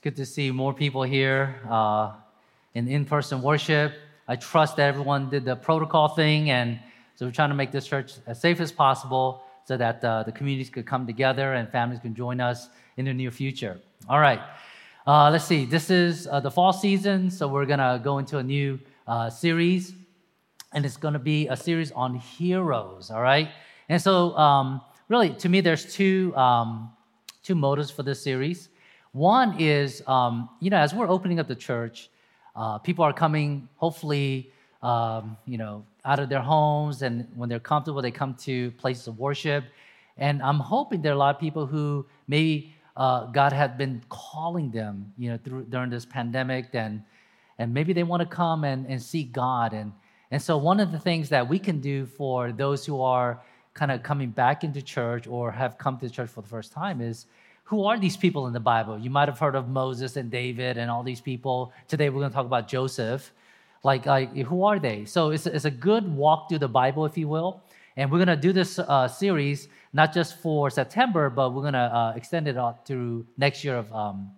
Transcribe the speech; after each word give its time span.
It's 0.00 0.04
good 0.04 0.16
to 0.16 0.24
see 0.24 0.50
more 0.50 0.72
people 0.72 1.02
here 1.02 1.60
uh, 1.68 2.12
in 2.72 2.88
in 2.88 3.04
person 3.04 3.42
worship. 3.42 3.92
I 4.26 4.36
trust 4.36 4.76
that 4.76 4.88
everyone 4.88 5.28
did 5.28 5.44
the 5.44 5.56
protocol 5.56 6.08
thing, 6.08 6.50
and 6.50 6.80
so 7.16 7.26
we're 7.26 7.32
trying 7.32 7.50
to 7.50 7.54
make 7.54 7.70
this 7.70 7.86
church 7.86 8.14
as 8.26 8.40
safe 8.40 8.60
as 8.60 8.72
possible 8.72 9.42
so 9.66 9.76
that 9.76 10.02
uh, 10.02 10.22
the 10.22 10.32
communities 10.32 10.70
could 10.70 10.86
come 10.86 11.06
together 11.06 11.52
and 11.52 11.68
families 11.68 12.00
can 12.00 12.14
join 12.14 12.40
us 12.40 12.70
in 12.96 13.04
the 13.04 13.12
near 13.12 13.30
future. 13.30 13.78
All 14.08 14.20
right. 14.20 14.40
Uh, 15.06 15.28
let's 15.30 15.44
see. 15.44 15.66
This 15.66 15.90
is 15.90 16.26
uh, 16.26 16.40
the 16.40 16.50
fall 16.50 16.72
season, 16.72 17.30
so 17.30 17.46
we're 17.46 17.66
going 17.66 17.84
to 17.90 18.00
go 18.02 18.16
into 18.16 18.38
a 18.38 18.42
new 18.42 18.78
uh, 19.06 19.28
series, 19.28 19.92
and 20.72 20.86
it's 20.86 20.96
going 20.96 21.12
to 21.12 21.24
be 21.34 21.46
a 21.48 21.56
series 21.58 21.92
on 21.92 22.14
heroes. 22.14 23.10
All 23.10 23.20
right. 23.20 23.50
And 23.90 24.00
so, 24.00 24.34
um, 24.38 24.80
really, 25.10 25.34
to 25.34 25.50
me, 25.50 25.60
there's 25.60 25.84
two, 25.92 26.34
um, 26.36 26.90
two 27.42 27.54
motives 27.54 27.90
for 27.90 28.02
this 28.02 28.22
series. 28.22 28.70
One 29.12 29.58
is, 29.58 30.02
um, 30.06 30.48
you 30.60 30.70
know, 30.70 30.76
as 30.76 30.94
we're 30.94 31.08
opening 31.08 31.40
up 31.40 31.48
the 31.48 31.56
church, 31.56 32.10
uh, 32.54 32.78
people 32.78 33.04
are 33.04 33.12
coming, 33.12 33.68
hopefully, 33.76 34.52
um, 34.82 35.36
you 35.46 35.58
know, 35.58 35.84
out 36.04 36.20
of 36.20 36.28
their 36.28 36.40
homes, 36.40 37.02
and 37.02 37.26
when 37.34 37.48
they're 37.48 37.58
comfortable, 37.58 38.00
they 38.00 38.12
come 38.12 38.34
to 38.34 38.70
places 38.72 39.08
of 39.08 39.18
worship. 39.18 39.64
And 40.16 40.40
I'm 40.42 40.60
hoping 40.60 41.02
there 41.02 41.12
are 41.12 41.16
a 41.16 41.18
lot 41.18 41.34
of 41.34 41.40
people 41.40 41.66
who 41.66 42.06
maybe 42.28 42.72
uh, 42.96 43.26
God 43.26 43.52
had 43.52 43.76
been 43.76 44.02
calling 44.08 44.70
them, 44.70 45.12
you 45.18 45.30
know, 45.30 45.38
through, 45.42 45.64
during 45.64 45.90
this 45.90 46.04
pandemic, 46.04 46.68
and 46.74 47.02
and 47.58 47.74
maybe 47.74 47.92
they 47.92 48.04
want 48.04 48.20
to 48.20 48.26
come 48.26 48.64
and, 48.64 48.86
and 48.86 49.02
seek 49.02 49.32
God. 49.32 49.72
And 49.72 49.92
and 50.30 50.40
so 50.40 50.56
one 50.56 50.78
of 50.78 50.92
the 50.92 50.98
things 50.98 51.28
that 51.30 51.48
we 51.48 51.58
can 51.58 51.80
do 51.80 52.06
for 52.06 52.52
those 52.52 52.86
who 52.86 53.00
are 53.02 53.42
kind 53.74 53.90
of 53.90 54.02
coming 54.02 54.30
back 54.30 54.62
into 54.62 54.82
church 54.82 55.26
or 55.26 55.50
have 55.50 55.78
come 55.78 55.98
to 55.98 56.08
church 56.08 56.30
for 56.30 56.42
the 56.42 56.48
first 56.48 56.72
time 56.72 57.00
is 57.00 57.26
who 57.70 57.84
are 57.84 57.96
these 57.96 58.16
people 58.16 58.48
in 58.48 58.52
the 58.52 58.58
Bible? 58.58 58.98
You 58.98 59.10
might 59.10 59.28
have 59.28 59.38
heard 59.38 59.54
of 59.54 59.68
Moses 59.68 60.16
and 60.16 60.28
David 60.28 60.76
and 60.76 60.90
all 60.90 61.04
these 61.04 61.20
people. 61.20 61.72
Today 61.86 62.08
we're 62.08 62.18
going 62.18 62.32
to 62.32 62.34
talk 62.34 62.44
about 62.44 62.66
Joseph. 62.66 63.30
Like, 63.84 64.06
like 64.06 64.36
who 64.38 64.64
are 64.64 64.80
they? 64.80 65.04
So 65.04 65.30
it's, 65.30 65.46
it's 65.46 65.66
a 65.66 65.70
good 65.70 66.04
walk 66.12 66.48
through 66.48 66.58
the 66.58 66.68
Bible, 66.68 67.06
if 67.06 67.16
you 67.16 67.28
will. 67.28 67.62
And 67.96 68.10
we're 68.10 68.18
going 68.18 68.36
to 68.36 68.42
do 68.48 68.52
this 68.52 68.80
uh, 68.80 69.06
series 69.06 69.68
not 69.92 70.12
just 70.12 70.40
for 70.40 70.68
September, 70.68 71.30
but 71.30 71.54
we're 71.54 71.62
going 71.62 71.74
to 71.74 71.78
uh, 71.78 72.12
extend 72.16 72.48
it 72.48 72.58
out 72.58 72.86
through 72.86 73.24
next 73.38 73.62
year 73.62 73.76
of 73.76 73.92
um, 73.94 74.32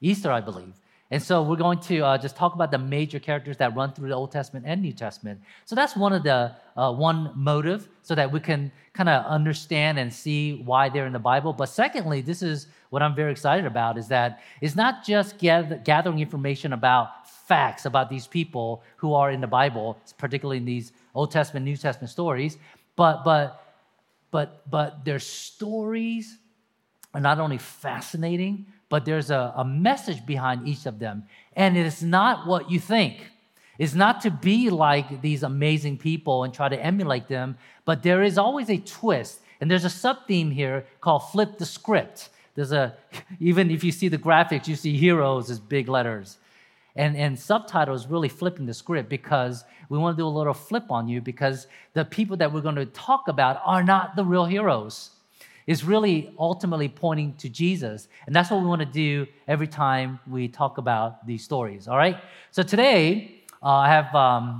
Easter, 0.00 0.32
I 0.32 0.40
believe. 0.40 0.72
And 1.10 1.22
so 1.22 1.42
we're 1.42 1.56
going 1.56 1.80
to 1.80 2.00
uh, 2.00 2.18
just 2.18 2.36
talk 2.36 2.54
about 2.54 2.70
the 2.70 2.78
major 2.78 3.18
characters 3.18 3.56
that 3.56 3.74
run 3.74 3.92
through 3.92 4.08
the 4.08 4.14
Old 4.14 4.30
Testament 4.30 4.66
and 4.68 4.82
New 4.82 4.92
Testament. 4.92 5.40
So 5.64 5.74
that's 5.74 5.96
one 5.96 6.12
of 6.12 6.22
the 6.22 6.52
uh, 6.76 6.92
one 6.92 7.32
motive, 7.34 7.88
so 8.02 8.14
that 8.14 8.30
we 8.30 8.40
can 8.40 8.70
kind 8.92 9.08
of 9.08 9.24
understand 9.24 9.98
and 9.98 10.12
see 10.12 10.62
why 10.62 10.90
they're 10.90 11.06
in 11.06 11.14
the 11.14 11.18
Bible. 11.18 11.54
But 11.54 11.70
secondly, 11.70 12.20
this 12.20 12.42
is 12.42 12.66
what 12.90 13.02
I'm 13.02 13.14
very 13.14 13.32
excited 13.32 13.64
about: 13.64 13.96
is 13.96 14.08
that 14.08 14.40
it's 14.60 14.76
not 14.76 15.02
just 15.02 15.38
gather, 15.38 15.76
gathering 15.76 16.18
information 16.18 16.74
about 16.74 17.26
facts 17.26 17.86
about 17.86 18.10
these 18.10 18.26
people 18.26 18.82
who 18.96 19.14
are 19.14 19.30
in 19.30 19.40
the 19.40 19.46
Bible, 19.46 19.96
particularly 20.18 20.58
in 20.58 20.66
these 20.66 20.92
Old 21.14 21.30
Testament, 21.30 21.64
New 21.64 21.76
Testament 21.76 22.10
stories, 22.10 22.58
but 22.96 23.24
but 23.24 23.64
but 24.30 24.70
but 24.70 25.06
their 25.06 25.18
stories 25.18 26.36
are 27.14 27.20
not 27.20 27.40
only 27.40 27.56
fascinating 27.56 28.66
but 28.88 29.04
there's 29.04 29.30
a, 29.30 29.52
a 29.56 29.64
message 29.64 30.24
behind 30.24 30.66
each 30.66 30.86
of 30.86 30.98
them. 30.98 31.24
And 31.54 31.76
it 31.76 31.86
is 31.86 32.02
not 32.02 32.46
what 32.46 32.70
you 32.70 32.80
think. 32.80 33.16
It's 33.78 33.94
not 33.94 34.22
to 34.22 34.30
be 34.30 34.70
like 34.70 35.20
these 35.20 35.42
amazing 35.42 35.98
people 35.98 36.44
and 36.44 36.52
try 36.52 36.68
to 36.68 36.84
emulate 36.84 37.28
them, 37.28 37.56
but 37.84 38.02
there 38.02 38.22
is 38.22 38.38
always 38.38 38.70
a 38.70 38.78
twist. 38.78 39.40
And 39.60 39.70
there's 39.70 39.84
a 39.84 39.90
sub 39.90 40.26
theme 40.26 40.50
here 40.50 40.86
called 41.00 41.30
flip 41.30 41.58
the 41.58 41.66
script. 41.66 42.30
There's 42.54 42.72
a, 42.72 42.96
even 43.40 43.70
if 43.70 43.84
you 43.84 43.92
see 43.92 44.08
the 44.08 44.18
graphics, 44.18 44.66
you 44.66 44.76
see 44.76 44.96
heroes 44.96 45.50
as 45.50 45.60
big 45.60 45.88
letters. 45.88 46.38
And, 46.96 47.16
and 47.16 47.38
subtitles 47.38 48.08
really 48.08 48.28
flipping 48.28 48.66
the 48.66 48.74
script 48.74 49.08
because 49.08 49.64
we 49.88 49.98
want 49.98 50.16
to 50.16 50.22
do 50.22 50.26
a 50.26 50.28
little 50.28 50.54
flip 50.54 50.90
on 50.90 51.06
you 51.06 51.20
because 51.20 51.68
the 51.92 52.04
people 52.04 52.36
that 52.38 52.52
we're 52.52 52.60
going 52.60 52.74
to 52.74 52.86
talk 52.86 53.28
about 53.28 53.60
are 53.64 53.84
not 53.84 54.16
the 54.16 54.24
real 54.24 54.46
heroes 54.46 55.10
is 55.68 55.84
really 55.84 56.34
ultimately 56.38 56.88
pointing 56.88 57.34
to 57.34 57.46
Jesus. 57.46 58.08
And 58.26 58.34
that's 58.34 58.50
what 58.50 58.62
we 58.62 58.66
want 58.66 58.80
to 58.80 58.86
do 58.86 59.26
every 59.46 59.68
time 59.68 60.18
we 60.26 60.48
talk 60.48 60.78
about 60.78 61.26
these 61.26 61.44
stories, 61.44 61.86
all 61.86 61.98
right? 61.98 62.16
So 62.52 62.62
today, 62.62 63.42
uh, 63.62 63.66
I 63.66 63.88
have, 63.88 64.14
um, 64.14 64.58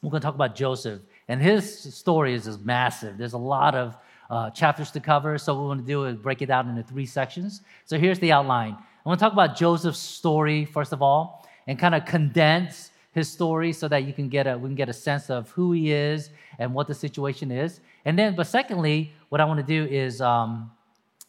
we're 0.00 0.08
going 0.08 0.22
to 0.22 0.24
talk 0.24 0.34
about 0.34 0.56
Joseph. 0.56 1.02
And 1.28 1.42
his 1.42 1.94
story 1.94 2.32
is 2.32 2.46
just 2.46 2.64
massive. 2.64 3.18
There's 3.18 3.34
a 3.34 3.38
lot 3.56 3.74
of 3.74 3.98
uh, 4.30 4.48
chapters 4.48 4.90
to 4.92 5.00
cover. 5.00 5.36
So 5.36 5.54
what 5.54 5.60
we 5.60 5.68
want 5.68 5.80
to 5.80 5.86
do 5.86 6.06
is 6.06 6.16
break 6.16 6.40
it 6.40 6.48
out 6.48 6.64
into 6.64 6.82
three 6.82 7.04
sections. 7.04 7.60
So 7.84 7.98
here's 7.98 8.18
the 8.18 8.32
outline. 8.32 8.72
I 8.72 9.08
want 9.08 9.20
to 9.20 9.24
talk 9.24 9.34
about 9.34 9.54
Joseph's 9.54 9.98
story, 9.98 10.64
first 10.64 10.94
of 10.94 11.02
all, 11.02 11.46
and 11.66 11.78
kind 11.78 11.94
of 11.94 12.06
condense 12.06 12.90
his 13.12 13.30
story 13.30 13.74
so 13.74 13.86
that 13.88 14.04
you 14.04 14.14
can 14.14 14.30
get 14.30 14.46
a 14.46 14.56
we 14.56 14.68
can 14.68 14.76
get 14.76 14.88
a 14.88 14.92
sense 14.94 15.28
of 15.28 15.50
who 15.50 15.72
he 15.72 15.92
is 15.92 16.30
and 16.58 16.72
what 16.72 16.86
the 16.86 16.94
situation 16.94 17.50
is. 17.50 17.80
And 18.04 18.18
then, 18.18 18.34
but 18.34 18.46
secondly, 18.46 19.12
what 19.28 19.40
I 19.40 19.44
want 19.44 19.58
to 19.58 19.66
do 19.66 19.84
is 19.92 20.20
um, 20.20 20.70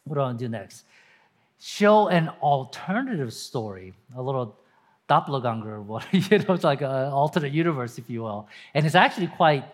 what 0.04 0.14
do 0.14 0.20
I 0.20 0.24
want 0.24 0.38
to 0.38 0.44
do 0.44 0.48
next? 0.48 0.84
Show 1.60 2.08
an 2.08 2.30
alternative 2.40 3.32
story, 3.32 3.92
a 4.16 4.22
little 4.22 4.56
doppelganger, 5.08 5.80
what 5.86 6.06
you 6.12 6.38
know, 6.38 6.54
it's 6.54 6.64
like 6.64 6.80
an 6.80 7.12
alternate 7.12 7.52
universe, 7.52 7.98
if 7.98 8.08
you 8.08 8.22
will. 8.22 8.48
And 8.74 8.86
it's 8.86 8.94
actually 8.94 9.26
quite 9.28 9.64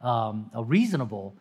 um, 0.00 0.50
reasonable 0.54 1.34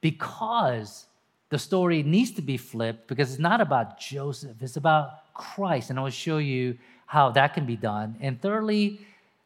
because 0.00 1.06
the 1.50 1.58
story 1.58 2.02
needs 2.02 2.30
to 2.32 2.42
be 2.42 2.56
flipped 2.56 3.08
because 3.08 3.30
it's 3.30 3.40
not 3.40 3.60
about 3.60 3.98
Joseph, 3.98 4.56
it's 4.60 4.76
about 4.76 5.32
Christ. 5.34 5.90
And 5.90 5.98
I 5.98 6.02
will 6.02 6.10
show 6.10 6.38
you 6.38 6.76
how 7.06 7.30
that 7.30 7.54
can 7.54 7.64
be 7.64 7.76
done. 7.76 8.16
And 8.20 8.40
thirdly, 8.40 9.00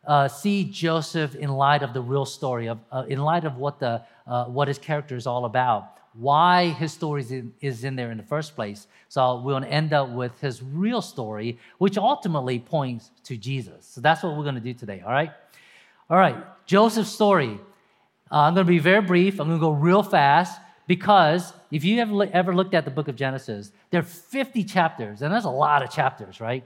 uh, 0.06 0.26
see 0.26 0.64
Joseph 0.64 1.36
in 1.36 1.50
light 1.50 1.82
of 1.82 1.94
the 1.94 2.00
real 2.00 2.24
story, 2.24 2.66
of, 2.66 2.78
uh, 2.90 3.04
in 3.08 3.20
light 3.20 3.44
of 3.44 3.56
what, 3.56 3.78
the, 3.78 4.02
uh, 4.26 4.46
what 4.46 4.66
his 4.66 4.78
character 4.78 5.14
is 5.14 5.28
all 5.28 5.44
about, 5.44 5.98
why 6.14 6.68
his 6.68 6.92
story 6.92 7.22
is 7.60 7.84
in, 7.84 7.96
there 7.96 8.10
in 8.10 8.18
the 8.18 8.22
first 8.22 8.54
place. 8.54 8.86
So 9.08 9.42
to 9.42 9.68
end 9.68 9.92
up 9.92 10.10
with 10.10 10.38
his 10.40 10.62
real 10.62 11.00
story, 11.00 11.58
which 11.78 11.96
ultimately 11.96 12.58
points 12.58 13.10
to 13.24 13.36
Jesus. 13.36 13.86
So 13.86 14.00
that's 14.00 14.22
what 14.22 14.36
we're 14.36 14.42
going 14.42 14.56
to 14.56 14.60
do 14.60 14.74
today, 14.74 15.02
all 15.04 15.12
right? 15.12 15.30
All 16.10 16.18
right, 16.18 16.36
Joseph's 16.66 17.10
story. 17.10 17.58
Uh, 18.30 18.36
I'm 18.36 18.54
going 18.54 18.66
to 18.66 18.70
be 18.70 18.78
very 18.78 19.00
brief. 19.00 19.40
I'm 19.40 19.48
going 19.48 19.58
to 19.58 19.64
go 19.64 19.72
real 19.72 20.02
fast 20.02 20.60
because 20.86 21.52
if 21.70 21.84
you 21.84 22.00
ever, 22.00 22.28
ever 22.32 22.54
looked 22.54 22.74
at 22.74 22.84
the 22.84 22.90
book 22.90 23.08
of 23.08 23.16
Genesis, 23.16 23.72
there 23.90 24.00
are 24.00 24.04
50 24.04 24.64
chapters, 24.64 25.22
and 25.22 25.32
that's 25.32 25.46
a 25.46 25.50
lot 25.50 25.82
of 25.82 25.90
chapters, 25.90 26.40
right? 26.40 26.64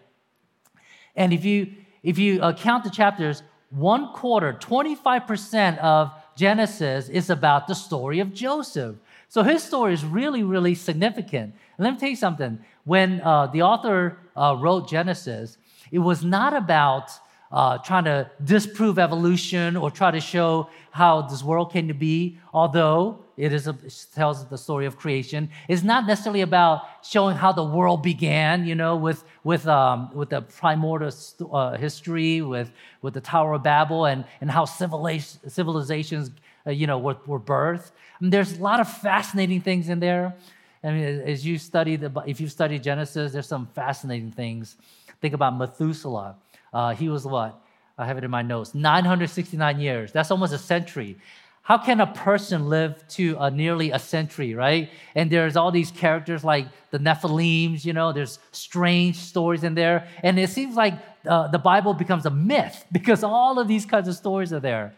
And 1.15 1.33
if 1.33 1.45
you 1.45 1.73
if 2.03 2.19
you 2.19 2.41
uh, 2.41 2.53
count 2.53 2.85
the 2.85 2.91
chapters, 2.91 3.43
one 3.71 4.13
quarter, 4.13 4.53
25% 4.53 5.79
of 5.79 6.13
Genesis 6.37 7.09
is 7.09 7.31
about 7.31 7.67
the 7.67 7.75
story 7.75 8.21
of 8.21 8.33
Joseph. 8.33 8.95
So 9.29 9.43
his 9.43 9.63
story 9.63 9.93
is 9.93 10.05
really, 10.05 10.43
really 10.43 10.75
significant. 10.75 11.55
And 11.77 11.85
let 11.85 11.95
me 11.95 11.99
tell 11.99 12.09
you 12.09 12.17
something. 12.17 12.59
When 12.85 13.21
uh, 13.21 13.49
the 13.49 13.63
author 13.63 14.19
uh, 14.37 14.57
wrote 14.59 14.89
Genesis, 14.89 15.59
it 15.91 15.99
was 15.99 16.25
not 16.25 16.55
about 16.55 17.11
uh, 17.53 17.79
trying 17.79 18.05
to 18.05 18.31
disprove 18.43 18.99
evolution 18.99 19.77
or 19.77 19.91
try 19.91 20.11
to 20.11 20.21
show 20.21 20.69
how 20.91 21.23
this 21.23 21.43
world 21.43 21.73
came 21.73 21.89
to 21.89 21.95
be, 21.95 22.39
although 22.53 23.25
it 23.37 23.53
is 23.53 23.67
a, 23.67 23.77
it 23.85 24.07
tells 24.15 24.47
the 24.47 24.59
story 24.59 24.87
of 24.87 24.97
creation. 24.97 25.51
It's 25.69 25.83
not 25.83 26.07
necessarily 26.07 26.41
about 26.41 26.83
showing 27.05 27.37
how 27.37 27.53
the 27.53 27.65
world 27.65 28.03
began, 28.03 28.67
you 28.67 28.75
know, 28.75 28.97
with 28.97 29.25
with 29.45 29.67
um, 29.69 30.11
with 30.15 30.31
the 30.31 30.43
primordial 30.43 31.13
uh, 31.53 31.77
history, 31.77 32.41
with 32.41 32.71
with 33.03 33.15
the 33.15 33.21
Tower 33.21 33.55
of 33.55 33.63
Babel, 33.63 34.07
and 34.07 34.25
and 34.41 34.51
how 34.51 34.65
civilizations, 34.65 36.31
uh, 36.67 36.71
you 36.71 36.87
know, 36.87 36.99
were, 36.99 37.17
were 37.27 37.41
birthed. 37.41 37.91
I 37.91 38.25
mean, 38.25 38.31
there's 38.31 38.59
a 38.59 38.63
lot 38.63 38.81
of 38.81 38.89
fascinating 38.89 39.61
things 39.61 39.89
in 39.89 40.01
there. 40.01 40.35
I 40.83 40.91
mean, 40.91 41.05
as 41.21 41.45
you 41.45 41.59
study 41.59 41.97
the, 41.97 42.13
if 42.27 42.41
you 42.41 42.49
study 42.49 42.79
Genesis, 42.79 43.33
there's 43.33 43.49
some 43.49 43.67
fascinating 43.75 44.31
things. 44.31 44.77
Think 45.21 45.35
about 45.35 45.57
Methuselah. 45.57 46.37
Uh, 46.73 46.95
he 46.95 47.09
was 47.09 47.25
what? 47.25 47.61
I 47.99 48.05
have 48.07 48.19
it 48.19 48.25
in 48.25 48.31
my 48.31 48.43
notes 48.43 48.75
969 48.75 49.81
years. 49.81 50.13
That's 50.13 50.31
almost 50.31 50.53
a 50.53 50.59
century. 50.59 51.17
How 51.63 51.79
can 51.79 52.01
a 52.01 52.07
person 52.07 52.69
live 52.69 53.03
to 53.09 53.51
nearly 53.51 53.91
a 53.91 53.99
century, 53.99 54.55
right? 54.55 54.89
And 55.17 55.33
there's 55.33 55.57
all 55.57 55.73
these 55.73 55.91
characters 55.91 56.45
like 56.45 56.69
the 56.93 56.99
Nephilims, 56.99 57.85
you 57.85 57.93
know, 57.93 58.13
there's 58.13 58.39
strange 58.53 59.17
stories 59.17 59.65
in 59.65 59.75
there. 59.75 60.07
And 60.23 60.39
it 60.39 60.51
seems 60.51 60.77
like 60.77 60.95
uh, 61.27 61.49
the 61.49 61.59
Bible 61.59 61.93
becomes 61.93 62.25
a 62.25 62.31
myth 62.31 62.85
because 62.93 63.25
all 63.25 63.59
of 63.59 63.67
these 63.67 63.85
kinds 63.85 64.07
of 64.07 64.15
stories 64.15 64.53
are 64.53 64.61
there. 64.61 64.95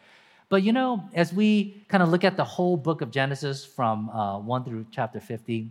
But 0.49 0.63
you 0.63 0.73
know, 0.73 1.05
as 1.15 1.33
we 1.33 1.85
kind 1.89 2.03
of 2.03 2.09
look 2.09 2.25
at 2.25 2.37
the 2.37 2.45
whole 2.45 2.77
book 2.77 3.03
of 3.03 3.11
Genesis 3.11 3.65
from 3.65 4.09
uh, 4.11 4.39
1 4.39 4.65
through 4.65 4.87
chapter 4.91 5.21
50, 5.21 5.71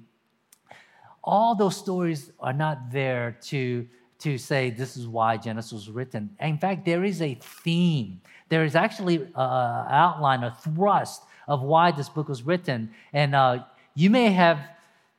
all 1.24 1.56
those 1.56 1.76
stories 1.76 2.32
are 2.40 2.54
not 2.54 2.92
there 2.92 3.38
to 3.44 3.88
to 4.20 4.38
say 4.38 4.72
this 4.72 4.98
is 4.98 5.08
why 5.08 5.38
Genesis 5.38 5.72
was 5.72 5.90
written. 5.90 6.30
In 6.40 6.58
fact, 6.58 6.86
there 6.86 7.04
is 7.04 7.22
a 7.22 7.36
theme. 7.36 8.20
There 8.50 8.64
is 8.64 8.76
actually 8.76 9.18
an 9.18 9.32
outline, 9.36 10.44
a 10.44 10.52
thrust 10.52 11.24
of 11.48 11.62
why 11.62 11.92
this 11.92 12.10
book 12.10 12.28
was 12.28 12.42
written. 12.44 12.90
And 13.14 13.36
uh, 13.36 13.64
you 13.94 14.10
may 14.10 14.32
have 14.32 14.60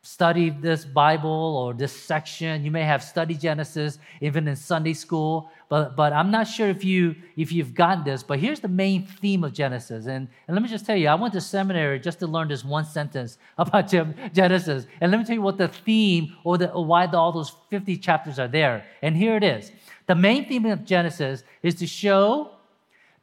studied 0.09 0.63
this 0.63 0.87
Bible 0.87 1.55
or 1.59 1.75
this 1.75 1.93
section. 1.93 2.65
You 2.65 2.71
may 2.71 2.83
have 2.83 3.03
studied 3.05 3.41
Genesis 3.41 3.99
even 4.23 4.49
in 4.49 4.57
Sunday 4.57 4.95
school, 4.95 5.51
but, 5.69 5.97
but 5.97 6.15
I'm 6.15 6.31
not 6.31 6.49
sure 6.49 6.69
if, 6.69 6.83
you, 6.83 7.15
if 7.37 7.53
you've 7.53 7.75
gotten 7.75 8.05
this. 8.05 8.23
But 8.23 8.39
here's 8.39 8.61
the 8.61 8.69
main 8.69 9.05
theme 9.05 9.45
of 9.45 9.53
Genesis. 9.53 10.07
And, 10.07 10.27
and 10.47 10.55
let 10.55 10.63
me 10.63 10.69
just 10.69 10.87
tell 10.87 10.97
you, 10.97 11.09
I 11.09 11.15
went 11.15 11.35
to 11.35 11.43
seminary 11.43 12.01
just 12.01 12.21
to 12.21 12.27
learn 12.27 12.49
this 12.49 12.65
one 12.65 12.87
sentence 12.87 13.37
about 13.59 13.89
Genesis. 14.33 14.87
And 15.03 15.13
let 15.13 15.19
me 15.19 15.27
tell 15.27 15.35
you 15.35 15.43
what 15.43 15.59
the 15.59 15.69
theme 15.69 16.35
or, 16.43 16.57
the, 16.57 16.73
or 16.73 16.87
why 16.87 17.07
the, 17.07 17.19
all 17.19 17.31
those 17.31 17.53
50 17.69 17.99
chapters 17.99 18.39
are 18.39 18.49
there. 18.49 18.87
And 19.03 19.15
here 19.15 19.37
it 19.37 19.45
is. 19.45 19.71
The 20.07 20.15
main 20.15 20.49
theme 20.49 20.65
of 20.65 20.87
Genesis 20.87 21.45
is 21.63 21.75
to 21.77 21.87
show, 21.87 22.53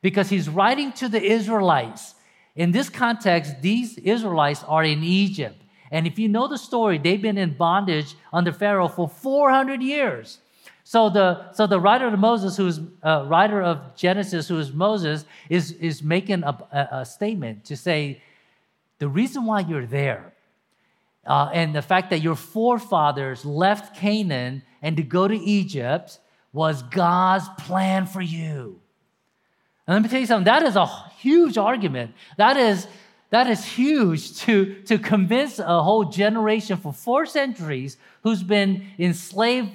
because 0.03 0.29
he's 0.29 0.47
writing 0.47 0.91
to 0.93 1.09
the 1.09 1.19
Israelites. 1.21 2.13
In 2.55 2.71
this 2.71 2.89
context, 2.89 3.59
these 3.63 3.97
Israelites 3.97 4.63
are 4.65 4.83
in 4.83 5.03
Egypt. 5.03 5.63
And 5.91 6.07
if 6.07 6.17
you 6.17 6.27
know 6.27 6.47
the 6.47 6.57
story, 6.57 6.97
they've 6.97 7.21
been 7.21 7.37
in 7.37 7.53
bondage 7.53 8.15
under 8.33 8.51
Pharaoh 8.51 8.87
for 8.87 9.07
400 9.07 9.81
years. 9.81 10.39
So 10.83 11.09
the, 11.09 11.51
so 11.51 11.65
the 11.65 11.79
writer 11.79 12.07
of 12.07 12.19
Moses, 12.19 12.55
who's 12.55 12.79
uh, 13.03 13.25
writer 13.27 13.61
of 13.61 13.95
Genesis, 13.95 14.47
who 14.47 14.59
is 14.59 14.71
Moses, 14.71 15.25
is, 15.49 15.71
is 15.73 16.03
making 16.03 16.43
a, 16.43 16.89
a, 16.91 17.05
statement 17.05 17.65
to 17.65 17.75
say, 17.75 18.21
the 18.99 19.07
reason 19.07 19.45
why 19.45 19.61
you're 19.61 19.87
there 19.87 20.33
uh, 21.25 21.49
and 21.53 21.73
the 21.73 21.81
fact 21.81 22.11
that 22.11 22.21
your 22.21 22.35
forefathers 22.35 23.45
left 23.45 23.95
Canaan 23.95 24.61
and 24.83 24.95
to 24.97 25.03
go 25.03 25.27
to 25.27 25.35
Egypt 25.35 26.19
was 26.53 26.83
God's 26.83 27.49
plan 27.57 28.05
for 28.05 28.21
you. 28.21 28.79
And 29.87 29.95
let 29.95 30.03
me 30.03 30.09
tell 30.09 30.19
you 30.19 30.25
something, 30.25 30.45
that 30.45 30.63
is 30.63 30.75
a 30.75 30.85
huge 31.17 31.57
argument. 31.57 32.13
That 32.37 32.57
is, 32.57 32.87
that 33.29 33.47
is 33.47 33.65
huge 33.65 34.37
to, 34.41 34.81
to 34.83 34.97
convince 34.97 35.59
a 35.59 35.83
whole 35.83 36.05
generation 36.05 36.77
for 36.77 36.93
four 36.93 37.25
centuries 37.25 37.97
who's 38.23 38.43
been 38.43 38.85
enslaved 38.99 39.71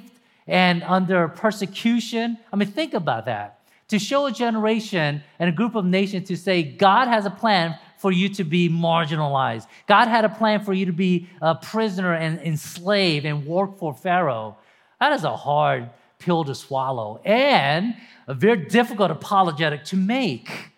and 0.47 0.83
under 0.85 1.29
persecution. 1.29 2.39
I 2.53 2.57
mean, 2.57 2.71
think 2.71 2.95
about 2.95 3.27
that. 3.27 3.61
To 3.89 3.99
show 3.99 4.27
a 4.27 4.33
generation 4.33 5.23
and 5.39 5.49
a 5.49 5.53
group 5.53 5.75
of 5.75 5.85
nations 5.85 6.29
to 6.29 6.37
say, 6.37 6.63
God 6.63 7.09
has 7.09 7.27
a 7.27 7.31
plan 7.31 7.77
for 7.99 8.13
you 8.13 8.29
to 8.31 8.45
be 8.45 8.69
marginalized. 8.69 9.67
God 9.87 10.09
had 10.09 10.25
a 10.25 10.29
plan 10.29 10.65
for 10.65 10.73
you 10.73 10.87
to 10.87 10.93
be 10.93 11.29
a 11.43 11.55
prisoner 11.55 12.15
and 12.15 12.41
enslaved 12.41 13.27
and 13.27 13.45
work 13.45 13.79
for 13.79 13.93
Pharaoh. 13.93 14.57
That 15.01 15.13
is 15.13 15.25
a 15.25 15.37
hard 15.37 15.91
pill 16.19 16.45
to 16.45 16.55
swallow 16.55 17.21
and 17.25 17.95
a 18.27 18.35
very 18.35 18.67
difficult 18.67 19.11
apologetic 19.11 19.85
to 19.87 19.97
make. 19.97 20.71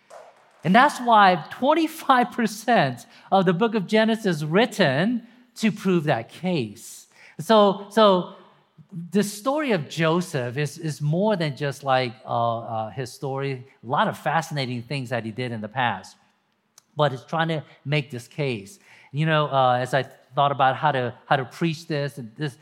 And 0.65 0.75
that's 0.75 1.01
why 1.01 1.45
25% 1.53 3.07
of 3.33 3.45
the 3.45 3.53
book 3.53 3.75
of 3.75 3.87
Genesis 3.87 4.37
is 4.37 4.45
written 4.45 5.27
to 5.57 5.73
prove 5.73 6.05
that 6.05 6.29
case. 6.29 7.07
So, 7.41 7.87
so 7.91 8.35
the 9.11 9.23
story 9.23 9.73
of 9.73 9.89
Joseph 9.89 10.57
is, 10.57 10.79
is 10.79 11.01
more 11.01 11.35
than 11.37 11.57
just 11.57 11.83
like 11.83 12.15
uh, 12.25 12.59
uh, 12.59 12.91
his 12.91 13.13
story, 13.13 13.67
a 13.83 13.87
lot 13.87 14.07
of 14.07 14.19
fascinating 14.19 14.83
things 14.83 15.11
that 15.11 15.25
he 15.25 15.31
did 15.31 15.51
in 15.51 15.61
the 15.61 15.69
past. 15.69 16.17
But 16.97 17.13
it's 17.13 17.25
trying 17.25 17.49
to 17.49 17.65
make 17.85 18.11
this 18.11 18.29
case. 18.29 18.79
You 19.13 19.27
know, 19.27 19.47
uh, 19.49 19.79
as 19.81 19.95
I 19.95 20.05
thought 20.35 20.53
about 20.53 20.77
how 20.77 20.93
to, 20.93 21.15
how 21.27 21.37
to 21.37 21.45
preach 21.45 21.87
this, 21.87 22.19
and 22.19 22.35
this, 22.37 22.57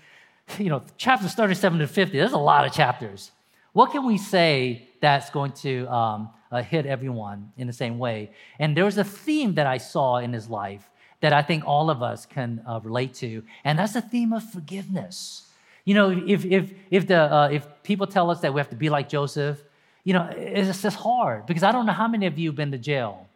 you 0.58 0.69
know, 0.69 0.82
chapters 0.96 1.35
37 1.35 1.81
to 1.81 1.87
50, 1.87 2.17
there's 2.17 2.32
a 2.32 2.38
lot 2.38 2.64
of 2.64 2.73
chapters. 2.73 3.32
What 3.72 3.93
can 3.93 4.05
we 4.06 4.19
say 4.19 4.88
that's 5.00 5.31
going 5.31 5.52
to 5.52 5.87
um, 5.88 6.31
uh, 6.50 6.62
hit 6.62 6.87
everyone 6.87 7.52
in 7.56 7.67
the 7.67 7.72
same 7.72 7.99
way. 7.99 8.31
And 8.58 8.76
there 8.76 8.84
was 8.84 8.99
a 8.99 9.05
theme 9.05 9.55
that 9.55 9.67
I 9.67 9.78
saw 9.78 10.17
in 10.19 10.32
his 10.32 10.49
life 10.49 10.88
that 11.20 11.32
I 11.32 11.43
think 11.43 11.67
all 11.67 11.90
of 11.90 12.02
us 12.02 12.26
can 12.26 12.62
uh, 12.67 12.81
relate 12.82 13.14
to, 13.14 13.43
and 13.64 13.78
that's 13.78 13.93
the 13.93 14.00
theme 14.00 14.32
of 14.32 14.43
forgiveness. 14.50 15.49
You 15.84 15.94
know, 15.94 16.11
if, 16.11 16.44
if, 16.44 16.72
if, 16.90 17.06
the, 17.06 17.20
uh, 17.20 17.49
if 17.52 17.67
people 17.82 18.06
tell 18.06 18.31
us 18.31 18.40
that 18.40 18.52
we 18.52 18.61
have 18.61 18.70
to 18.70 18.76
be 18.76 18.88
like 18.88 19.08
Joseph, 19.08 19.62
you 20.05 20.14
know, 20.14 20.28
it's 20.34 20.82
just 20.82 20.96
hard 20.96 21.46
because 21.46 21.62
I 21.62 21.72
don't 21.72 21.84
know 21.84 21.93
how 21.93 22.08
many 22.08 22.26
of 22.26 22.38
you 22.38 22.49
have 22.49 22.56
been 22.56 22.72
to 22.72 22.78
jail. 22.78 23.28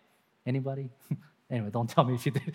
Anybody? 0.46 0.88
anyway, 1.50 1.70
don't 1.70 1.88
tell 1.88 2.04
me 2.04 2.14
if 2.14 2.25
you 2.25 2.32
did. 2.32 2.54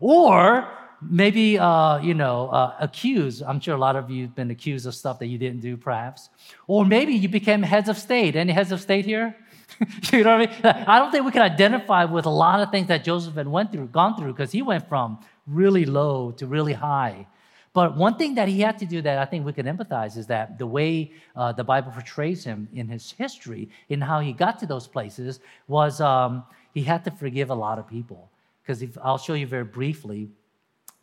or 0.00 0.66
maybe, 1.02 1.58
uh, 1.58 1.98
you 1.98 2.14
know, 2.14 2.48
uh, 2.48 2.74
accused. 2.80 3.42
I'm 3.42 3.60
sure 3.60 3.74
a 3.74 3.78
lot 3.78 3.96
of 3.96 4.10
you 4.10 4.22
have 4.22 4.34
been 4.34 4.50
accused 4.50 4.86
of 4.86 4.94
stuff 4.94 5.18
that 5.18 5.26
you 5.26 5.38
didn't 5.38 5.60
do, 5.60 5.76
perhaps. 5.76 6.28
Or 6.66 6.84
maybe 6.84 7.14
you 7.14 7.28
became 7.28 7.62
heads 7.62 7.88
of 7.88 7.98
state. 7.98 8.36
Any 8.36 8.52
heads 8.52 8.72
of 8.72 8.80
state 8.80 9.04
here? 9.04 9.36
you 10.12 10.24
know 10.24 10.38
what 10.38 10.48
I 10.48 10.72
mean? 10.72 10.86
I 10.86 10.98
don't 10.98 11.10
think 11.10 11.24
we 11.24 11.32
can 11.32 11.42
identify 11.42 12.04
with 12.04 12.26
a 12.26 12.30
lot 12.30 12.60
of 12.60 12.70
things 12.70 12.88
that 12.88 13.04
Joseph 13.04 13.34
had 13.34 13.48
went 13.48 13.72
through, 13.72 13.88
gone 13.88 14.16
through, 14.16 14.32
because 14.32 14.52
he 14.52 14.62
went 14.62 14.88
from 14.88 15.18
really 15.46 15.84
low 15.84 16.32
to 16.32 16.46
really 16.46 16.72
high. 16.72 17.26
But 17.72 17.96
one 17.96 18.16
thing 18.16 18.36
that 18.36 18.46
he 18.46 18.60
had 18.60 18.78
to 18.78 18.86
do 18.86 19.02
that 19.02 19.18
I 19.18 19.24
think 19.24 19.44
we 19.44 19.52
can 19.52 19.66
empathize 19.66 20.16
is 20.16 20.28
that 20.28 20.58
the 20.58 20.66
way 20.66 21.10
uh, 21.34 21.52
the 21.52 21.64
Bible 21.64 21.90
portrays 21.90 22.44
him 22.44 22.68
in 22.72 22.88
his 22.88 23.10
history, 23.10 23.68
in 23.88 24.00
how 24.00 24.20
he 24.20 24.32
got 24.32 24.60
to 24.60 24.66
those 24.66 24.86
places, 24.86 25.40
was 25.66 26.00
um, 26.00 26.44
he 26.72 26.82
had 26.82 27.02
to 27.04 27.10
forgive 27.10 27.50
a 27.50 27.54
lot 27.54 27.80
of 27.80 27.88
people. 27.88 28.30
Because 28.62 28.84
I'll 29.02 29.18
show 29.18 29.34
you 29.34 29.48
very 29.48 29.64
briefly 29.64 30.30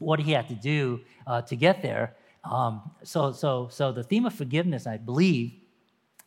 what 0.01 0.19
he 0.19 0.31
had 0.31 0.47
to 0.49 0.55
do 0.55 1.01
uh, 1.27 1.41
to 1.43 1.55
get 1.55 1.81
there. 1.81 2.15
Um, 2.43 2.81
so, 3.03 3.31
so, 3.31 3.67
so 3.69 3.91
the 3.91 4.03
theme 4.03 4.25
of 4.25 4.33
forgiveness, 4.33 4.87
I 4.87 4.97
believe, 4.97 5.53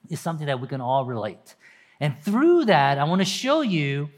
is 0.08 0.20
something 0.20 0.46
that 0.46 0.60
we 0.60 0.68
can 0.68 0.80
all 0.80 1.04
relate. 1.04 1.54
And 2.00 2.18
through 2.20 2.66
that, 2.66 2.98
I 2.98 3.04
want 3.04 3.20
to 3.20 3.24
show 3.24 3.62
you 3.62 4.10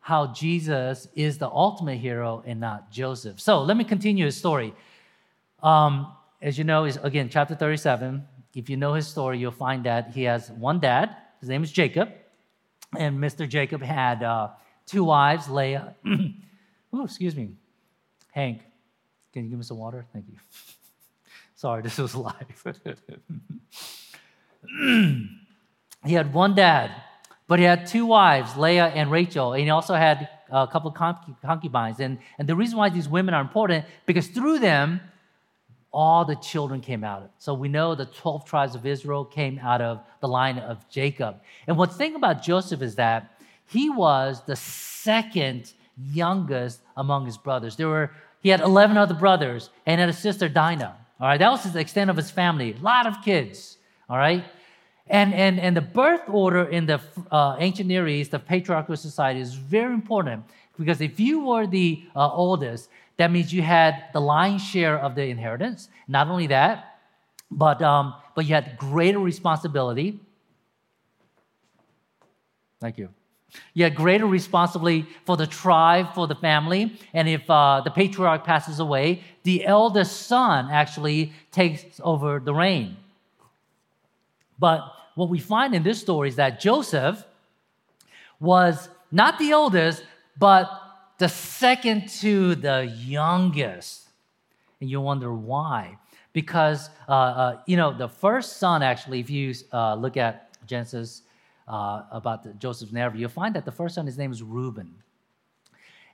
how 0.00 0.28
Jesus 0.28 1.06
is 1.14 1.38
the 1.38 1.48
ultimate 1.48 1.98
hero 1.98 2.42
and 2.46 2.58
not 2.60 2.90
Joseph. 2.90 3.40
So 3.40 3.62
let 3.62 3.76
me 3.76 3.84
continue 3.84 4.24
his 4.24 4.36
story. 4.36 4.74
Um, 5.62 6.12
as 6.40 6.56
you 6.56 6.64
know, 6.64 6.84
is 6.84 6.96
again 7.02 7.28
chapter 7.28 7.54
37. 7.54 8.26
If 8.54 8.70
you 8.70 8.76
know 8.76 8.94
his 8.94 9.06
story, 9.06 9.38
you'll 9.38 9.52
find 9.52 9.84
that 9.84 10.12
he 10.12 10.22
has 10.22 10.50
one 10.50 10.80
dad. 10.80 11.14
His 11.40 11.48
name 11.48 11.62
is 11.62 11.70
Jacob, 11.70 12.10
and 12.96 13.18
Mr. 13.18 13.48
Jacob 13.48 13.82
had 13.82 14.22
uh, 14.22 14.48
two 14.86 15.04
wives, 15.04 15.48
Leah. 15.48 15.94
oh, 16.92 17.04
excuse 17.04 17.36
me, 17.36 17.50
Hank. 18.32 18.62
Can 19.38 19.44
you 19.44 19.50
give 19.50 19.58
me 19.60 19.64
some 19.64 19.78
water? 19.78 20.04
Thank 20.12 20.24
you. 20.28 20.34
Sorry, 21.54 21.80
this 21.80 21.96
was 21.96 22.12
live. 22.16 22.64
he 26.04 26.12
had 26.12 26.34
one 26.34 26.56
dad, 26.56 26.90
but 27.46 27.60
he 27.60 27.64
had 27.64 27.86
two 27.86 28.04
wives, 28.04 28.56
Leah 28.56 28.88
and 28.88 29.12
Rachel, 29.12 29.52
and 29.52 29.62
he 29.62 29.70
also 29.70 29.94
had 29.94 30.28
a 30.50 30.66
couple 30.66 30.90
of 30.90 30.96
concubines. 31.40 32.00
And, 32.00 32.18
and 32.40 32.48
the 32.48 32.56
reason 32.56 32.78
why 32.78 32.88
these 32.88 33.08
women 33.08 33.32
are 33.32 33.40
important, 33.40 33.84
because 34.06 34.26
through 34.26 34.58
them, 34.58 35.00
all 35.92 36.24
the 36.24 36.34
children 36.34 36.80
came 36.80 37.04
out. 37.04 37.30
So 37.38 37.54
we 37.54 37.68
know 37.68 37.94
the 37.94 38.06
12 38.06 38.44
tribes 38.44 38.74
of 38.74 38.84
Israel 38.86 39.24
came 39.24 39.60
out 39.60 39.80
of 39.80 40.00
the 40.20 40.26
line 40.26 40.58
of 40.58 40.84
Jacob. 40.88 41.36
And 41.68 41.76
what's 41.76 41.96
thing 41.96 42.16
about 42.16 42.42
Joseph 42.42 42.82
is 42.82 42.96
that 42.96 43.40
he 43.66 43.88
was 43.88 44.42
the 44.46 44.56
second 44.56 45.74
youngest 45.96 46.80
among 46.96 47.26
his 47.26 47.38
brothers. 47.38 47.76
There 47.76 47.88
were 47.88 48.10
he 48.48 48.50
had 48.50 48.62
11 48.62 48.96
other 48.96 49.12
brothers 49.12 49.68
and 49.84 50.00
had 50.00 50.08
a 50.08 50.12
sister 50.14 50.48
Dinah. 50.48 50.96
All 51.20 51.28
right, 51.28 51.36
that 51.36 51.50
was 51.50 51.70
the 51.70 51.80
extent 51.80 52.08
of 52.08 52.16
his 52.16 52.30
family. 52.30 52.72
A 52.72 52.82
lot 52.82 53.06
of 53.06 53.22
kids. 53.22 53.76
All 54.08 54.16
right, 54.16 54.42
and, 55.06 55.34
and, 55.34 55.60
and 55.60 55.76
the 55.76 55.82
birth 55.82 56.22
order 56.28 56.64
in 56.64 56.86
the 56.86 56.98
uh, 57.30 57.56
ancient 57.58 57.88
Near 57.88 58.08
East, 58.08 58.30
the 58.30 58.38
patriarchal 58.38 58.96
society, 58.96 59.40
is 59.40 59.52
very 59.52 59.92
important 59.92 60.44
because 60.78 61.02
if 61.02 61.20
you 61.20 61.44
were 61.44 61.66
the 61.66 62.02
uh, 62.16 62.32
oldest, 62.32 62.88
that 63.18 63.30
means 63.30 63.52
you 63.52 63.60
had 63.60 64.04
the 64.14 64.20
lion's 64.22 64.64
share 64.64 64.98
of 64.98 65.14
the 65.14 65.24
inheritance. 65.24 65.90
Not 66.06 66.28
only 66.28 66.46
that, 66.46 67.00
but, 67.50 67.82
um, 67.82 68.14
but 68.34 68.46
you 68.46 68.54
had 68.54 68.78
greater 68.78 69.18
responsibility. 69.18 70.20
Thank 72.80 72.96
you. 72.96 73.10
You 73.74 73.84
had 73.84 73.94
greater 73.94 74.26
responsibility 74.26 75.06
for 75.24 75.36
the 75.36 75.46
tribe, 75.46 76.14
for 76.14 76.26
the 76.26 76.34
family. 76.34 76.98
And 77.14 77.28
if 77.28 77.48
uh, 77.48 77.80
the 77.82 77.90
patriarch 77.90 78.44
passes 78.44 78.80
away, 78.80 79.22
the 79.42 79.64
eldest 79.64 80.26
son 80.26 80.68
actually 80.70 81.32
takes 81.50 82.00
over 82.02 82.40
the 82.40 82.54
reign. 82.54 82.96
But 84.58 84.92
what 85.14 85.28
we 85.28 85.38
find 85.38 85.74
in 85.74 85.82
this 85.82 86.00
story 86.00 86.28
is 86.28 86.36
that 86.36 86.60
Joseph 86.60 87.24
was 88.40 88.88
not 89.10 89.38
the 89.38 89.52
oldest, 89.52 90.04
but 90.38 90.70
the 91.18 91.28
second 91.28 92.08
to 92.20 92.54
the 92.54 92.84
youngest. 92.84 94.08
And 94.80 94.90
you 94.90 95.00
wonder 95.00 95.32
why. 95.32 95.98
Because, 96.32 96.90
uh, 97.08 97.12
uh, 97.12 97.60
you 97.66 97.76
know, 97.76 97.96
the 97.96 98.08
first 98.08 98.58
son, 98.58 98.82
actually, 98.82 99.20
if 99.20 99.30
you 99.30 99.54
uh, 99.72 99.94
look 99.94 100.16
at 100.16 100.50
Genesis 100.66 101.22
uh, 101.68 102.02
about 102.10 102.58
Joseph's 102.58 102.92
narrative, 102.92 103.20
you'll 103.20 103.30
find 103.30 103.54
that 103.54 103.64
the 103.64 103.72
first 103.72 103.94
son, 103.94 104.06
his 104.06 104.18
name 104.18 104.32
is 104.32 104.42
Reuben. 104.42 104.94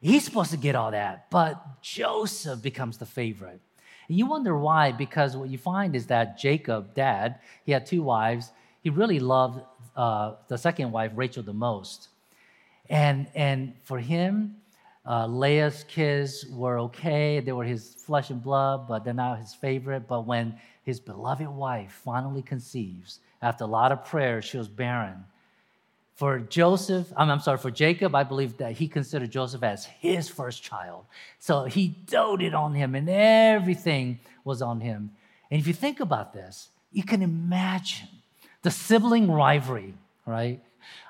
He's 0.01 0.25
supposed 0.25 0.51
to 0.51 0.59
get 0.59 0.75
all 0.75 0.91
that, 0.91 1.31
but 1.31 1.81
Joseph 1.81 2.61
becomes 2.61 2.99
the 2.99 3.07
favorite. 3.07 3.61
And 4.09 4.19
you 4.19 4.27
wonder 4.27 4.59
why, 4.59 4.93
because 4.93 5.37
what 5.37 5.49
you 5.49 5.57
find 5.57 5.97
is 5.97 6.07
that 6.09 6.39
Jacob, 6.39 6.95
dad, 6.95 7.41
he 7.65 7.73
had 7.73 7.87
two 7.87 8.03
wives, 8.03 8.51
he 8.83 8.91
really 8.91 9.19
loved 9.19 9.63
uh, 9.97 10.35
the 10.49 10.59
second 10.59 10.93
wife, 10.93 11.13
Rachel, 11.15 11.43
the 11.43 11.55
most. 11.55 12.09
And, 12.91 13.29
and 13.35 13.73
for 13.85 13.99
him, 13.99 14.57
uh, 15.09 15.27
Leah's 15.27 15.85
kids 15.85 16.47
were 16.51 16.79
okay. 16.81 17.41
They 17.41 17.53
were 17.53 17.65
his 17.65 17.95
flesh 17.95 18.31
and 18.31 18.43
blood, 18.43 18.87
but 18.87 19.05
they're 19.05 19.15
not 19.15 19.39
his 19.39 19.55
favorite. 19.55 20.07
But 20.07 20.27
when 20.27 20.59
his 20.83 21.01
beloved 21.01 21.49
wife 21.49 22.01
finally 22.05 22.43
conceives, 22.43 23.21
after 23.41 23.65
a 23.65 23.67
lot 23.67 23.93
of 23.93 24.05
prayers, 24.05 24.45
she 24.45 24.59
was 24.59 24.69
barren. 24.69 25.25
For 26.15 26.39
Joseph, 26.39 27.13
I'm, 27.17 27.29
I'm 27.29 27.41
sorry, 27.41 27.59
for 27.59 27.73
Jacob, 27.73 28.15
I 28.15 28.23
believe 28.23 28.59
that 28.59 28.73
he 28.73 28.87
considered 28.87 29.31
Joseph 29.33 29.65
as 29.65 29.85
his 29.85 30.29
first 30.29 30.63
child. 30.63 31.07
So 31.41 31.65
he 31.65 31.89
doted 31.89 32.55
on 32.55 32.75
him, 32.75 32.95
and 32.95 33.09
everything 33.09 34.21
was 34.45 34.63
on 34.63 34.81
him. 34.81 35.11
And 35.51 35.61
if 35.61 35.67
you 35.67 35.73
think 35.73 35.99
about 35.99 36.33
this, 36.33 36.69
you 36.93 37.03
can 37.03 37.21
imagine 37.21 38.09
the 38.63 38.71
sibling 38.71 39.29
rivalry, 39.31 39.95
right? 40.25 40.63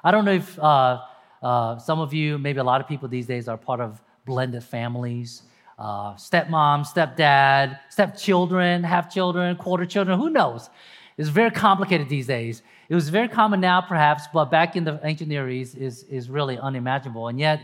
I 0.02 0.10
don't 0.10 0.24
know 0.24 0.32
if 0.32 0.58
uh, 0.58 1.02
uh, 1.42 1.78
some 1.78 2.00
of 2.00 2.14
you, 2.14 2.38
maybe 2.38 2.58
a 2.60 2.64
lot 2.64 2.80
of 2.80 2.88
people 2.88 3.08
these 3.08 3.26
days, 3.26 3.46
are 3.46 3.58
part 3.58 3.80
of 3.80 4.00
blended 4.24 4.64
families. 4.64 5.42
Uh, 5.78 6.14
stepmom, 6.14 6.86
stepdad, 6.86 7.78
stepchildren, 7.90 8.84
half 8.84 9.12
children, 9.12 9.56
quarter 9.56 9.84
children, 9.84 10.18
who 10.18 10.30
knows? 10.30 10.70
It's 11.16 11.28
very 11.28 11.50
complicated 11.50 12.08
these 12.08 12.26
days. 12.26 12.62
It 12.88 12.94
was 12.94 13.08
very 13.08 13.28
common 13.28 13.60
now, 13.60 13.80
perhaps, 13.80 14.24
but 14.32 14.46
back 14.46 14.74
in 14.74 14.84
the 14.84 15.00
ancient 15.04 15.28
Near 15.28 15.48
East 15.48 15.76
is, 15.76 16.02
is 16.04 16.28
really 16.28 16.58
unimaginable. 16.58 17.28
And 17.28 17.38
yet, 17.38 17.60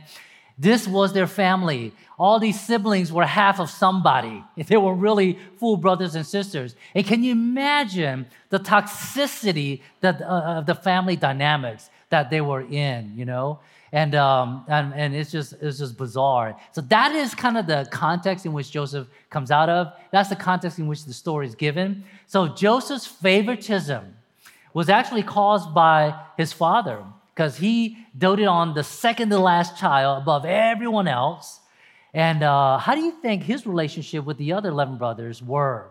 this 0.61 0.87
was 0.87 1.15
their 1.15 1.27
family. 1.27 1.93
All 2.19 2.39
these 2.39 2.61
siblings 2.61 3.11
were 3.11 3.25
half 3.25 3.59
of 3.61 3.71
somebody. 3.71 4.45
They 4.57 4.77
were 4.77 4.95
really 4.95 5.39
full 5.59 5.79
brothers 5.79 6.15
and 6.15 6.27
sisters. 6.27 6.77
And 6.95 7.07
can 7.07 7.25
you 7.25 7.33
imagine 7.33 8.27
the 8.51 8.59
toxicity 8.59 9.81
that, 10.03 10.21
uh, 10.21 10.59
of 10.59 10.67
the 10.67 10.75
family 10.75 11.17
dynamics 11.17 11.89
that 12.11 12.29
they 12.29 12.43
were 12.43 12.61
in, 12.61 13.15
you 13.17 13.25
know? 13.25 13.61
And, 13.93 14.15
um, 14.15 14.65
and, 14.69 14.93
and 14.95 15.17
it's, 15.17 15.33
just, 15.33 15.55
it's 15.63 15.79
just 15.79 15.97
bizarre. 15.97 16.55
So 16.73 16.83
that 16.83 17.13
is 17.13 17.35
kind 17.35 17.57
of 17.57 17.67
the 17.67 17.89
context 17.91 18.45
in 18.45 18.53
which 18.53 18.71
Joseph 18.71 19.09
comes 19.31 19.51
out 19.51 19.71
of. 19.71 19.95
That's 20.13 20.29
the 20.29 20.37
context 20.37 20.79
in 20.79 20.87
which 20.87 21.07
the 21.07 21.15
story 21.15 21.47
is 21.47 21.55
given. 21.55 22.05
So 22.27 22.49
Joseph's 22.49 23.07
favoritism 23.07 24.15
was 24.75 24.91
actually 24.91 25.23
caused 25.23 25.73
by 25.75 26.15
his 26.37 26.53
father 26.53 27.03
because 27.41 27.57
he 27.57 27.97
doted 28.19 28.45
on 28.45 28.75
the 28.75 28.85
second 28.85 29.31
to 29.31 29.39
last 29.39 29.79
child 29.79 30.21
above 30.21 30.45
everyone 30.45 31.09
else. 31.09 31.61
And 32.13 32.43
uh, 32.43 32.77
how 32.77 32.95
do 32.95 33.01
you 33.01 33.13
think 33.13 33.45
his 33.45 33.67
relationship 33.67 34.27
with 34.27 34.37
the 34.37 34.53
other 34.53 34.69
11 34.69 34.99
brothers 34.99 35.43
were? 35.43 35.91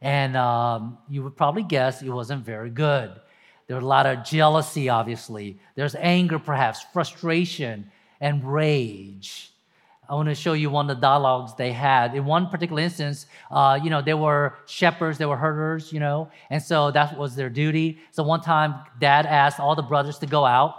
And 0.00 0.34
um, 0.34 0.96
you 1.10 1.22
would 1.24 1.36
probably 1.36 1.62
guess 1.62 2.00
it 2.00 2.08
wasn't 2.08 2.46
very 2.46 2.70
good. 2.70 3.12
There 3.66 3.76
was 3.76 3.84
a 3.84 3.86
lot 3.86 4.06
of 4.06 4.24
jealousy, 4.24 4.88
obviously. 4.88 5.58
There's 5.74 5.94
anger, 5.94 6.38
perhaps, 6.38 6.86
frustration, 6.90 7.92
and 8.18 8.42
rage. 8.42 9.51
I 10.08 10.14
want 10.14 10.28
to 10.28 10.34
show 10.34 10.52
you 10.52 10.68
one 10.68 10.90
of 10.90 10.96
the 10.96 11.00
dialogues 11.00 11.54
they 11.54 11.72
had. 11.72 12.14
In 12.14 12.24
one 12.24 12.48
particular 12.48 12.82
instance, 12.82 13.26
uh, 13.50 13.78
you 13.82 13.88
know, 13.88 14.02
they 14.02 14.14
were 14.14 14.54
shepherds, 14.66 15.16
they 15.16 15.26
were 15.26 15.36
herders, 15.36 15.92
you 15.92 16.00
know, 16.00 16.28
and 16.50 16.62
so 16.62 16.90
that 16.90 17.16
was 17.16 17.36
their 17.36 17.48
duty. 17.48 17.98
So 18.10 18.22
one 18.22 18.40
time, 18.40 18.74
dad 19.00 19.26
asked 19.26 19.60
all 19.60 19.76
the 19.76 19.82
brothers 19.82 20.18
to 20.18 20.26
go 20.26 20.44
out, 20.44 20.74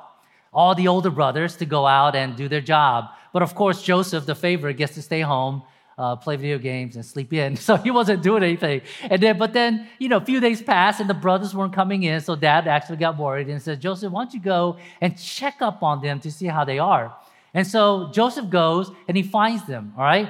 all 0.53 0.75
the 0.75 0.87
older 0.87 1.09
brothers 1.09 1.55
to 1.57 1.65
go 1.65 1.87
out 1.87 2.15
and 2.15 2.35
do 2.35 2.47
their 2.49 2.61
job. 2.61 3.05
But 3.31 3.41
of 3.41 3.55
course, 3.55 3.81
Joseph, 3.81 4.25
the 4.25 4.35
favorite, 4.35 4.75
gets 4.75 4.93
to 4.95 5.01
stay 5.01 5.21
home 5.21 5.63
uh, 5.97 6.15
play 6.15 6.35
video 6.35 6.57
games 6.57 6.95
and 6.95 7.05
sleep 7.05 7.33
in. 7.33 7.57
So 7.63 7.77
he 7.77 7.91
wasn't 7.91 8.23
doing 8.23 8.43
anything. 8.43 8.81
And 9.03 9.21
then, 9.21 9.37
but 9.37 9.53
then, 9.53 9.87
you 9.99 10.09
know, 10.09 10.17
a 10.17 10.25
few 10.25 10.39
days 10.41 10.61
passed 10.61 10.99
and 10.99 11.09
the 11.09 11.13
brothers 11.13 11.55
weren't 11.55 11.73
coming 11.73 12.03
in. 12.03 12.19
So 12.19 12.35
dad 12.35 12.67
actually 12.67 12.97
got 12.97 13.17
worried 13.17 13.47
and 13.47 13.61
said, 13.61 13.79
Joseph, 13.79 14.11
why 14.11 14.23
don't 14.23 14.33
you 14.33 14.41
go 14.41 14.77
and 14.99 15.17
check 15.17 15.61
up 15.61 15.81
on 15.81 16.01
them 16.01 16.19
to 16.21 16.31
see 16.31 16.47
how 16.47 16.65
they 16.65 16.79
are? 16.79 17.15
And 17.53 17.67
so 17.67 18.11
Joseph 18.13 18.49
goes 18.49 18.91
and 19.07 19.15
he 19.15 19.23
finds 19.23 19.65
them, 19.65 19.93
all 19.97 20.03
right? 20.03 20.29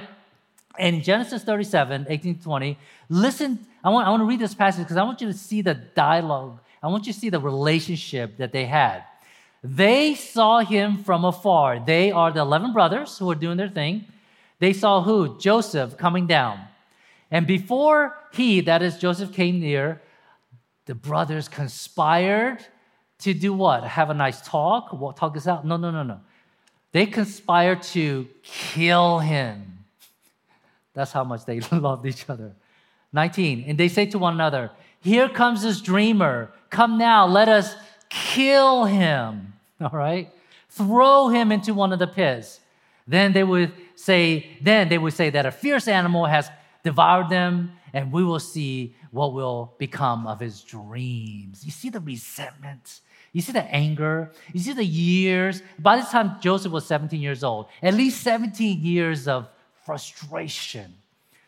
And 0.78 1.02
Genesis 1.02 1.42
37, 1.44 2.06
18 2.08 2.40
20, 2.40 2.78
listen, 3.08 3.66
I 3.82 3.90
want, 3.90 4.06
I 4.06 4.10
want 4.10 4.20
to 4.22 4.26
read 4.26 4.40
this 4.40 4.54
passage 4.54 4.84
because 4.84 4.96
I 4.96 5.02
want 5.04 5.20
you 5.20 5.28
to 5.28 5.34
see 5.34 5.62
the 5.62 5.74
dialogue. 5.74 6.60
I 6.82 6.88
want 6.88 7.06
you 7.06 7.12
to 7.12 7.18
see 7.18 7.30
the 7.30 7.40
relationship 7.40 8.36
that 8.38 8.52
they 8.52 8.66
had. 8.66 9.04
They 9.62 10.14
saw 10.14 10.60
him 10.60 11.04
from 11.04 11.24
afar. 11.24 11.80
They 11.80 12.12
are 12.12 12.30
the 12.30 12.40
11 12.40 12.72
brothers 12.72 13.16
who 13.16 13.30
are 13.30 13.34
doing 13.34 13.56
their 13.56 13.70
thing 13.70 14.06
they 14.58 14.72
saw 14.72 15.02
who? 15.02 15.38
Joseph 15.38 15.96
coming 15.96 16.26
down. 16.26 16.58
And 17.30 17.46
before 17.46 18.16
he, 18.32 18.60
that 18.62 18.82
is 18.82 18.98
Joseph, 18.98 19.32
came 19.32 19.60
near, 19.60 20.00
the 20.86 20.94
brothers 20.94 21.48
conspired 21.48 22.64
to 23.18 23.34
do 23.34 23.52
what? 23.52 23.84
Have 23.84 24.10
a 24.10 24.14
nice 24.14 24.40
talk? 24.40 24.90
Talk 25.16 25.34
this 25.34 25.46
out? 25.46 25.66
No, 25.66 25.76
no, 25.76 25.90
no, 25.90 26.02
no. 26.02 26.20
They 26.94 27.06
conspired 27.06 27.82
to 27.94 28.28
kill 28.44 29.18
him. 29.18 29.80
That's 30.92 31.10
how 31.10 31.24
much 31.24 31.44
they 31.44 31.58
loved 31.72 32.06
each 32.06 32.30
other. 32.30 32.52
19. 33.12 33.64
And 33.66 33.76
they 33.76 33.88
say 33.88 34.06
to 34.06 34.18
one 34.18 34.34
another, 34.34 34.70
Here 35.00 35.28
comes 35.28 35.64
this 35.64 35.80
dreamer. 35.80 36.52
Come 36.70 36.96
now, 36.96 37.26
let 37.26 37.48
us 37.48 37.74
kill 38.08 38.84
him. 38.84 39.54
All 39.80 39.90
right? 39.90 40.32
Throw 40.68 41.30
him 41.30 41.50
into 41.50 41.74
one 41.74 41.92
of 41.92 41.98
the 41.98 42.06
pits. 42.06 42.60
Then 43.08 43.32
they 43.32 43.42
would 43.42 43.72
say, 43.96 44.56
then 44.62 44.88
they 44.88 44.98
would 44.98 45.14
say 45.14 45.30
that 45.30 45.46
a 45.46 45.50
fierce 45.50 45.88
animal 45.88 46.26
has 46.26 46.48
devoured 46.84 47.28
them, 47.28 47.72
and 47.92 48.12
we 48.12 48.22
will 48.22 48.38
see 48.38 48.94
what 49.10 49.32
will 49.32 49.74
become 49.78 50.28
of 50.28 50.38
his 50.38 50.62
dreams. 50.62 51.64
You 51.64 51.72
see 51.72 51.90
the 51.90 52.00
resentment. 52.00 53.00
You 53.34 53.42
see 53.42 53.52
the 53.52 53.64
anger. 53.64 54.30
You 54.52 54.60
see 54.60 54.72
the 54.72 54.84
years. 54.84 55.60
By 55.78 55.98
the 55.98 56.04
time 56.04 56.36
Joseph 56.40 56.72
was 56.72 56.86
17 56.86 57.20
years 57.20 57.42
old, 57.42 57.66
at 57.82 57.92
least 57.92 58.22
17 58.22 58.80
years 58.80 59.26
of 59.26 59.48
frustration, 59.84 60.94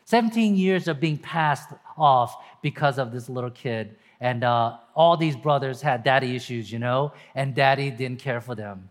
17 0.04 0.56
years 0.56 0.88
of 0.88 1.00
being 1.00 1.16
passed 1.16 1.70
off 1.96 2.36
because 2.60 2.98
of 2.98 3.12
this 3.12 3.28
little 3.28 3.50
kid. 3.50 3.96
And 4.20 4.42
uh, 4.42 4.78
all 4.96 5.16
these 5.16 5.36
brothers 5.36 5.80
had 5.80 6.02
daddy 6.02 6.34
issues, 6.34 6.72
you 6.72 6.80
know, 6.80 7.12
and 7.36 7.54
daddy 7.54 7.90
didn't 7.90 8.18
care 8.18 8.40
for 8.40 8.56
them. 8.56 8.88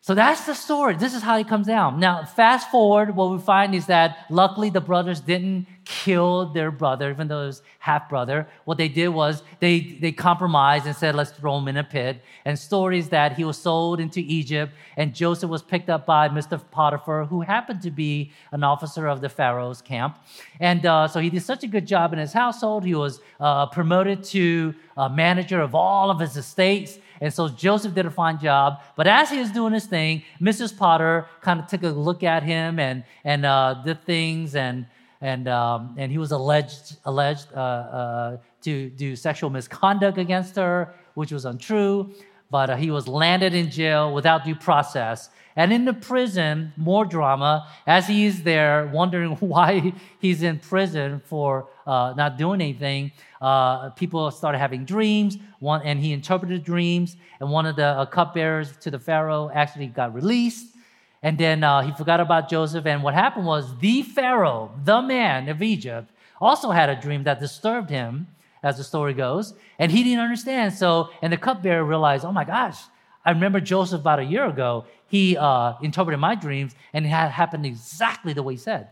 So 0.00 0.14
that's 0.14 0.46
the 0.46 0.54
story. 0.54 0.96
This 0.96 1.14
is 1.14 1.22
how 1.22 1.36
it 1.36 1.46
comes 1.48 1.66
down. 1.66 2.00
Now, 2.00 2.24
fast 2.24 2.70
forward, 2.70 3.14
what 3.14 3.30
we 3.30 3.38
find 3.38 3.74
is 3.74 3.86
that 3.86 4.24
luckily 4.30 4.70
the 4.70 4.80
brothers 4.80 5.20
didn't 5.20 5.66
kill 6.04 6.46
their 6.46 6.70
brother, 6.70 7.10
even 7.10 7.26
though 7.26 7.42
it 7.42 7.46
was 7.46 7.62
half 7.80 8.08
brother. 8.08 8.46
What 8.64 8.78
they 8.78 8.88
did 8.88 9.08
was 9.08 9.42
they, 9.58 9.80
they 10.00 10.12
compromised 10.12 10.86
and 10.86 10.94
said, 10.94 11.16
let's 11.16 11.32
throw 11.32 11.58
him 11.58 11.66
in 11.66 11.76
a 11.76 11.82
pit. 11.82 12.22
And 12.44 12.56
stories 12.56 13.08
that 13.08 13.32
he 13.32 13.44
was 13.44 13.58
sold 13.58 13.98
into 13.98 14.20
Egypt, 14.20 14.72
and 14.96 15.12
Joseph 15.12 15.50
was 15.50 15.62
picked 15.62 15.90
up 15.90 16.06
by 16.06 16.28
Mr. 16.28 16.60
Potiphar, 16.70 17.24
who 17.24 17.40
happened 17.40 17.82
to 17.82 17.90
be 17.90 18.30
an 18.52 18.62
officer 18.62 19.08
of 19.08 19.20
the 19.20 19.28
Pharaoh's 19.28 19.82
camp. 19.82 20.16
And 20.60 20.86
uh, 20.86 21.08
so 21.08 21.18
he 21.18 21.30
did 21.30 21.42
such 21.42 21.64
a 21.64 21.66
good 21.66 21.86
job 21.86 22.12
in 22.12 22.20
his 22.20 22.32
household. 22.32 22.84
He 22.84 22.94
was 22.94 23.20
uh, 23.40 23.66
promoted 23.66 24.22
to 24.24 24.74
manager 25.10 25.60
of 25.60 25.74
all 25.74 26.10
of 26.10 26.20
his 26.20 26.36
estates. 26.36 26.98
And 27.20 27.32
so 27.34 27.48
Joseph 27.48 27.94
did 27.94 28.06
a 28.06 28.10
fine 28.10 28.38
job. 28.38 28.80
But 28.94 29.06
as 29.08 29.30
he 29.30 29.38
was 29.38 29.50
doing 29.50 29.72
his 29.72 29.86
thing, 29.86 30.22
Mrs. 30.40 30.76
Potter 30.76 31.26
kind 31.40 31.58
of 31.58 31.66
took 31.66 31.82
a 31.82 31.88
look 31.88 32.22
at 32.22 32.42
him 32.44 32.78
and, 32.78 33.02
and 33.24 33.44
uh, 33.44 33.82
did 33.84 34.04
things, 34.04 34.54
and, 34.54 34.86
and, 35.20 35.48
um, 35.48 35.94
and 35.98 36.12
he 36.12 36.18
was 36.18 36.32
alleged, 36.32 36.96
alleged 37.04 37.48
uh, 37.54 37.58
uh, 37.58 38.36
to 38.62 38.90
do 38.90 39.16
sexual 39.16 39.50
misconduct 39.50 40.18
against 40.18 40.56
her, 40.56 40.94
which 41.14 41.32
was 41.32 41.44
untrue. 41.44 42.12
But 42.50 42.70
uh, 42.70 42.76
he 42.76 42.90
was 42.90 43.06
landed 43.08 43.54
in 43.54 43.70
jail 43.70 44.14
without 44.14 44.44
due 44.44 44.54
process. 44.54 45.28
And 45.56 45.72
in 45.72 45.84
the 45.84 45.92
prison, 45.92 46.72
more 46.76 47.04
drama, 47.04 47.66
as 47.84 48.06
he's 48.06 48.44
there 48.44 48.86
wondering 48.86 49.32
why 49.40 49.92
he's 50.20 50.42
in 50.42 50.60
prison 50.60 51.20
for 51.24 51.68
uh, 51.84 52.14
not 52.16 52.38
doing 52.38 52.60
anything. 52.60 53.10
Uh, 53.40 53.90
people 53.90 54.30
started 54.30 54.58
having 54.58 54.84
dreams, 54.84 55.36
one, 55.58 55.82
and 55.82 55.98
he 55.98 56.12
interpreted 56.12 56.64
dreams. 56.64 57.16
And 57.40 57.50
one 57.50 57.66
of 57.66 57.76
the 57.76 57.86
uh, 57.86 58.06
cupbearers 58.06 58.76
to 58.78 58.90
the 58.90 58.98
Pharaoh 58.98 59.50
actually 59.52 59.88
got 59.88 60.14
released. 60.14 60.76
And 61.22 61.36
then 61.36 61.64
uh, 61.64 61.82
he 61.82 61.92
forgot 61.92 62.20
about 62.20 62.48
Joseph. 62.48 62.86
And 62.86 63.02
what 63.02 63.14
happened 63.14 63.46
was 63.46 63.76
the 63.78 64.02
Pharaoh, 64.02 64.70
the 64.84 65.02
man 65.02 65.48
of 65.48 65.62
Egypt, 65.62 66.10
also 66.40 66.70
had 66.70 66.88
a 66.88 67.00
dream 67.00 67.24
that 67.24 67.40
disturbed 67.40 67.90
him, 67.90 68.28
as 68.62 68.76
the 68.76 68.84
story 68.84 69.14
goes. 69.14 69.54
And 69.78 69.90
he 69.90 70.02
didn't 70.02 70.20
understand. 70.20 70.74
So, 70.74 71.10
and 71.22 71.32
the 71.32 71.36
cupbearer 71.36 71.84
realized, 71.84 72.24
oh 72.24 72.32
my 72.32 72.44
gosh, 72.44 72.78
I 73.24 73.30
remember 73.30 73.60
Joseph 73.60 74.00
about 74.00 74.20
a 74.20 74.24
year 74.24 74.46
ago 74.46 74.86
he 75.08 75.36
uh, 75.36 75.74
interpreted 75.82 76.20
my 76.20 76.34
dreams, 76.34 76.74
and 76.92 77.04
it 77.04 77.08
had 77.08 77.30
happened 77.30 77.64
exactly 77.64 78.34
the 78.34 78.42
way 78.42 78.54
he 78.54 78.58
said. 78.58 78.88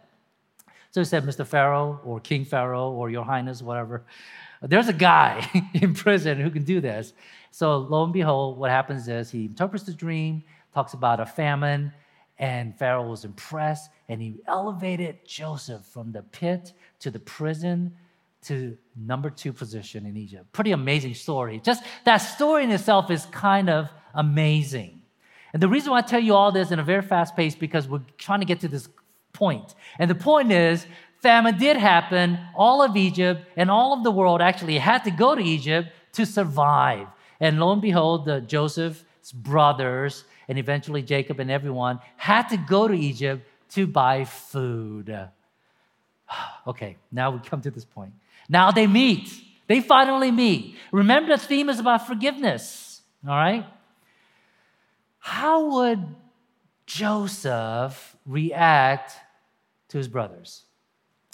So 0.90 1.02
he 1.02 1.04
said, 1.04 1.24
Mr. 1.24 1.46
Pharaoh, 1.46 2.00
or 2.04 2.20
King 2.20 2.46
Pharaoh, 2.46 2.90
or 2.90 3.10
Your 3.10 3.24
Highness, 3.24 3.60
whatever. 3.60 4.04
There's 4.62 4.88
a 4.88 4.94
guy 4.94 5.46
in 5.74 5.92
prison 5.92 6.40
who 6.40 6.50
can 6.50 6.64
do 6.64 6.80
this. 6.80 7.12
So 7.50 7.76
lo 7.76 8.04
and 8.04 8.14
behold, 8.14 8.58
what 8.58 8.70
happens 8.70 9.06
is 9.08 9.30
he 9.30 9.44
interprets 9.44 9.84
the 9.84 9.92
dream, 9.92 10.42
talks 10.72 10.94
about 10.94 11.20
a 11.20 11.26
famine, 11.26 11.92
and 12.38 12.78
Pharaoh 12.78 13.08
was 13.08 13.24
impressed, 13.24 13.90
and 14.08 14.20
he 14.20 14.40
elevated 14.46 15.18
Joseph 15.26 15.84
from 15.86 16.12
the 16.12 16.22
pit 16.22 16.72
to 17.00 17.10
the 17.10 17.18
prison 17.18 17.96
to 18.42 18.76
number 18.94 19.30
two 19.30 19.52
position 19.52 20.06
in 20.06 20.16
Egypt. 20.16 20.52
Pretty 20.52 20.72
amazing 20.72 21.14
story. 21.14 21.60
Just 21.64 21.82
that 22.04 22.18
story 22.18 22.64
in 22.64 22.70
itself 22.70 23.10
is 23.10 23.26
kind 23.26 23.68
of 23.68 23.88
amazing. 24.14 25.02
And 25.52 25.62
the 25.62 25.68
reason 25.68 25.90
why 25.90 25.98
I 25.98 26.02
tell 26.02 26.20
you 26.20 26.34
all 26.34 26.52
this 26.52 26.70
in 26.70 26.78
a 26.78 26.84
very 26.84 27.02
fast 27.02 27.34
pace 27.34 27.54
because 27.54 27.88
we're 27.88 28.02
trying 28.18 28.40
to 28.40 28.46
get 28.46 28.60
to 28.60 28.68
this 28.68 28.88
point. 29.32 29.74
And 29.98 30.10
the 30.10 30.14
point 30.14 30.52
is, 30.52 30.86
famine 31.22 31.58
did 31.58 31.76
happen. 31.76 32.38
All 32.54 32.82
of 32.82 32.96
Egypt 32.96 33.42
and 33.56 33.70
all 33.70 33.92
of 33.92 34.04
the 34.04 34.10
world 34.10 34.40
actually 34.40 34.78
had 34.78 35.04
to 35.04 35.10
go 35.10 35.34
to 35.34 35.42
Egypt 35.42 35.88
to 36.12 36.26
survive. 36.26 37.08
And 37.40 37.58
lo 37.58 37.72
and 37.72 37.82
behold, 37.82 38.26
the 38.26 38.40
Joseph's 38.40 39.32
brothers 39.32 40.24
and 40.48 40.58
eventually 40.58 41.02
Jacob 41.02 41.40
and 41.40 41.50
everyone 41.50 42.00
had 42.16 42.48
to 42.48 42.56
go 42.56 42.88
to 42.88 42.94
Egypt 42.94 43.46
to 43.70 43.86
buy 43.86 44.24
food. 44.24 45.10
okay, 46.66 46.96
now 47.10 47.30
we 47.30 47.38
come 47.40 47.60
to 47.60 47.70
this 47.70 47.84
point. 47.84 48.12
Now 48.48 48.70
they 48.70 48.86
meet. 48.86 49.28
They 49.66 49.80
finally 49.80 50.30
meet. 50.30 50.76
Remember, 50.92 51.36
the 51.36 51.42
theme 51.42 51.68
is 51.68 51.80
about 51.80 52.06
forgiveness. 52.06 53.02
All 53.26 53.34
right? 53.34 53.66
How 55.18 55.74
would 55.74 56.06
Joseph 56.86 58.16
react 58.24 59.14
to 59.88 59.98
his 59.98 60.06
brothers? 60.06 60.62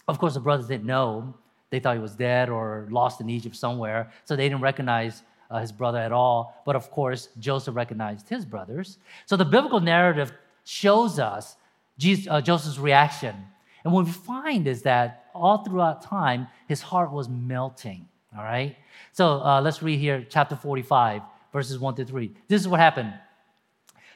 Of 0.09 0.19
course, 0.19 0.35
the 0.35 0.41
brothers 0.41 0.67
didn't 0.67 0.87
know. 0.87 1.35
They 1.69 1.79
thought 1.79 1.97
he 1.97 2.03
was 2.03 2.15
dead 2.15 2.49
or 2.49 2.89
lost 2.91 3.21
in 3.21 3.29
Egypt 3.29 3.57
somewhere, 3.57 4.11
so 4.25 4.35
they 4.35 4.49
didn't 4.49 4.63
recognize 4.63 5.23
uh, 5.53 5.61
his 5.61 5.71
brother 5.71 5.99
at 5.99 6.11
all. 6.11 6.61
But 6.65 6.75
of 6.75 6.91
course, 6.91 7.29
Joseph 7.39 7.77
recognized 7.77 8.29
his 8.29 8.45
brothers. 8.45 8.99
So 9.27 9.37
the 9.37 9.45
biblical 9.45 9.81
narrative 9.81 10.33
shows 10.65 11.19
us 11.19 11.57
Jesus, 11.99 12.27
uh, 12.29 12.41
Joseph's 12.41 12.79
reaction. 12.79 13.37
And 13.85 13.93
what 13.93 14.07
we 14.07 14.13
find 14.13 14.67
is 14.67 14.83
that 14.83 15.27
all 15.35 15.65
throughout 15.65 16.03
time, 16.03 16.49
his 16.69 16.81
heart 16.81 17.13
was 17.13 17.29
melting. 17.29 18.09
All 18.37 18.43
right? 18.43 18.77
So 19.13 19.43
uh, 19.43 19.61
let's 19.61 19.83
read 19.83 19.99
here, 19.99 20.27
chapter 20.29 20.57
45, 20.57 21.23
verses 21.53 21.79
1 21.79 21.97
to 21.97 22.05
3. 22.05 22.35
This 22.49 22.63
is 22.63 22.69
what 22.69 22.81
happened. 22.81 23.13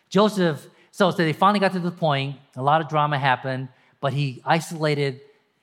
Joseph, 0.08 0.66
so, 0.90 1.10
so 1.10 1.16
they 1.18 1.32
finally 1.32 1.60
got 1.60 1.72
to 1.72 1.80
the 1.80 1.90
point, 1.90 2.36
a 2.56 2.62
lot 2.62 2.80
of 2.80 2.88
drama 2.88 3.18
happened, 3.18 3.68
but 4.00 4.12
he 4.12 4.40
isolated 4.44 5.20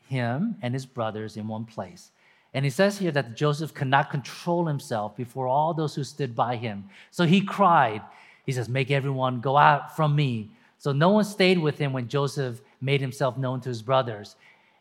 him 0.08 0.58
and 0.62 0.74
his 0.74 0.86
brothers 0.86 1.38
in 1.38 1.48
one 1.48 1.66
place. 1.66 2.12
And 2.54 2.64
he 2.64 2.72
says 2.72 2.98
here 2.98 3.12
that 3.12 3.36
Joseph 3.36 3.74
could 3.74 3.88
not 3.88 4.12
control 4.12 4.68
himself 4.68 5.16
before 5.16 5.48
all 5.48 5.74
those 5.74 5.96
who 5.96 6.04
stood 6.04 6.36
by 6.36 6.56
him. 6.56 6.90
So 7.10 7.26
he 7.26 7.42
cried. 7.42 8.02
He 8.46 8.52
says, 8.52 8.70
Make 8.70 8.92
everyone 8.92 9.42
go 9.42 9.58
out 9.58 9.96
from 9.96 10.16
me. 10.16 10.52
So 10.78 10.92
no 10.92 11.10
one 11.10 11.24
stayed 11.24 11.58
with 11.58 11.78
him 11.78 11.94
when 11.94 12.08
Joseph 12.08 12.62
made 12.82 13.02
himself 13.02 13.38
known 13.38 13.62
to 13.62 13.70
his 13.70 13.82
brothers. 13.82 14.36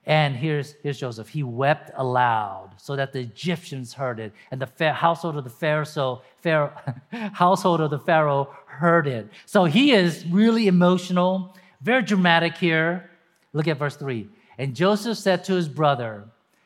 And 0.05 0.35
here's, 0.35 0.75
here's 0.83 0.99
Joseph. 0.99 1.29
He 1.29 1.45
wept 1.45 1.93
aloud 1.95 2.71
so 2.77 2.97
that 2.97 3.13
the 3.13 3.21
Egyptians 3.21 3.95
heard 3.95 4.19
it, 4.19 4.33
and 4.51 4.61
the 4.61 4.93
household 4.93 5.37
of 5.37 5.45
the 5.45 5.51
Pharaoh, 5.51 6.21
Pharaoh 6.39 6.73
household 7.33 7.81
of 7.81 7.91
the 7.91 8.01
Pharaoh 8.01 8.53
heard 8.67 9.07
it. 9.07 9.29
So 9.47 9.65
he 9.65 9.93
is 9.93 10.27
really 10.27 10.67
emotional, 10.67 11.57
very 11.81 12.03
dramatic 12.03 12.57
here. 12.57 13.11
Look 13.53 13.69
at 13.69 13.79
verse 13.79 13.97
3. 13.97 14.29
And 14.59 14.75
Joseph 14.75 15.19
said 15.19 15.45
to 15.45 15.55
his 15.55 15.69
brother, 15.69 16.25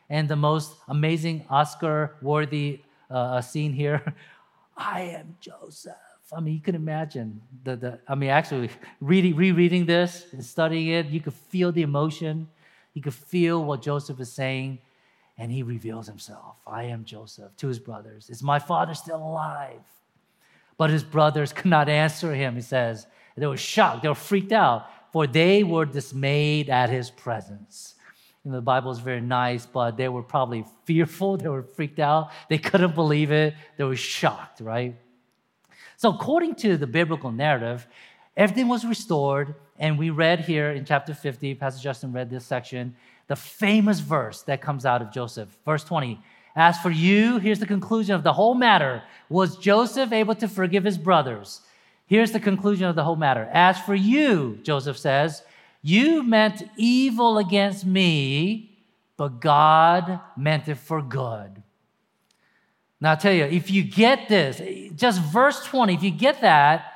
and 0.08 0.28
the 0.28 0.36
most 0.36 0.72
amazing 0.88 1.44
Oscar 1.50 2.16
worthy 2.22 2.80
uh, 3.10 3.40
scene 3.40 3.72
here 3.72 4.14
I 4.76 5.00
am 5.02 5.36
Joseph. 5.40 5.94
I 6.32 6.40
mean, 6.40 6.54
you 6.54 6.60
can 6.60 6.74
imagine 6.74 7.40
the, 7.64 7.76
the 7.76 7.98
I 8.08 8.14
mean, 8.14 8.30
actually, 8.30 8.70
reading, 9.00 9.36
rereading 9.36 9.86
this 9.86 10.26
and 10.32 10.44
studying 10.44 10.88
it, 10.88 11.06
you 11.06 11.20
could 11.20 11.34
feel 11.34 11.72
the 11.72 11.82
emotion. 11.82 12.48
You 12.92 13.02
could 13.02 13.14
feel 13.14 13.64
what 13.64 13.82
Joseph 13.82 14.20
is 14.20 14.32
saying, 14.32 14.78
and 15.38 15.50
he 15.52 15.62
reveals 15.62 16.06
himself. 16.06 16.56
I 16.66 16.84
am 16.84 17.04
Joseph 17.04 17.56
to 17.58 17.68
his 17.68 17.78
brothers. 17.78 18.28
Is 18.28 18.42
my 18.42 18.58
father 18.58 18.94
still 18.94 19.18
alive? 19.18 19.80
But 20.78 20.90
his 20.90 21.04
brothers 21.04 21.52
could 21.52 21.70
not 21.70 21.88
answer 21.88 22.34
him, 22.34 22.54
he 22.54 22.60
says. 22.60 23.06
They 23.36 23.46
were 23.46 23.56
shocked, 23.56 24.02
they 24.02 24.08
were 24.08 24.14
freaked 24.14 24.52
out, 24.52 24.86
for 25.12 25.26
they 25.26 25.62
were 25.62 25.84
dismayed 25.84 26.68
at 26.70 26.90
his 26.90 27.10
presence. 27.10 27.94
You 28.46 28.52
know, 28.52 28.58
the 28.58 28.62
Bible 28.62 28.92
is 28.92 29.00
very 29.00 29.20
nice, 29.20 29.66
but 29.66 29.96
they 29.96 30.08
were 30.08 30.22
probably 30.22 30.64
fearful, 30.84 31.36
they 31.36 31.48
were 31.48 31.64
freaked 31.64 31.98
out, 31.98 32.30
they 32.48 32.58
couldn't 32.58 32.94
believe 32.94 33.32
it, 33.32 33.54
they 33.76 33.82
were 33.82 33.96
shocked, 33.96 34.60
right? 34.60 34.94
So, 35.96 36.10
according 36.10 36.54
to 36.56 36.76
the 36.76 36.86
biblical 36.86 37.32
narrative, 37.32 37.88
everything 38.36 38.68
was 38.68 38.84
restored. 38.84 39.56
And 39.80 39.98
we 39.98 40.10
read 40.10 40.38
here 40.38 40.70
in 40.70 40.84
chapter 40.84 41.12
50, 41.12 41.56
Pastor 41.56 41.82
Justin 41.82 42.12
read 42.12 42.30
this 42.30 42.46
section, 42.46 42.94
the 43.26 43.34
famous 43.34 43.98
verse 43.98 44.42
that 44.42 44.62
comes 44.62 44.86
out 44.86 45.02
of 45.02 45.10
Joseph. 45.10 45.48
Verse 45.64 45.82
20 45.82 46.22
As 46.54 46.78
for 46.78 46.90
you, 46.90 47.38
here's 47.38 47.58
the 47.58 47.66
conclusion 47.66 48.14
of 48.14 48.22
the 48.22 48.32
whole 48.32 48.54
matter 48.54 49.02
Was 49.28 49.56
Joseph 49.56 50.12
able 50.12 50.36
to 50.36 50.46
forgive 50.46 50.84
his 50.84 50.98
brothers? 50.98 51.62
Here's 52.06 52.30
the 52.30 52.38
conclusion 52.38 52.86
of 52.86 52.94
the 52.94 53.02
whole 53.02 53.16
matter. 53.16 53.50
As 53.52 53.80
for 53.80 53.96
you, 53.96 54.60
Joseph 54.62 54.98
says, 54.98 55.42
you 55.86 56.22
meant 56.22 56.62
evil 56.76 57.38
against 57.38 57.86
me, 57.86 58.76
but 59.16 59.40
God 59.40 60.20
meant 60.36 60.68
it 60.68 60.78
for 60.78 61.00
good 61.02 61.62
now, 63.00 63.10
I'll 63.10 63.16
tell 63.16 63.32
you, 63.32 63.44
if 63.44 63.70
you 63.70 63.82
get 63.82 64.28
this, 64.28 64.60
just 64.96 65.20
verse 65.20 65.64
20, 65.64 65.94
if 65.94 66.02
you 66.02 66.10
get 66.10 66.40
that, 66.40 66.94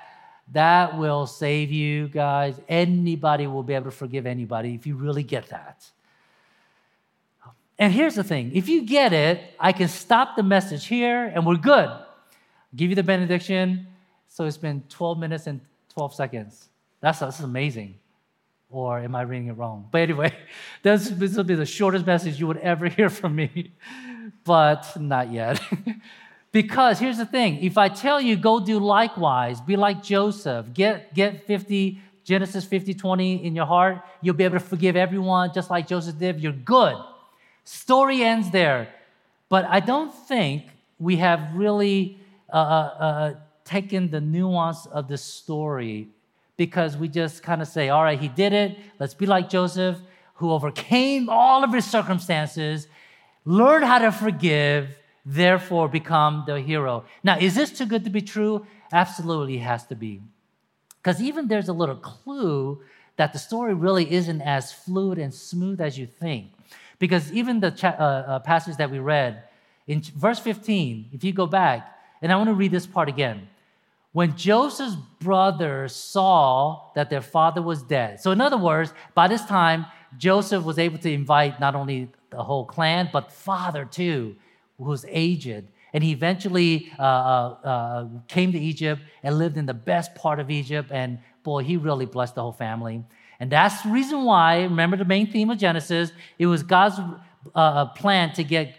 that 0.53 0.99
will 0.99 1.27
save 1.27 1.71
you 1.71 2.09
guys. 2.09 2.59
Anybody 2.69 3.47
will 3.47 3.63
be 3.63 3.75
able 3.75 3.87
to 3.87 3.91
forgive 3.97 4.27
anybody 4.27 4.75
if 4.75 4.87
you 4.87 4.97
really 4.97 5.23
get 5.23 5.49
that. 5.51 5.89
And 7.79 7.93
here's 7.93 8.15
the 8.15 8.25
thing 8.25 8.53
if 8.55 8.69
you 8.69 8.83
get 8.83 9.13
it, 9.13 9.41
I 9.59 9.73
can 9.73 9.89
stop 9.89 10.37
the 10.37 10.43
message 10.43 10.87
here 10.87 11.31
and 11.35 11.47
we're 11.47 11.57
good. 11.57 11.89
I'll 11.89 12.07
give 12.75 12.91
you 12.91 12.97
the 12.97 13.03
benediction. 13.03 13.87
So 14.29 14.45
it's 14.45 14.59
been 14.59 14.83
12 14.89 15.19
minutes 15.19 15.47
and 15.47 15.61
12 15.95 16.15
seconds. 16.15 16.69
That's, 17.01 17.21
that's 17.21 17.41
amazing. 17.41 18.00
Or 18.71 19.01
am 19.01 19.17
I 19.17 19.23
reading 19.23 19.49
it 19.49 19.53
wrong? 19.55 19.89
But 19.91 20.03
anyway, 20.03 20.33
this, 20.83 21.11
will 21.11 21.45
be 21.45 21.57
the 21.57 21.67
shortest 21.67 22.07
message 22.07 22.39
you 22.39 22.47
would 22.47 22.59
ever 22.59 22.89
hear 22.99 23.11
from 23.11 23.35
me 23.35 23.73
but 24.45 25.01
not 25.01 25.31
yet. 25.31 25.61
because 26.53 26.99
here's 26.99 27.19
the 27.19 27.27
thing 27.27 27.63
if 27.63 27.79
I 27.79 27.89
tell 27.89 28.21
you, 28.21 28.37
go 28.37 28.61
do 28.61 28.79
likewise, 28.79 29.61
be 29.61 29.77
like 29.77 30.03
Joseph, 30.03 30.73
get, 30.75 31.15
get 31.15 31.47
50, 31.47 32.01
Genesis 32.25 32.65
50, 32.65 32.95
20 32.95 33.45
in 33.45 33.55
your 33.55 33.67
heart, 33.67 34.03
you'll 34.21 34.35
be 34.35 34.45
able 34.45 34.59
to 34.59 34.65
forgive 34.65 34.97
everyone 34.97 35.53
just 35.55 35.71
like 35.71 35.87
Joseph 35.87 36.19
did. 36.19 36.41
You're 36.41 36.53
good. 36.53 36.97
Story 37.65 38.23
ends 38.23 38.51
there. 38.51 38.89
But 39.49 39.65
I 39.65 39.81
don't 39.81 40.13
think 40.13 40.65
we 40.99 41.17
have 41.17 41.55
really 41.55 42.19
uh, 42.53 42.57
uh, 42.57 42.59
uh 42.59 43.35
taken 43.65 44.11
the 44.11 44.21
nuance 44.21 44.87
of 44.87 45.07
the 45.07 45.17
story 45.17 46.09
because 46.61 46.95
we 46.95 47.09
just 47.09 47.43
kind 47.43 47.63
of 47.63 47.69
say, 47.69 47.89
all 47.89 48.03
right, 48.03 48.21
he 48.21 48.29
did 48.29 48.53
it. 48.53 48.77
Let's 48.99 49.15
be 49.15 49.25
like 49.25 49.49
Joseph, 49.49 49.97
who 50.35 50.53
overcame 50.53 51.31
all 51.31 51.65
of 51.65 51.73
his 51.73 51.87
circumstances 51.87 52.87
learn 53.47 53.83
how 53.83 53.97
to 53.97 54.13
forgive, 54.13 54.95
therefore 55.25 55.89
become 55.89 56.45
the 56.47 56.61
hero. 56.61 57.05
Now, 57.25 57.39
is 57.39 57.55
this 57.55 57.71
too 57.73 57.87
good 57.87 58.05
to 58.05 58.11
be 58.11 58.21
true? 58.21 58.67
Absolutely 58.93 59.57
has 59.57 59.87
to 59.87 59.95
be. 59.95 60.21
Because 61.03 61.23
even 61.23 61.49
there's 61.49 61.71
a 61.71 61.73
little 61.73 61.97
clue 61.97 62.83
that 63.17 63.33
the 63.33 63.39
story 63.39 63.73
really 63.73 64.13
isn't 64.13 64.43
as 64.43 64.71
fluid 64.71 65.19
and 65.19 65.33
smooth 65.33 65.81
as 65.81 65.99
you 65.99 66.07
think. 66.07 66.53
Because 66.99 67.33
even 67.33 67.61
the 67.61 67.71
cha- 67.71 67.97
uh, 67.99 68.25
uh, 68.33 68.39
passage 68.41 68.77
that 68.77 68.91
we 68.91 68.99
read 68.99 69.45
in 69.87 70.03
verse 70.15 70.39
15, 70.39 71.09
if 71.15 71.25
you 71.25 71.33
go 71.33 71.47
back, 71.47 71.97
and 72.21 72.31
I 72.31 72.37
want 72.37 72.49
to 72.49 72.55
read 72.55 72.71
this 72.71 72.87
part 72.87 73.09
again. 73.09 73.49
When 74.13 74.37
Joseph's 74.37 74.97
brothers 75.21 75.95
saw 75.95 76.91
that 76.95 77.11
their 77.11 77.21
father 77.21 77.63
was 77.63 77.83
dead. 77.83 78.21
So, 78.21 78.33
in 78.33 78.41
other 78.41 78.59
words, 78.59 78.93
by 79.15 79.29
this 79.29 79.45
time, 79.45 79.87
Joseph 80.19 80.65
was 80.65 80.79
able 80.79 80.99
to 80.99 81.13
invite 81.13 81.61
not 81.61 81.75
only 81.77 82.09
the 82.31 82.43
whole 82.43 82.65
clan, 82.65 83.11
but 83.13 83.33
father 83.33 83.85
too, 83.85 84.37
who 84.79 84.85
was 84.85 85.05
aged. 85.09 85.65
And 85.93 86.05
he 86.05 86.13
eventually 86.13 86.93
uh, 86.99 87.03
uh, 87.03 87.57
uh, 87.65 88.07
came 88.29 88.53
to 88.53 88.59
Egypt 88.59 89.03
and 89.23 89.39
lived 89.39 89.57
in 89.57 89.67
the 89.67 89.75
best 89.75 90.15
part 90.15 90.39
of 90.41 90.51
Egypt. 90.51 90.91
And 90.93 91.19
boy, 91.43 91.63
he 91.63 91.77
really 91.77 92.07
blessed 92.07 92.37
the 92.37 92.43
whole 92.43 92.53
family. 92.53 93.05
And 93.41 93.51
that's 93.51 93.83
the 93.83 93.89
reason 93.89 94.25
why, 94.25 94.63
remember 94.63 94.97
the 94.97 95.05
main 95.05 95.31
theme 95.31 95.51
of 95.51 95.59
Genesis, 95.59 96.13
it 96.39 96.47
was 96.47 96.63
God's 96.63 96.99
uh, 96.99 97.59
uh, 97.59 97.87
plan 97.87 98.33
to 98.35 98.45
get 98.45 98.75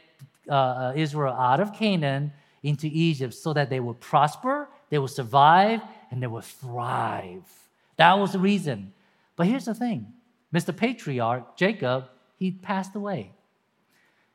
uh, 0.50 0.94
Israel 0.96 1.34
out 1.34 1.60
of 1.60 1.74
Canaan 1.74 2.32
into 2.63 2.88
Egypt 2.88 3.34
so 3.34 3.54
that 3.54 3.70
they 3.70 3.80
would 3.80 4.00
prosper, 4.00 4.70
they 4.91 4.99
would 4.99 5.10
survive, 5.10 5.82
and 6.12 6.21
they 6.21 6.27
will 6.27 6.41
thrive. 6.41 7.49
That 7.95 8.19
was 8.19 8.34
the 8.34 8.39
reason. 8.39 8.93
But 9.36 9.47
here's 9.47 9.65
the 9.65 9.73
thing 9.73 10.13
Mr. 10.54 10.75
Patriarch, 10.75 11.58
Jacob, 11.58 12.10
he 12.38 12.51
passed 12.51 12.93
away. 12.93 13.32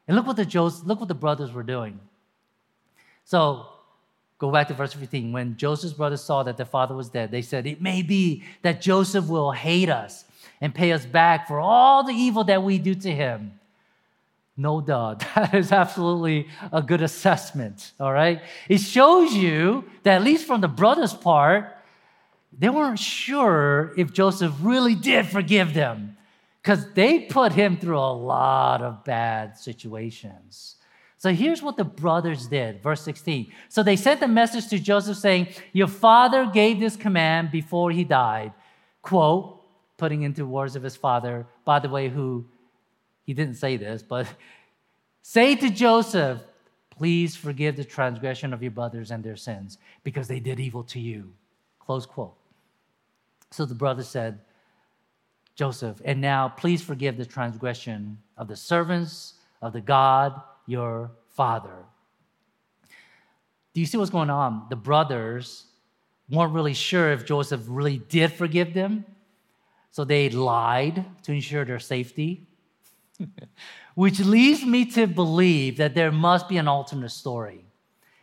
And 0.08 0.16
look 0.16 0.26
what 0.26 0.36
the 0.36 0.44
Joseph, 0.44 0.86
look 0.86 0.98
what 0.98 1.08
the 1.08 1.14
brothers 1.14 1.52
were 1.52 1.62
doing. 1.62 2.00
So 3.24 3.66
go 4.38 4.50
back 4.50 4.68
to 4.68 4.74
verse 4.74 4.94
15. 4.94 5.32
When 5.32 5.56
Joseph's 5.56 5.92
brothers 5.92 6.22
saw 6.22 6.42
that 6.44 6.56
their 6.56 6.66
father 6.66 6.94
was 6.94 7.10
dead, 7.10 7.30
they 7.30 7.42
said, 7.42 7.66
It 7.66 7.82
may 7.82 8.02
be 8.02 8.42
that 8.62 8.80
Joseph 8.80 9.28
will 9.28 9.52
hate 9.52 9.90
us 9.90 10.24
and 10.60 10.74
pay 10.74 10.92
us 10.92 11.04
back 11.04 11.48
for 11.48 11.60
all 11.60 12.04
the 12.04 12.14
evil 12.14 12.44
that 12.44 12.62
we 12.62 12.78
do 12.78 12.94
to 12.94 13.10
him. 13.10 13.55
No 14.56 14.80
doubt. 14.80 15.24
That 15.34 15.54
is 15.54 15.72
absolutely 15.72 16.48
a 16.72 16.82
good 16.82 17.02
assessment. 17.02 17.92
All 18.00 18.12
right. 18.12 18.40
It 18.68 18.78
shows 18.78 19.34
you 19.34 19.84
that 20.02 20.16
at 20.16 20.22
least 20.22 20.46
from 20.46 20.60
the 20.60 20.68
brothers' 20.68 21.12
part, 21.12 21.76
they 22.58 22.70
weren't 22.70 22.98
sure 22.98 23.92
if 23.98 24.12
Joseph 24.12 24.54
really 24.62 24.94
did 24.94 25.26
forgive 25.26 25.74
them 25.74 26.16
because 26.62 26.90
they 26.94 27.20
put 27.20 27.52
him 27.52 27.76
through 27.76 27.98
a 27.98 28.12
lot 28.12 28.82
of 28.82 29.04
bad 29.04 29.58
situations. 29.58 30.76
So 31.18 31.32
here's 31.32 31.62
what 31.62 31.76
the 31.76 31.84
brothers 31.84 32.46
did, 32.46 32.82
verse 32.82 33.02
16. 33.02 33.52
So 33.68 33.82
they 33.82 33.96
sent 33.96 34.22
a 34.22 34.28
message 34.28 34.68
to 34.68 34.78
Joseph 34.78 35.16
saying, 35.16 35.48
Your 35.72 35.86
father 35.88 36.46
gave 36.46 36.80
this 36.80 36.96
command 36.96 37.50
before 37.50 37.90
he 37.90 38.04
died. 38.04 38.52
Quote, 39.02 39.62
putting 39.96 40.22
into 40.22 40.44
words 40.46 40.76
of 40.76 40.82
his 40.82 40.96
father, 40.96 41.46
by 41.64 41.78
the 41.78 41.88
way, 41.88 42.08
who 42.08 42.44
he 43.26 43.34
didn't 43.34 43.56
say 43.56 43.76
this, 43.76 44.02
but 44.02 44.26
say 45.22 45.54
to 45.56 45.68
Joseph, 45.68 46.40
Please 46.96 47.36
forgive 47.36 47.76
the 47.76 47.84
transgression 47.84 48.54
of 48.54 48.62
your 48.62 48.70
brothers 48.70 49.10
and 49.10 49.22
their 49.22 49.36
sins, 49.36 49.76
because 50.02 50.28
they 50.28 50.40
did 50.40 50.58
evil 50.58 50.82
to 50.84 50.98
you. 50.98 51.32
Close 51.78 52.06
quote. 52.06 52.34
So 53.50 53.66
the 53.66 53.74
brother 53.74 54.02
said, 54.02 54.40
Joseph, 55.54 56.00
and 56.04 56.20
now 56.20 56.48
please 56.48 56.82
forgive 56.82 57.16
the 57.16 57.26
transgression 57.26 58.18
of 58.36 58.48
the 58.48 58.56
servants 58.56 59.34
of 59.62 59.72
the 59.72 59.80
God 59.80 60.40
your 60.66 61.10
father. 61.28 61.84
Do 63.74 63.80
you 63.80 63.86
see 63.86 63.98
what's 63.98 64.10
going 64.10 64.30
on? 64.30 64.66
The 64.70 64.76
brothers 64.76 65.66
weren't 66.30 66.52
really 66.52 66.74
sure 66.74 67.12
if 67.12 67.24
Joseph 67.24 67.62
really 67.66 67.98
did 67.98 68.32
forgive 68.32 68.74
them, 68.74 69.04
so 69.90 70.04
they 70.04 70.28
lied 70.30 71.04
to 71.22 71.32
ensure 71.32 71.64
their 71.64 71.78
safety. 71.78 72.46
Which 73.94 74.20
leads 74.20 74.64
me 74.64 74.84
to 74.92 75.06
believe 75.06 75.78
that 75.78 75.94
there 75.94 76.12
must 76.12 76.48
be 76.48 76.58
an 76.58 76.68
alternate 76.68 77.10
story. 77.10 77.64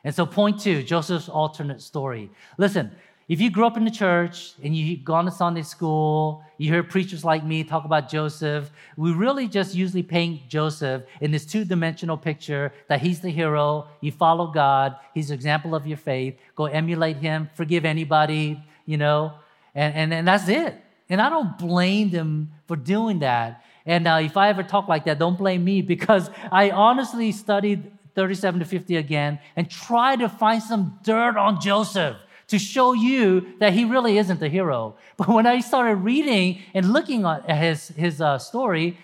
And 0.04 0.14
so, 0.14 0.26
point 0.26 0.60
two 0.60 0.84
Joseph's 0.84 1.30
alternate 1.30 1.82
story. 1.82 2.30
Listen, 2.58 2.92
if 3.30 3.40
you 3.40 3.50
grew 3.50 3.66
up 3.66 3.78
in 3.78 3.86
the 3.86 3.92
church 3.92 4.54
and 4.62 4.76
you've 4.76 5.06
gone 5.06 5.24
to 5.26 5.32
Sunday 5.32 5.62
school, 5.62 6.44
you 6.58 6.72
hear 6.72 6.84
preachers 6.84 7.24
like 7.24 7.46
me 7.46 7.64
talk 7.64 7.86
about 7.86 8.10
Joseph, 8.10 8.70
we 8.98 9.14
really 9.14 9.48
just 9.48 9.74
usually 9.74 10.04
paint 10.04 10.50
Joseph 10.50 11.04
in 11.22 11.32
this 11.32 11.46
two 11.46 11.64
dimensional 11.64 12.18
picture 12.18 12.74
that 12.90 13.02
he's 13.02 13.22
the 13.22 13.30
hero, 13.30 13.88
you 14.02 14.12
follow 14.12 14.48
God, 14.48 14.98
he's 15.14 15.30
an 15.30 15.36
example 15.36 15.74
of 15.74 15.88
your 15.88 15.98
faith, 15.98 16.38
go 16.56 16.66
emulate 16.66 17.18
him, 17.18 17.50
forgive 17.56 17.86
anybody, 17.86 18.62
you 18.86 18.98
know, 18.98 19.32
and, 19.74 19.96
and, 19.96 20.14
and 20.14 20.28
that's 20.28 20.50
it. 20.50 20.76
And 21.10 21.22
I 21.22 21.30
don't 21.30 21.58
blame 21.58 22.10
them 22.10 22.52
for 22.68 22.76
doing 22.76 23.20
that. 23.20 23.64
And 23.86 24.08
uh, 24.08 24.20
if 24.22 24.38
I 24.38 24.50
ever 24.50 24.64
talk 24.64 24.88
like 24.88 25.06
that, 25.06 25.20
don't 25.20 25.38
blame 25.38 25.64
me 25.64 25.82
because 25.82 26.30
I 26.52 26.72
honestly 26.72 27.32
studied 27.32 27.92
37 28.16 28.60
to 28.60 28.66
50 28.66 28.96
again 28.96 29.40
and 29.56 29.70
tried 29.70 30.20
to 30.20 30.30
find 30.30 30.62
some 30.62 31.00
dirt 31.04 31.38
on 31.38 31.60
Joseph 31.60 32.18
to 32.48 32.60
show 32.60 32.94
you 32.94 33.54
that 33.60 33.74
he 33.74 33.86
really 33.86 34.18
isn't 34.18 34.40
the 34.40 34.50
hero. 34.50 34.96
But 35.18 35.28
when 35.30 35.46
I 35.48 35.60
started 35.60 35.96
reading 35.98 36.62
and 36.74 36.92
looking 36.92 37.26
at 37.26 37.58
his, 37.58 37.90
his 37.90 38.20
uh, 38.20 38.40
story, 38.40 38.98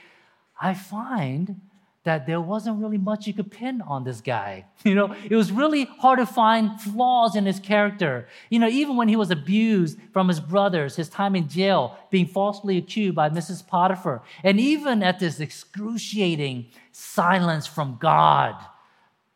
I 0.60 0.74
find 0.74 1.62
that 2.04 2.26
there 2.26 2.40
wasn't 2.40 2.82
really 2.82 2.98
much 2.98 3.28
you 3.28 3.34
could 3.34 3.52
pin 3.52 3.82
on 3.82 4.04
this 4.04 4.22
guy. 4.22 4.66
You 4.86 4.96
know, 4.96 5.14
it 5.30 5.36
was 5.36 5.52
really 5.52 5.84
hard 5.84 6.20
to 6.20 6.26
find 6.26 6.80
flaws 6.80 7.36
in 7.36 7.46
his 7.46 7.60
character. 7.60 8.28
You 8.50 8.60
know, 8.60 8.70
even 8.70 8.96
when 8.96 9.10
he 9.10 9.18
was 9.18 9.30
abused 9.30 10.00
from 10.14 10.30
his 10.30 10.40
brothers, 10.40 10.96
his 10.96 11.10
time 11.10 11.36
in 11.36 11.50
jail, 11.50 11.98
being 12.10 12.26
falsely 12.26 12.78
accused 12.78 13.16
by 13.16 13.30
Mrs. 13.30 13.68
Potiphar, 13.68 14.22
and 14.42 14.60
even 14.60 15.04
at 15.04 15.20
this 15.20 15.42
excruciating 15.42 16.68
silence 16.94 17.68
from 17.68 17.98
God. 18.00 18.56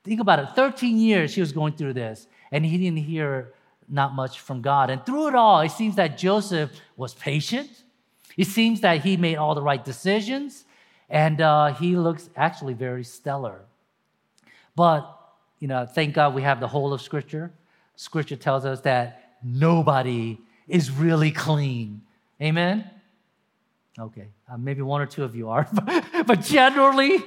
Think 0.04 0.22
about 0.22 0.40
it 0.40 0.50
13 0.56 0.98
years 0.98 1.36
he 1.36 1.42
was 1.42 1.52
going 1.52 1.74
through 1.74 1.94
this, 1.94 2.28
and 2.52 2.66
he 2.66 2.78
didn't 2.78 2.98
hear 2.98 3.54
not 3.90 4.14
much 4.14 4.40
from 4.40 4.62
God. 4.62 4.90
And 4.90 5.06
through 5.06 5.28
it 5.28 5.36
all, 5.36 5.60
it 5.62 5.72
seems 5.72 5.96
that 5.96 6.18
Joseph 6.18 6.72
was 6.96 7.14
patient. 7.14 7.70
It 8.38 8.48
seems 8.48 8.82
that 8.82 9.02
he 9.02 9.18
made 9.18 9.36
all 9.36 9.56
the 9.56 9.62
right 9.62 9.84
decisions, 9.84 10.66
and 11.14 11.42
uh, 11.42 11.76
he 11.76 11.96
looks 11.96 12.28
actually 12.36 12.74
very 12.74 13.04
stellar. 13.04 13.62
But, 14.76 15.08
you 15.60 15.68
know, 15.68 15.86
thank 15.86 16.16
God 16.16 16.34
we 16.34 16.42
have 16.42 16.60
the 16.60 16.68
whole 16.68 16.92
of 16.92 17.04
Scripture. 17.04 17.52
Scripture 17.96 18.36
tells 18.36 18.66
us 18.66 18.82
that 18.82 19.36
nobody 19.44 20.40
is 20.68 20.90
really 20.90 21.30
clean. 21.30 22.02
Amen? 22.42 22.90
Okay, 24.00 24.26
uh, 24.52 24.58
maybe 24.58 24.82
one 24.82 25.02
or 25.02 25.06
two 25.06 25.24
of 25.24 25.36
you 25.36 25.50
are, 25.50 25.70
but 26.26 26.42
generally, 26.42 27.20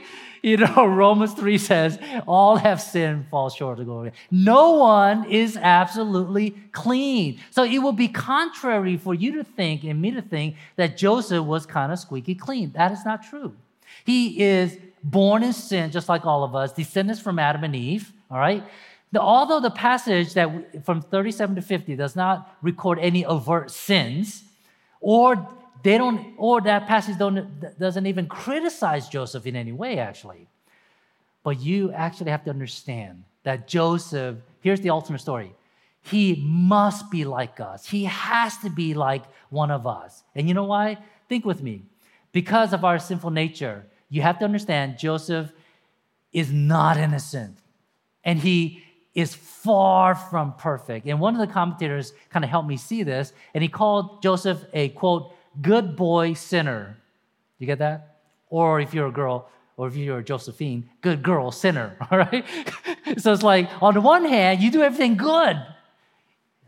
you 0.42 0.56
know, 0.56 0.84
Romans 0.88 1.32
3 1.34 1.56
says, 1.56 1.96
all 2.26 2.56
have 2.56 2.82
sinned, 2.82 3.28
fall 3.30 3.50
short 3.50 3.78
of 3.78 3.84
glory. 3.84 4.10
No 4.32 4.72
one 4.72 5.30
is 5.30 5.56
absolutely 5.56 6.56
clean. 6.72 7.38
So 7.52 7.62
it 7.62 7.78
will 7.78 7.92
be 7.92 8.08
contrary 8.08 8.96
for 8.96 9.14
you 9.14 9.36
to 9.36 9.44
think 9.44 9.84
and 9.84 10.02
me 10.02 10.10
to 10.10 10.22
think 10.22 10.56
that 10.74 10.96
Joseph 10.96 11.44
was 11.44 11.66
kind 11.66 11.92
of 11.92 12.00
squeaky 12.00 12.34
clean. 12.34 12.72
That 12.72 12.90
is 12.90 13.04
not 13.04 13.22
true. 13.22 13.54
He 14.04 14.42
is 14.42 14.78
born 15.02 15.42
in 15.42 15.52
sin, 15.52 15.90
just 15.90 16.08
like 16.08 16.26
all 16.26 16.44
of 16.44 16.54
us, 16.54 16.72
descendants 16.72 17.20
from 17.20 17.38
Adam 17.38 17.64
and 17.64 17.76
Eve, 17.76 18.12
all 18.30 18.38
right? 18.38 18.64
Although 19.16 19.60
the 19.60 19.70
passage 19.70 20.34
that 20.34 20.84
from 20.84 21.00
37 21.00 21.56
to 21.56 21.62
50 21.62 21.96
does 21.96 22.16
not 22.16 22.56
record 22.60 22.98
any 22.98 23.24
overt 23.24 23.70
sins 23.70 24.42
or 25.00 25.48
they 25.82 25.98
don't, 25.98 26.34
or 26.36 26.60
that 26.62 26.86
passage 26.88 27.16
don't, 27.18 27.78
doesn't 27.78 28.06
even 28.06 28.26
criticize 28.26 29.08
Joseph 29.08 29.46
in 29.46 29.54
any 29.54 29.72
way, 29.72 29.98
actually. 29.98 30.48
But 31.44 31.60
you 31.60 31.92
actually 31.92 32.32
have 32.32 32.44
to 32.44 32.50
understand 32.50 33.22
that 33.44 33.68
Joseph, 33.68 34.38
here's 34.60 34.80
the 34.80 34.90
ultimate 34.90 35.20
story. 35.20 35.54
He 36.02 36.42
must 36.44 37.10
be 37.10 37.24
like 37.24 37.60
us. 37.60 37.86
He 37.86 38.04
has 38.04 38.58
to 38.58 38.70
be 38.70 38.94
like 38.94 39.22
one 39.50 39.70
of 39.70 39.86
us. 39.86 40.24
And 40.34 40.48
you 40.48 40.54
know 40.54 40.64
why? 40.64 40.98
Think 41.28 41.44
with 41.44 41.62
me. 41.62 41.82
Because 42.36 42.74
of 42.74 42.84
our 42.84 42.98
sinful 42.98 43.30
nature, 43.30 43.86
you 44.10 44.20
have 44.20 44.38
to 44.40 44.44
understand 44.44 44.98
Joseph 44.98 45.50
is 46.34 46.52
not 46.52 46.98
innocent. 46.98 47.56
And 48.24 48.38
he 48.38 48.82
is 49.14 49.34
far 49.34 50.14
from 50.14 50.52
perfect. 50.52 51.06
And 51.06 51.18
one 51.18 51.34
of 51.34 51.40
the 51.40 51.50
commentators 51.50 52.12
kind 52.28 52.44
of 52.44 52.50
helped 52.50 52.68
me 52.68 52.76
see 52.76 53.02
this, 53.02 53.32
and 53.54 53.62
he 53.62 53.70
called 53.70 54.22
Joseph 54.22 54.62
a 54.74 54.90
quote, 54.90 55.32
good 55.62 55.96
boy 55.96 56.34
sinner. 56.34 56.98
You 57.58 57.66
get 57.66 57.78
that? 57.78 58.18
Or 58.50 58.80
if 58.82 58.92
you're 58.92 59.08
a 59.08 59.12
girl, 59.12 59.48
or 59.78 59.88
if 59.88 59.96
you're 59.96 60.18
a 60.18 60.22
Josephine, 60.22 60.90
good 61.00 61.22
girl 61.22 61.50
sinner, 61.50 61.96
all 62.10 62.18
right? 62.18 62.44
so 63.16 63.32
it's 63.32 63.42
like, 63.42 63.70
on 63.80 63.94
the 63.94 64.02
one 64.02 64.26
hand, 64.26 64.60
you 64.60 64.70
do 64.70 64.82
everything 64.82 65.16
good. 65.16 65.56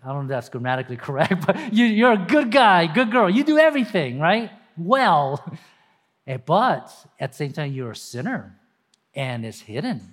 I 0.03 0.07
don't 0.07 0.15
know 0.15 0.23
if 0.23 0.29
that's 0.29 0.49
grammatically 0.49 0.97
correct, 1.09 1.45
but 1.45 1.75
you, 1.75 2.07
are 2.07 2.15
a 2.15 2.27
good 2.27 2.51
guy, 2.51 2.87
good 2.87 3.11
girl. 3.11 3.29
You 3.29 3.45
do 3.45 3.59
everything, 3.59 4.19
right? 4.19 4.51
Well. 4.79 5.45
Eh, 6.27 6.37
but 6.37 6.93
at 7.19 7.33
the 7.33 7.37
same 7.37 7.53
time, 7.53 7.73
you're 7.73 7.93
a 7.93 7.97
sinner, 7.97 8.55
and 9.15 9.47
it's 9.47 9.61
hidden. 9.61 10.13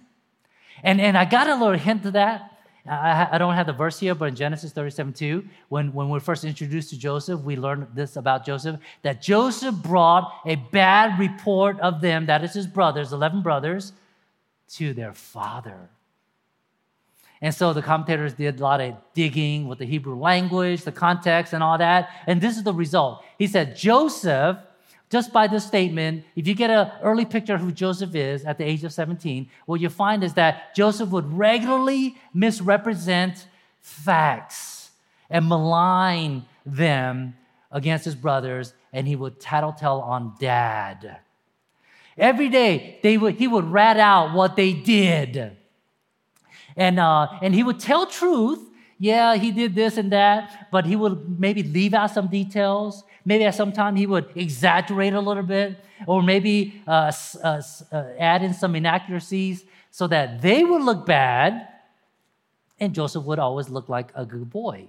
And, 0.82 1.01
and 1.01 1.17
I 1.17 1.25
got 1.25 1.49
a 1.49 1.56
little 1.56 1.78
hint 1.78 2.04
to 2.04 2.12
that 2.12 2.56
I, 2.88 3.30
I 3.32 3.38
don't 3.38 3.56
have 3.56 3.65
the 3.65 3.73
verse 3.73 3.99
here, 3.99 4.13
but 4.13 4.25
in 4.25 4.36
Genesis 4.36 4.71
37 4.71 5.13
2, 5.13 5.43
when, 5.69 5.91
when 5.93 6.10
we're 6.10 6.19
first 6.19 6.43
introduced 6.43 6.91
to 6.91 6.97
Joseph, 6.97 7.41
we 7.41 7.56
learn 7.56 7.88
this 7.93 8.15
about 8.15 8.45
Joseph 8.45 8.80
that 9.01 9.21
Joseph 9.21 9.75
brought 9.75 10.32
a 10.45 10.56
bad 10.56 11.19
report 11.19 11.80
of 11.80 12.01
them, 12.01 12.28
that 12.28 12.43
is 12.43 12.54
his 12.54 12.67
brothers, 12.67 13.12
11 13.12 13.41
brothers, 13.41 13.93
to 14.69 14.93
their 14.93 15.13
father. 15.13 15.89
And 17.41 17.54
so 17.54 17.74
the 17.74 17.82
commentators 17.82 18.34
did 18.34 18.60
a 18.60 18.63
lot 18.63 18.82
of 18.82 18.95
digging 19.13 19.67
with 19.67 19.80
the 19.80 19.86
Hebrew 19.86 20.15
language, 20.15 20.84
the 20.84 20.91
context, 20.91 21.54
and 21.54 21.62
all 21.62 21.78
that. 21.78 22.10
And 22.28 22.41
this 22.41 22.58
is 22.58 22.63
the 22.63 22.74
result. 22.74 23.24
He 23.38 23.48
said, 23.48 23.76
Joseph 23.76 24.58
just 25.10 25.32
by 25.32 25.48
this 25.48 25.65
statement, 25.65 26.26
if 26.36 26.48
you 26.48 26.56
get 26.56 26.69
an 26.69 26.91
early 27.02 27.26
picture 27.26 27.54
of 27.56 27.62
who 27.62 27.71
Joseph 27.71 28.15
is 28.15 28.43
at 28.43 28.58
the 28.58 28.63
age 28.63 28.84
of 28.84 28.91
17, 28.91 29.50
what 29.65 29.80
you 29.80 29.89
find 29.89 30.24
is 30.24 30.34
that 30.34 30.76
Joseph 30.76 31.10
would 31.10 31.32
regularly 31.32 32.17
misrepresent 32.34 33.48
facts 33.82 34.89
and 35.30 35.48
malign 35.48 36.45
them 36.65 37.36
against 37.71 38.06
his 38.06 38.15
brothers, 38.15 38.74
and 38.91 39.08
he 39.08 39.15
would 39.15 39.39
tattletale 39.39 40.00
on 40.00 40.34
dad. 40.39 41.19
Every 42.17 42.50
day, 42.50 43.00
they 43.04 43.17
would, 43.17 43.36
he 43.36 43.48
would 43.48 43.65
rat 43.65 43.98
out 43.98 44.34
what 44.34 44.56
they 44.56 44.74
did. 44.74 45.56
And, 46.78 47.00
uh, 47.00 47.28
and 47.42 47.54
he 47.54 47.64
would 47.64 47.80
tell 47.80 48.06
truth. 48.06 48.60
Yeah, 48.98 49.36
he 49.36 49.52
did 49.52 49.76
this 49.76 49.98
and 49.98 50.12
that, 50.12 50.70
but 50.72 50.86
he 50.86 50.96
would 50.96 51.40
maybe 51.40 51.64
leave 51.64 51.94
out 51.94 52.12
some 52.12 52.28
details. 52.28 53.04
Maybe 53.26 53.44
at 53.44 53.56
some 53.56 53.72
time 53.72 53.96
he 53.96 54.08
would 54.08 54.30
exaggerate 54.36 55.14
a 55.14 55.20
little 55.20 55.44
bit, 55.44 55.78
or 56.08 56.24
maybe 56.24 56.82
uh, 56.88 57.12
uh, 57.44 57.62
uh, 57.92 58.04
add 58.18 58.44
in 58.44 58.54
some 58.54 58.76
inaccuracies 58.76 59.66
so 59.92 60.08
that 60.08 60.42
they 60.42 60.64
would 60.64 60.82
look 60.82 61.06
bad, 61.06 61.68
and 62.80 62.94
Joseph 62.94 63.24
would 63.26 63.40
always 63.40 63.70
look 63.70 63.90
like 63.90 64.12
a 64.16 64.26
good 64.26 64.50
boy. 64.50 64.88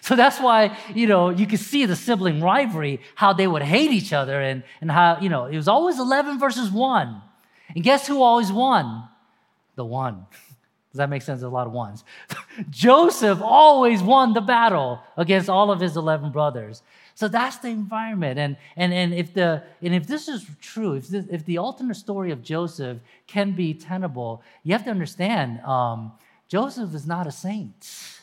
So 0.00 0.16
that's 0.16 0.40
why, 0.40 0.76
you 0.94 1.06
know, 1.06 1.30
you 1.30 1.46
could 1.46 1.60
see 1.60 1.86
the 1.86 1.96
sibling 1.96 2.40
rivalry, 2.40 3.00
how 3.14 3.32
they 3.32 3.46
would 3.46 3.62
hate 3.62 3.90
each 3.90 4.12
other, 4.12 4.40
and, 4.40 4.62
and 4.80 4.90
how, 4.90 5.18
you 5.20 5.28
know, 5.28 5.46
it 5.46 5.56
was 5.56 5.68
always 5.68 5.98
11 5.98 6.38
versus 6.38 6.70
1. 6.70 7.22
And 7.74 7.84
guess 7.84 8.06
who 8.06 8.22
always 8.22 8.52
won? 8.52 9.08
The 9.76 9.84
one. 9.84 10.26
Does 10.90 10.98
that 10.98 11.10
make 11.10 11.22
sense? 11.22 11.40
There's 11.40 11.50
a 11.50 11.54
lot 11.54 11.66
of 11.66 11.72
ones. 11.72 12.04
Joseph 12.70 13.40
always 13.42 14.02
won 14.02 14.32
the 14.32 14.40
battle 14.40 15.00
against 15.16 15.50
all 15.50 15.70
of 15.70 15.80
his 15.80 15.96
11 15.96 16.32
brothers. 16.32 16.82
So 17.14 17.28
that's 17.28 17.58
the 17.58 17.68
environment. 17.68 18.38
And, 18.38 18.56
and, 18.76 18.92
and, 18.92 19.12
if, 19.12 19.34
the, 19.34 19.62
and 19.82 19.94
if 19.94 20.06
this 20.06 20.28
is 20.28 20.46
true, 20.60 20.94
if, 20.94 21.08
this, 21.08 21.26
if 21.30 21.44
the 21.44 21.58
alternate 21.58 21.96
story 21.96 22.30
of 22.30 22.42
Joseph 22.42 22.98
can 23.26 23.52
be 23.52 23.74
tenable, 23.74 24.42
you 24.62 24.72
have 24.72 24.84
to 24.84 24.90
understand 24.90 25.60
um, 25.60 26.12
Joseph 26.48 26.94
is 26.94 27.06
not 27.06 27.26
a 27.26 27.32
saint. 27.32 28.18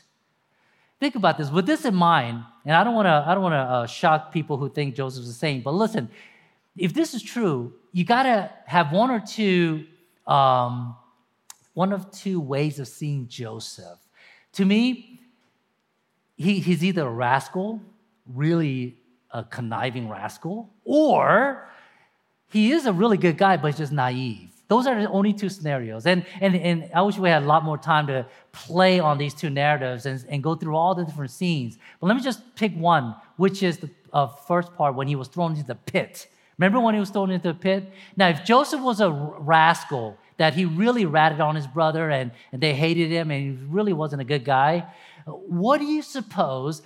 Think 0.99 1.15
about 1.15 1.37
this. 1.37 1.51
With 1.51 1.67
this 1.67 1.85
in 1.85 1.93
mind, 1.93 2.43
and 2.65 2.75
I 2.75 2.83
don't 2.83 2.95
want 2.95 3.05
to 3.05 3.23
I 3.27 3.33
don't 3.33 3.43
want 3.43 3.53
to 3.53 3.57
uh, 3.57 3.85
shock 3.85 4.31
people 4.31 4.57
who 4.57 4.69
think 4.69 4.95
Joseph's 4.95 5.27
a 5.27 5.33
saint, 5.33 5.63
but 5.63 5.73
listen, 5.73 6.09
if 6.77 6.93
this 6.93 7.13
is 7.13 7.21
true, 7.21 7.73
you 7.91 8.05
got 8.05 8.23
to 8.23 8.49
have 8.65 8.91
one 8.91 9.11
or 9.11 9.19
two 9.19 9.85
um, 10.25 10.95
one 11.75 11.93
of 11.93 12.09
two 12.09 12.39
ways 12.39 12.79
of 12.79 12.87
seeing 12.87 13.27
Joseph. 13.27 13.99
To 14.53 14.65
me, 14.65 15.19
he, 16.35 16.59
he's 16.59 16.83
either 16.83 17.05
a 17.05 17.11
rascal, 17.11 17.79
really 18.25 18.97
a 19.29 19.43
conniving 19.43 20.09
rascal, 20.09 20.73
or 20.83 21.69
he 22.49 22.71
is 22.71 22.85
a 22.85 22.93
really 22.93 23.17
good 23.17 23.37
guy, 23.37 23.57
but 23.57 23.67
he's 23.67 23.77
just 23.77 23.91
naive. 23.91 24.49
Those 24.67 24.87
are 24.87 24.99
the 24.99 25.09
only 25.09 25.33
two 25.33 25.49
scenarios. 25.49 26.07
And, 26.07 26.25
and, 26.41 26.55
and 26.55 26.89
I 26.95 27.01
wish 27.03 27.17
we 27.17 27.29
had 27.29 27.43
a 27.43 27.45
lot 27.45 27.63
more 27.63 27.77
time 27.77 28.07
to 28.07 28.25
play 28.51 28.99
on 28.99 29.17
these 29.17 29.33
two 29.33 29.49
narratives 29.49 30.05
and, 30.07 30.25
and 30.27 30.41
go 30.41 30.55
through 30.55 30.75
all 30.75 30.95
the 30.95 31.03
different 31.03 31.31
scenes. 31.31 31.77
But 31.99 32.07
let 32.07 32.15
me 32.15 32.23
just 32.23 32.55
pick 32.55 32.73
one, 32.73 33.15
which 33.35 33.61
is 33.61 33.77
the 33.77 33.89
uh, 34.11 34.27
first 34.27 34.73
part 34.73 34.95
when 34.95 35.07
he 35.07 35.15
was 35.15 35.27
thrown 35.27 35.51
into 35.51 35.65
the 35.65 35.75
pit. 35.75 36.27
Remember 36.57 36.79
when 36.79 36.93
he 36.93 36.99
was 36.99 37.09
thrown 37.09 37.29
into 37.29 37.49
the 37.49 37.53
pit? 37.59 37.91
Now, 38.15 38.29
if 38.29 38.43
Joseph 38.43 38.81
was 38.81 39.01
a 39.01 39.11
rascal, 39.11 40.17
that 40.37 40.53
he 40.53 40.65
really 40.65 41.05
ratted 41.05 41.39
on 41.39 41.55
his 41.55 41.67
brother 41.67 42.09
and, 42.09 42.31
and 42.51 42.61
they 42.61 42.73
hated 42.73 43.09
him 43.09 43.31
and 43.31 43.41
he 43.41 43.65
really 43.65 43.93
wasn't 43.93 44.21
a 44.21 44.25
good 44.25 44.43
guy, 44.43 44.85
what 45.25 45.79
do 45.79 45.85
you 45.85 46.01
suppose 46.01 46.81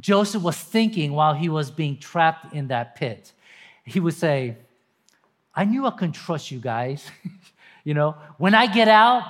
Joseph 0.00 0.42
was 0.42 0.56
thinking 0.56 1.12
while 1.12 1.34
he 1.34 1.48
was 1.48 1.70
being 1.70 1.98
trapped 1.98 2.54
in 2.54 2.68
that 2.68 2.96
pit? 2.96 3.32
He 3.84 4.00
would 4.00 4.14
say, 4.14 4.56
I 5.54 5.64
knew 5.64 5.86
I 5.86 5.90
couldn't 5.90 6.12
trust 6.12 6.50
you 6.50 6.58
guys. 6.58 7.10
you 7.84 7.94
know, 7.94 8.16
when 8.38 8.54
I 8.54 8.66
get 8.66 8.88
out, 8.88 9.24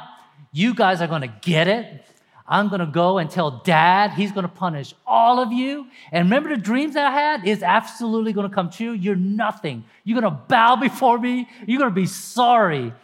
you 0.53 0.75
guys 0.75 1.01
are 1.01 1.07
to 1.23 1.35
get 1.43 1.69
it. 1.69 2.05
I'm 2.47 2.71
to 2.81 2.87
go 2.87 3.19
and 3.19 3.31
tell 3.31 3.51
dad. 3.51 4.13
He's 4.13 4.33
to 4.45 4.49
punish 4.49 4.95
all 5.07 5.39
of 5.39 5.53
you. 5.53 5.87
And 6.11 6.25
remember 6.25 6.49
the 6.49 6.57
dreams 6.57 6.97
I 6.97 7.11
had 7.11 7.47
is 7.47 7.63
absolutely 7.63 8.33
to 8.49 8.55
come 8.55 8.71
true. 8.71 8.93
You're 8.93 9.17
nothing. 9.17 9.85
You're 10.05 10.15
to 10.33 10.39
bow 10.49 10.77
before 10.77 11.19
me. 11.19 11.47
You're 11.67 11.81
to 11.85 11.91
be 11.91 12.07
sorry. 12.07 12.95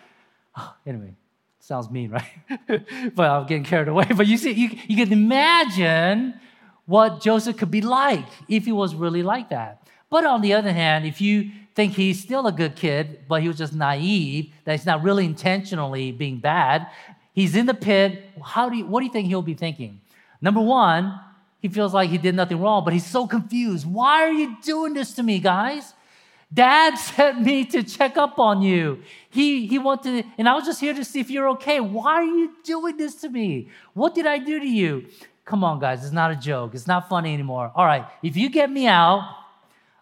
Anyway, 0.86 1.14
sounds 1.58 1.90
mean, 1.90 2.10
right? 2.10 2.30
but 3.14 3.30
I'm 3.30 3.46
getting 3.46 3.64
carried 3.64 3.88
away. 3.88 4.06
But 4.14 4.26
you 4.26 4.36
see, 4.36 4.52
you, 4.52 4.70
you 4.86 5.04
can 5.04 5.12
imagine 5.12 6.34
what 6.86 7.22
Joseph 7.22 7.56
could 7.56 7.70
be 7.70 7.80
like 7.80 8.26
if 8.48 8.64
he 8.64 8.72
was 8.72 8.94
really 8.94 9.22
like 9.22 9.48
that. 9.48 9.88
But 10.10 10.26
on 10.26 10.42
the 10.42 10.52
other 10.52 10.72
hand, 10.72 11.06
if 11.06 11.20
you 11.20 11.50
think 11.74 11.94
he's 11.94 12.22
still 12.22 12.46
a 12.46 12.52
good 12.52 12.76
kid, 12.76 13.20
but 13.26 13.42
he 13.42 13.48
was 13.48 13.58
just 13.58 13.74
naive, 13.74 14.52
that 14.64 14.72
he's 14.72 14.86
not 14.86 15.02
really 15.02 15.24
intentionally 15.24 16.12
being 16.12 16.38
bad. 16.38 16.86
He's 17.32 17.56
in 17.56 17.66
the 17.66 17.74
pit. 17.74 18.22
How 18.44 18.68
do 18.68 18.76
you, 18.76 18.86
what 18.86 19.00
do 19.00 19.06
you 19.06 19.12
think 19.12 19.26
he'll 19.26 19.42
be 19.42 19.54
thinking? 19.54 20.00
Number 20.40 20.60
one, 20.60 21.18
he 21.60 21.68
feels 21.68 21.94
like 21.94 22.10
he 22.10 22.18
did 22.18 22.34
nothing 22.34 22.60
wrong, 22.60 22.84
but 22.84 22.92
he's 22.92 23.06
so 23.06 23.26
confused. 23.26 23.86
Why 23.86 24.24
are 24.24 24.32
you 24.32 24.56
doing 24.62 24.92
this 24.92 25.14
to 25.14 25.22
me, 25.22 25.38
guys? 25.38 25.93
Dad 26.54 26.94
sent 26.98 27.42
me 27.42 27.64
to 27.66 27.82
check 27.82 28.16
up 28.16 28.38
on 28.38 28.62
you. 28.62 29.02
He, 29.28 29.66
he 29.66 29.78
wanted, 29.78 30.24
and 30.38 30.48
I 30.48 30.54
was 30.54 30.64
just 30.64 30.80
here 30.80 30.94
to 30.94 31.04
see 31.04 31.20
if 31.20 31.28
you're 31.28 31.48
okay. 31.50 31.80
Why 31.80 32.14
are 32.14 32.24
you 32.24 32.52
doing 32.62 32.96
this 32.96 33.16
to 33.16 33.28
me? 33.28 33.68
What 33.92 34.14
did 34.14 34.26
I 34.26 34.38
do 34.38 34.60
to 34.60 34.66
you? 34.66 35.06
Come 35.44 35.64
on, 35.64 35.78
guys, 35.78 36.04
it's 36.04 36.12
not 36.12 36.30
a 36.30 36.36
joke. 36.36 36.74
It's 36.74 36.86
not 36.86 37.08
funny 37.08 37.34
anymore. 37.34 37.70
All 37.74 37.84
right, 37.84 38.06
if 38.22 38.36
you 38.36 38.48
get 38.48 38.70
me 38.70 38.86
out, 38.86 39.28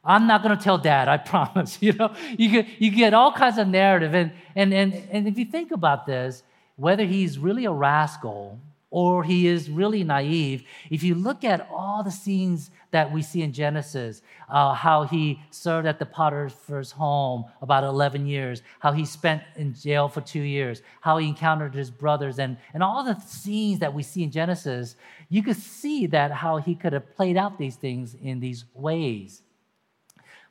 I'm 0.04 0.26
not 0.26 0.42
going 0.42 0.56
to 0.56 0.62
tell 0.62 0.78
dad, 0.78 1.08
I 1.08 1.16
promise. 1.32 1.78
You 1.80 1.94
know, 1.94 2.14
you 2.36 2.48
get, 2.48 2.68
you 2.78 2.90
get 2.90 3.14
all 3.14 3.32
kinds 3.32 3.58
of 3.58 3.68
narrative. 3.68 4.14
And, 4.14 4.32
and, 4.54 4.72
and, 4.74 4.94
and 5.10 5.28
if 5.28 5.38
you 5.38 5.44
think 5.44 5.70
about 5.70 6.06
this, 6.06 6.42
whether 6.76 7.04
he's 7.04 7.38
really 7.38 7.64
a 7.64 7.72
rascal 7.72 8.58
or 8.90 9.24
he 9.24 9.46
is 9.46 9.70
really 9.70 10.04
naive, 10.04 10.64
if 10.90 11.02
you 11.02 11.14
look 11.14 11.44
at 11.44 11.66
all 11.72 12.02
the 12.02 12.10
scenes 12.10 12.70
that 12.92 13.10
we 13.10 13.22
see 13.22 13.42
in 13.42 13.52
Genesis, 13.52 14.22
uh, 14.48 14.74
how 14.74 15.02
he 15.04 15.40
served 15.50 15.86
at 15.86 15.98
the 15.98 16.06
Potiphar's 16.06 16.92
home 16.92 17.44
about 17.60 17.84
11 17.84 18.26
years, 18.26 18.62
how 18.78 18.92
he 18.92 19.04
spent 19.04 19.42
in 19.56 19.74
jail 19.74 20.08
for 20.08 20.20
two 20.20 20.42
years, 20.42 20.82
how 21.00 21.16
he 21.16 21.26
encountered 21.26 21.74
his 21.74 21.90
brothers, 21.90 22.38
and, 22.38 22.56
and 22.74 22.82
all 22.82 23.02
the 23.02 23.18
scenes 23.20 23.80
that 23.80 23.92
we 23.92 24.02
see 24.02 24.22
in 24.22 24.30
Genesis, 24.30 24.96
you 25.30 25.42
could 25.42 25.56
see 25.56 26.06
that 26.06 26.30
how 26.30 26.58
he 26.58 26.74
could 26.74 26.92
have 26.92 27.16
played 27.16 27.36
out 27.36 27.58
these 27.58 27.76
things 27.76 28.14
in 28.22 28.40
these 28.40 28.66
ways. 28.74 29.42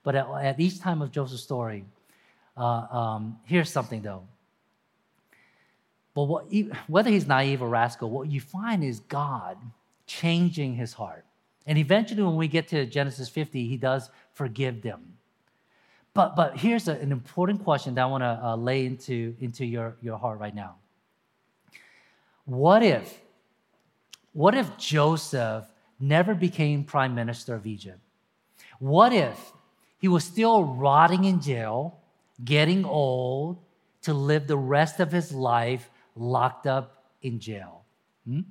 But 0.04 0.16
at, 0.16 0.28
at 0.42 0.60
each 0.60 0.80
time 0.80 1.04
of 1.04 1.12
Joseph's 1.12 1.44
story, 1.44 1.86
uh, 2.58 2.62
um, 2.62 3.40
here's 3.46 3.70
something 3.70 4.02
though. 4.02 4.24
But 6.16 6.24
what, 6.24 6.46
whether 6.88 7.10
he's 7.10 7.28
naive 7.28 7.62
or 7.62 7.70
rascal, 7.70 8.10
what 8.10 8.30
you 8.30 8.42
find 8.42 8.84
is 8.84 9.00
God 9.02 9.58
changing 10.08 10.76
his 10.76 10.92
heart. 10.92 11.24
And 11.66 11.78
eventually, 11.78 12.24
when 12.24 12.36
we 12.36 12.48
get 12.48 12.68
to 12.70 12.86
Genesis 12.86 13.30
50, 13.30 13.68
he 13.68 13.78
does 13.78 14.10
forgive 14.34 14.82
them. 14.82 15.18
But, 16.14 16.36
but 16.36 16.58
here's 16.58 16.88
a, 16.88 16.94
an 16.94 17.12
important 17.12 17.64
question 17.64 17.96
that 17.96 18.02
I 18.02 18.06
want 18.06 18.24
to 18.24 18.40
uh, 18.44 18.56
lay 18.56 18.86
into, 18.86 19.36
into 19.40 19.66
your, 19.66 19.96
your 20.02 20.18
heart 20.18 20.40
right 20.40 20.54
now. 20.54 20.76
What 22.46 22.84
if, 22.84 23.20
what 24.34 24.56
if 24.56 24.78
Joseph 24.78 25.66
never 26.00 26.34
became 26.34 26.84
prime 26.84 27.16
minister 27.16 27.56
of 27.56 27.66
Egypt? 27.66 28.00
What 28.80 29.14
if 29.14 29.54
he 30.00 30.08
was 30.08 30.24
still 30.24 30.64
rotting 30.64 31.26
in 31.26 31.40
jail, 31.40 32.00
getting 32.44 32.84
old, 32.84 33.60
to 34.02 34.14
live 34.14 34.48
the 34.48 34.58
rest 34.58 35.00
of 35.00 35.12
his 35.12 35.32
life 35.32 35.90
locked 36.16 36.66
up 36.66 37.06
in 37.22 37.40
jail. 37.40 37.84
Hmm? 38.26 38.42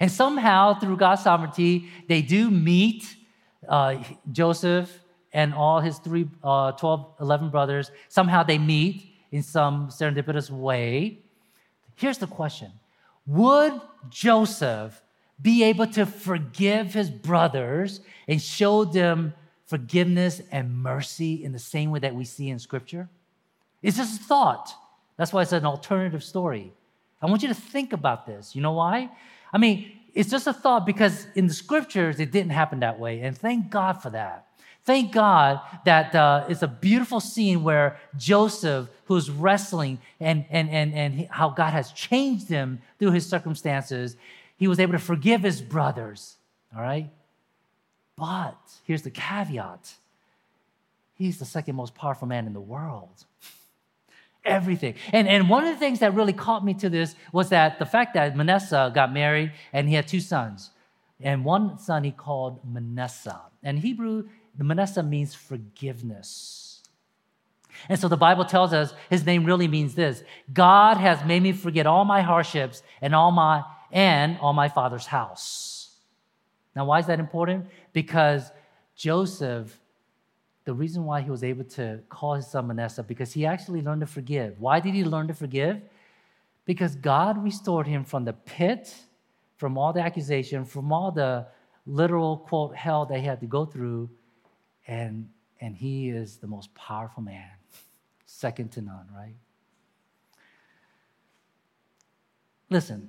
And 0.00 0.10
somehow, 0.10 0.78
through 0.78 0.96
God's 0.96 1.22
sovereignty, 1.22 1.88
they 2.08 2.22
do 2.22 2.50
meet 2.50 3.16
uh, 3.68 3.96
Joseph 4.30 4.90
and 5.32 5.52
all 5.54 5.80
his 5.80 5.98
three, 5.98 6.28
uh, 6.42 6.72
12, 6.72 7.14
11 7.20 7.50
brothers. 7.50 7.90
Somehow 8.08 8.42
they 8.42 8.58
meet 8.58 9.06
in 9.30 9.42
some 9.42 9.88
serendipitous 9.88 10.50
way. 10.50 11.18
Here's 11.96 12.18
the 12.18 12.26
question 12.26 12.72
Would 13.26 13.80
Joseph 14.08 15.02
be 15.40 15.64
able 15.64 15.86
to 15.88 16.06
forgive 16.06 16.94
his 16.94 17.10
brothers 17.10 18.00
and 18.26 18.40
show 18.40 18.84
them 18.84 19.34
forgiveness 19.66 20.40
and 20.50 20.74
mercy 20.74 21.44
in 21.44 21.52
the 21.52 21.58
same 21.58 21.90
way 21.90 21.98
that 21.98 22.14
we 22.14 22.24
see 22.24 22.48
in 22.48 22.58
Scripture? 22.58 23.08
It's 23.82 23.96
just 23.96 24.20
a 24.20 24.24
thought. 24.24 24.74
That's 25.16 25.32
why 25.32 25.42
it's 25.42 25.52
an 25.52 25.66
alternative 25.66 26.22
story. 26.22 26.72
I 27.20 27.26
want 27.26 27.42
you 27.42 27.48
to 27.48 27.54
think 27.54 27.92
about 27.92 28.26
this. 28.26 28.54
You 28.54 28.62
know 28.62 28.72
why? 28.72 29.10
I 29.52 29.58
mean, 29.58 29.92
it's 30.14 30.30
just 30.30 30.46
a 30.46 30.52
thought 30.52 30.84
because 30.84 31.26
in 31.34 31.46
the 31.46 31.54
scriptures 31.54 32.20
it 32.20 32.32
didn't 32.32 32.50
happen 32.50 32.80
that 32.80 32.98
way. 32.98 33.20
And 33.20 33.36
thank 33.36 33.70
God 33.70 34.02
for 34.02 34.10
that. 34.10 34.46
Thank 34.84 35.12
God 35.12 35.60
that 35.84 36.14
uh, 36.14 36.46
it's 36.48 36.62
a 36.62 36.66
beautiful 36.68 37.20
scene 37.20 37.62
where 37.62 37.98
Joseph, 38.16 38.88
who's 39.04 39.30
wrestling 39.30 39.98
and, 40.18 40.46
and, 40.50 40.70
and, 40.70 40.94
and 40.94 41.28
how 41.30 41.50
God 41.50 41.72
has 41.72 41.92
changed 41.92 42.48
him 42.48 42.80
through 42.98 43.10
his 43.10 43.26
circumstances, 43.26 44.16
he 44.56 44.66
was 44.66 44.80
able 44.80 44.92
to 44.92 44.98
forgive 44.98 45.42
his 45.42 45.60
brothers. 45.60 46.36
All 46.74 46.82
right? 46.82 47.10
But 48.16 48.58
here's 48.84 49.02
the 49.02 49.10
caveat 49.10 49.94
he's 51.14 51.38
the 51.38 51.44
second 51.44 51.74
most 51.74 51.94
powerful 51.94 52.26
man 52.28 52.46
in 52.46 52.52
the 52.52 52.60
world. 52.60 53.24
Everything. 54.44 54.94
And, 55.12 55.28
and 55.28 55.48
one 55.48 55.64
of 55.64 55.74
the 55.74 55.78
things 55.78 55.98
that 55.98 56.14
really 56.14 56.32
caught 56.32 56.64
me 56.64 56.74
to 56.74 56.88
this 56.88 57.14
was 57.32 57.50
that 57.50 57.78
the 57.78 57.86
fact 57.86 58.14
that 58.14 58.36
Manasseh 58.36 58.90
got 58.94 59.12
married 59.12 59.52
and 59.72 59.88
he 59.88 59.94
had 59.94 60.08
two 60.08 60.20
sons. 60.20 60.70
And 61.20 61.44
one 61.44 61.78
son 61.78 62.04
he 62.04 62.12
called 62.12 62.60
Manasseh. 62.64 63.40
And 63.62 63.78
Hebrew, 63.78 64.28
Manasseh 64.56 65.02
means 65.02 65.34
forgiveness. 65.34 66.82
And 67.88 67.98
so 67.98 68.08
the 68.08 68.16
Bible 68.16 68.44
tells 68.44 68.72
us 68.72 68.92
his 69.10 69.24
name 69.24 69.44
really 69.44 69.68
means 69.68 69.94
this 69.94 70.22
God 70.52 70.96
has 70.96 71.24
made 71.24 71.42
me 71.42 71.52
forget 71.52 71.86
all 71.86 72.04
my 72.04 72.22
hardships 72.22 72.82
and 73.00 73.14
all 73.14 73.30
my 73.30 73.62
and 73.92 74.38
all 74.40 74.52
my 74.52 74.68
father's 74.68 75.06
house. 75.06 75.90
Now, 76.74 76.84
why 76.84 76.98
is 76.98 77.06
that 77.06 77.18
important? 77.18 77.66
Because 77.92 78.50
Joseph, 78.94 79.78
the 80.68 80.74
reason 80.74 81.06
why 81.06 81.22
he 81.22 81.30
was 81.30 81.42
able 81.42 81.64
to 81.64 81.98
call 82.10 82.34
his 82.34 82.46
son 82.46 82.66
Manasseh, 82.66 83.02
because 83.02 83.32
he 83.32 83.46
actually 83.46 83.80
learned 83.80 84.02
to 84.02 84.06
forgive. 84.06 84.60
Why 84.60 84.80
did 84.80 84.92
he 84.92 85.02
learn 85.02 85.26
to 85.28 85.32
forgive? 85.32 85.80
Because 86.66 86.94
God 86.94 87.42
restored 87.42 87.86
him 87.86 88.04
from 88.04 88.26
the 88.26 88.34
pit, 88.34 88.94
from 89.56 89.78
all 89.78 89.94
the 89.94 90.02
accusation, 90.02 90.66
from 90.66 90.92
all 90.92 91.10
the 91.10 91.46
literal 91.86 92.36
quote 92.36 92.76
hell 92.76 93.06
that 93.06 93.18
he 93.18 93.24
had 93.24 93.40
to 93.40 93.46
go 93.46 93.64
through, 93.64 94.10
and 94.86 95.30
and 95.62 95.74
he 95.74 96.10
is 96.10 96.36
the 96.36 96.46
most 96.46 96.74
powerful 96.74 97.22
man, 97.22 97.48
second 98.26 98.70
to 98.72 98.82
none, 98.82 99.08
right? 99.16 99.36
Listen, 102.68 103.08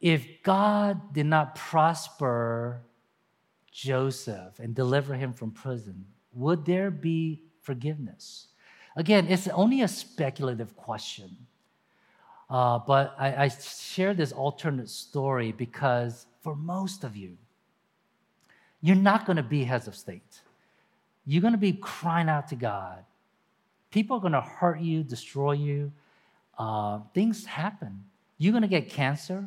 if 0.00 0.24
God 0.44 1.12
did 1.12 1.26
not 1.26 1.56
prosper 1.56 2.82
Joseph 3.72 4.60
and 4.60 4.72
deliver 4.72 5.14
him 5.14 5.32
from 5.32 5.50
prison, 5.50 6.06
would 6.32 6.64
there 6.64 6.90
be 6.90 7.42
forgiveness? 7.62 8.48
Again, 8.96 9.26
it's 9.28 9.48
only 9.48 9.82
a 9.82 9.88
speculative 9.88 10.76
question. 10.76 11.36
Uh, 12.50 12.78
but 12.78 13.14
I, 13.18 13.44
I 13.44 13.48
share 13.48 14.14
this 14.14 14.32
alternate 14.32 14.88
story 14.88 15.52
because 15.52 16.26
for 16.40 16.56
most 16.56 17.04
of 17.04 17.16
you, 17.16 17.36
you're 18.80 18.96
not 18.96 19.26
going 19.26 19.36
to 19.36 19.42
be 19.42 19.64
heads 19.64 19.86
of 19.86 19.94
state. 19.94 20.40
You're 21.26 21.42
going 21.42 21.52
to 21.52 21.58
be 21.58 21.72
crying 21.72 22.28
out 22.28 22.48
to 22.48 22.56
God. 22.56 23.04
People 23.90 24.16
are 24.16 24.20
going 24.20 24.32
to 24.32 24.40
hurt 24.40 24.80
you, 24.80 25.02
destroy 25.02 25.52
you. 25.52 25.92
Uh, 26.58 27.00
things 27.14 27.44
happen. 27.44 28.04
You're 28.38 28.52
going 28.52 28.62
to 28.62 28.68
get 28.68 28.88
cancer. 28.88 29.46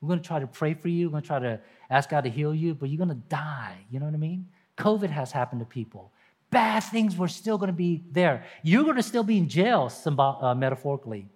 We're 0.00 0.08
going 0.08 0.20
to 0.20 0.26
try 0.26 0.40
to 0.40 0.46
pray 0.46 0.74
for 0.74 0.88
you. 0.88 1.08
We're 1.08 1.12
going 1.12 1.22
to 1.22 1.26
try 1.26 1.38
to 1.38 1.60
ask 1.90 2.10
God 2.10 2.24
to 2.24 2.30
heal 2.30 2.54
you, 2.54 2.74
but 2.74 2.88
you're 2.88 2.98
going 2.98 3.08
to 3.08 3.26
die. 3.28 3.78
You 3.90 4.00
know 4.00 4.06
what 4.06 4.14
I 4.14 4.18
mean? 4.18 4.46
COVID 4.76 5.10
has 5.10 5.32
happened 5.32 5.60
to 5.60 5.64
people. 5.64 6.10
Bad 6.52 6.84
things 6.84 7.16
were 7.16 7.28
still 7.28 7.58
going 7.58 7.68
to 7.68 7.76
be 7.76 8.04
there. 8.12 8.44
You're 8.62 8.84
going 8.84 8.96
to 8.96 9.02
still 9.02 9.24
be 9.24 9.38
in 9.38 9.48
jail, 9.48 9.90
uh, 10.06 10.54
metaphorically. 10.54 11.26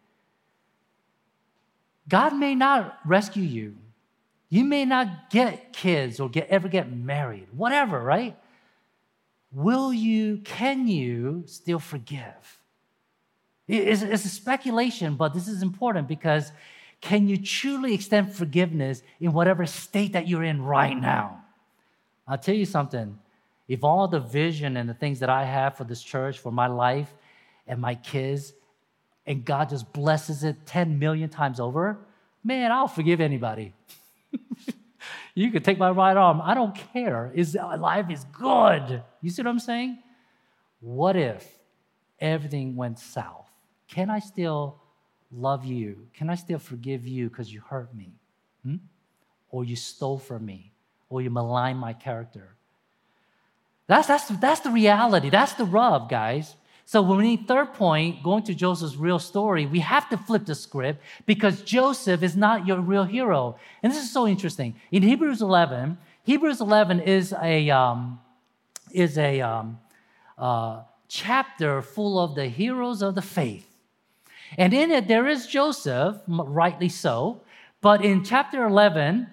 God 2.08 2.36
may 2.36 2.54
not 2.54 2.98
rescue 3.04 3.42
you. 3.42 3.74
You 4.48 4.64
may 4.64 4.84
not 4.84 5.30
get 5.30 5.72
kids 5.72 6.20
or 6.20 6.28
get, 6.28 6.48
ever 6.48 6.68
get 6.68 6.92
married, 6.92 7.48
whatever, 7.52 7.98
right? 8.00 8.36
Will 9.50 9.92
you, 9.92 10.38
can 10.44 10.86
you 10.86 11.42
still 11.46 11.80
forgive? 11.80 12.60
It's, 13.66 14.02
it's 14.02 14.24
a 14.24 14.28
speculation, 14.28 15.16
but 15.16 15.34
this 15.34 15.48
is 15.48 15.62
important 15.62 16.06
because 16.06 16.52
can 17.00 17.28
you 17.28 17.36
truly 17.36 17.94
extend 17.94 18.34
forgiveness 18.34 19.02
in 19.18 19.32
whatever 19.32 19.66
state 19.66 20.12
that 20.12 20.28
you're 20.28 20.44
in 20.44 20.62
right 20.62 20.96
now? 20.96 21.42
I'll 22.28 22.38
tell 22.38 22.54
you 22.54 22.66
something. 22.66 23.18
If 23.68 23.82
all 23.82 24.06
the 24.08 24.20
vision 24.20 24.76
and 24.76 24.88
the 24.88 24.94
things 24.94 25.20
that 25.20 25.30
I 25.30 25.44
have 25.44 25.76
for 25.76 25.84
this 25.84 26.02
church, 26.02 26.38
for 26.38 26.52
my 26.52 26.66
life 26.66 27.12
and 27.66 27.80
my 27.80 27.96
kids, 27.96 28.52
and 29.26 29.44
God 29.44 29.68
just 29.68 29.92
blesses 29.92 30.44
it 30.44 30.66
10 30.66 30.98
million 30.98 31.28
times 31.28 31.58
over, 31.58 31.98
man, 32.44 32.70
I'll 32.70 32.88
forgive 32.88 33.20
anybody. 33.20 33.74
you 35.34 35.50
could 35.50 35.64
take 35.64 35.78
my 35.78 35.90
right 35.90 36.16
arm. 36.16 36.40
I 36.40 36.54
don't 36.54 36.74
care. 36.74 37.32
Is 37.34 37.54
life 37.56 38.10
is 38.10 38.24
good. 38.32 39.02
You 39.20 39.30
see 39.30 39.42
what 39.42 39.48
I'm 39.48 39.58
saying? 39.58 39.98
What 40.80 41.16
if 41.16 41.46
everything 42.20 42.76
went 42.76 42.98
south? 42.98 43.50
Can 43.88 44.10
I 44.10 44.20
still 44.20 44.80
love 45.32 45.64
you? 45.64 46.06
Can 46.14 46.30
I 46.30 46.36
still 46.36 46.58
forgive 46.58 47.06
you 47.06 47.28
because 47.28 47.52
you 47.52 47.60
hurt 47.60 47.94
me? 47.94 48.12
Hmm? 48.62 48.76
Or 49.50 49.64
you 49.64 49.76
stole 49.76 50.18
from 50.18 50.46
me? 50.46 50.72
Or 51.08 51.20
you 51.20 51.30
malign 51.30 51.76
my 51.76 51.92
character? 51.92 52.55
That's, 53.86 54.08
that's, 54.08 54.28
that's 54.28 54.60
the 54.60 54.70
reality. 54.70 55.30
That's 55.30 55.54
the 55.54 55.64
rub, 55.64 56.10
guys. 56.10 56.56
So 56.84 57.02
when 57.02 57.18
we 57.18 57.24
need 57.24 57.48
third 57.48 57.74
point, 57.74 58.22
going 58.22 58.44
to 58.44 58.54
Joseph's 58.54 58.96
real 58.96 59.18
story, 59.18 59.66
we 59.66 59.80
have 59.80 60.08
to 60.10 60.16
flip 60.16 60.46
the 60.46 60.54
script 60.54 61.02
because 61.26 61.62
Joseph 61.62 62.22
is 62.22 62.36
not 62.36 62.66
your 62.66 62.80
real 62.80 63.04
hero. 63.04 63.56
And 63.82 63.92
this 63.92 64.02
is 64.02 64.12
so 64.12 64.26
interesting. 64.26 64.76
In 64.92 65.02
Hebrews 65.02 65.42
11, 65.42 65.98
Hebrews 66.22 66.60
11 66.60 67.00
is 67.00 67.34
a, 67.42 67.70
um, 67.70 68.20
is 68.92 69.18
a 69.18 69.40
um, 69.40 69.80
uh, 70.38 70.82
chapter 71.08 71.82
full 71.82 72.20
of 72.20 72.34
the 72.36 72.48
heroes 72.48 73.02
of 73.02 73.14
the 73.16 73.22
faith. 73.22 73.66
And 74.56 74.72
in 74.72 74.92
it, 74.92 75.08
there 75.08 75.26
is 75.26 75.46
Joseph, 75.46 76.18
rightly 76.28 76.88
so. 76.88 77.42
But 77.80 78.04
in 78.04 78.24
chapter 78.24 78.64
11, 78.64 79.26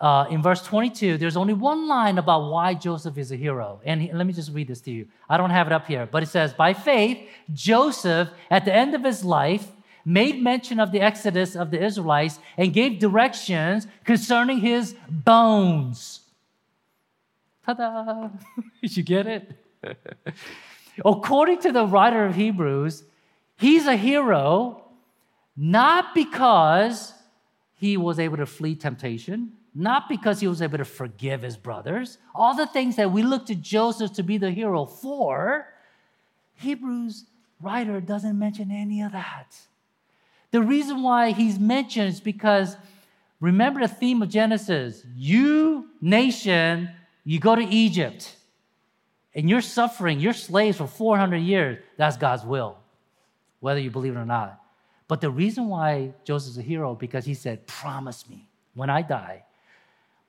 uh, 0.00 0.26
in 0.30 0.40
verse 0.40 0.62
22, 0.62 1.18
there's 1.18 1.36
only 1.36 1.52
one 1.52 1.86
line 1.86 2.16
about 2.16 2.50
why 2.50 2.72
Joseph 2.72 3.18
is 3.18 3.32
a 3.32 3.36
hero. 3.36 3.80
And 3.84 4.00
he, 4.00 4.12
let 4.12 4.26
me 4.26 4.32
just 4.32 4.50
read 4.52 4.68
this 4.68 4.80
to 4.82 4.90
you. 4.90 5.06
I 5.28 5.36
don't 5.36 5.50
have 5.50 5.66
it 5.66 5.72
up 5.74 5.86
here, 5.86 6.08
but 6.10 6.22
it 6.22 6.28
says, 6.28 6.54
By 6.54 6.72
faith, 6.72 7.18
Joseph, 7.52 8.30
at 8.50 8.64
the 8.64 8.74
end 8.74 8.94
of 8.94 9.04
his 9.04 9.24
life, 9.24 9.68
made 10.06 10.42
mention 10.42 10.80
of 10.80 10.90
the 10.92 11.02
exodus 11.02 11.54
of 11.54 11.70
the 11.70 11.84
Israelites 11.84 12.38
and 12.56 12.72
gave 12.72 12.98
directions 12.98 13.86
concerning 14.04 14.60
his 14.60 14.94
bones. 15.10 16.20
Ta 17.66 17.74
da! 17.74 18.30
Did 18.80 18.96
you 18.96 19.02
get 19.02 19.26
it? 19.26 19.52
According 21.04 21.60
to 21.60 21.72
the 21.72 21.84
writer 21.84 22.24
of 22.24 22.36
Hebrews, 22.36 23.04
he's 23.58 23.86
a 23.86 23.96
hero 23.96 24.82
not 25.54 26.14
because 26.14 27.12
he 27.74 27.98
was 27.98 28.18
able 28.18 28.38
to 28.38 28.46
flee 28.46 28.74
temptation 28.74 29.52
not 29.74 30.08
because 30.08 30.40
he 30.40 30.48
was 30.48 30.60
able 30.62 30.78
to 30.78 30.84
forgive 30.84 31.42
his 31.42 31.56
brothers. 31.56 32.18
All 32.34 32.54
the 32.54 32.66
things 32.66 32.96
that 32.96 33.12
we 33.12 33.22
look 33.22 33.46
to 33.46 33.54
Joseph 33.54 34.12
to 34.14 34.22
be 34.22 34.38
the 34.38 34.50
hero 34.50 34.84
for, 34.84 35.66
Hebrews 36.54 37.24
writer 37.60 38.00
doesn't 38.00 38.38
mention 38.38 38.70
any 38.70 39.02
of 39.02 39.12
that. 39.12 39.56
The 40.50 40.62
reason 40.62 41.02
why 41.02 41.30
he's 41.30 41.58
mentioned 41.58 42.08
is 42.08 42.20
because 42.20 42.76
remember 43.40 43.80
the 43.80 43.88
theme 43.88 44.22
of 44.22 44.28
Genesis 44.28 45.04
you, 45.14 45.88
nation, 46.00 46.90
you 47.24 47.38
go 47.38 47.54
to 47.54 47.62
Egypt 47.62 48.34
and 49.34 49.48
you're 49.48 49.60
suffering, 49.60 50.18
you're 50.18 50.32
slaves 50.32 50.78
for 50.78 50.88
400 50.88 51.36
years. 51.36 51.78
That's 51.96 52.16
God's 52.16 52.44
will, 52.44 52.78
whether 53.60 53.78
you 53.78 53.90
believe 53.90 54.16
it 54.16 54.18
or 54.18 54.26
not. 54.26 54.60
But 55.06 55.20
the 55.20 55.30
reason 55.30 55.68
why 55.68 56.12
Joseph's 56.24 56.58
a 56.58 56.62
hero 56.62 56.94
because 56.94 57.24
he 57.24 57.34
said, 57.34 57.66
Promise 57.66 58.28
me 58.28 58.48
when 58.74 58.90
I 58.90 59.02
die, 59.02 59.44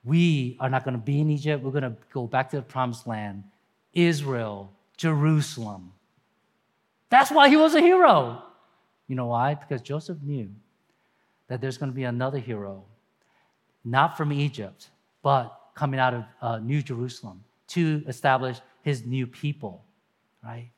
we 0.03 0.57
are 0.59 0.69
not 0.69 0.83
going 0.83 0.95
to 0.95 1.01
be 1.01 1.19
in 1.19 1.29
Egypt. 1.29 1.63
We're 1.63 1.71
going 1.71 1.83
to 1.83 1.95
go 2.13 2.27
back 2.27 2.49
to 2.51 2.57
the 2.57 2.61
promised 2.61 3.07
land, 3.07 3.43
Israel, 3.93 4.71
Jerusalem. 4.97 5.93
That's 7.09 7.31
why 7.31 7.49
he 7.49 7.57
was 7.57 7.75
a 7.75 7.81
hero. 7.81 8.41
You 9.07 9.15
know 9.15 9.27
why? 9.27 9.55
Because 9.55 9.81
Joseph 9.81 10.17
knew 10.23 10.49
that 11.47 11.59
there's 11.59 11.77
going 11.77 11.91
to 11.91 11.95
be 11.95 12.05
another 12.05 12.39
hero, 12.39 12.85
not 13.83 14.15
from 14.15 14.31
Egypt, 14.31 14.89
but 15.21 15.55
coming 15.75 15.99
out 15.99 16.13
of 16.13 16.23
uh, 16.41 16.57
New 16.59 16.81
Jerusalem 16.81 17.43
to 17.67 18.03
establish 18.07 18.57
his 18.83 19.05
new 19.05 19.27
people, 19.27 19.83
right? 20.43 20.69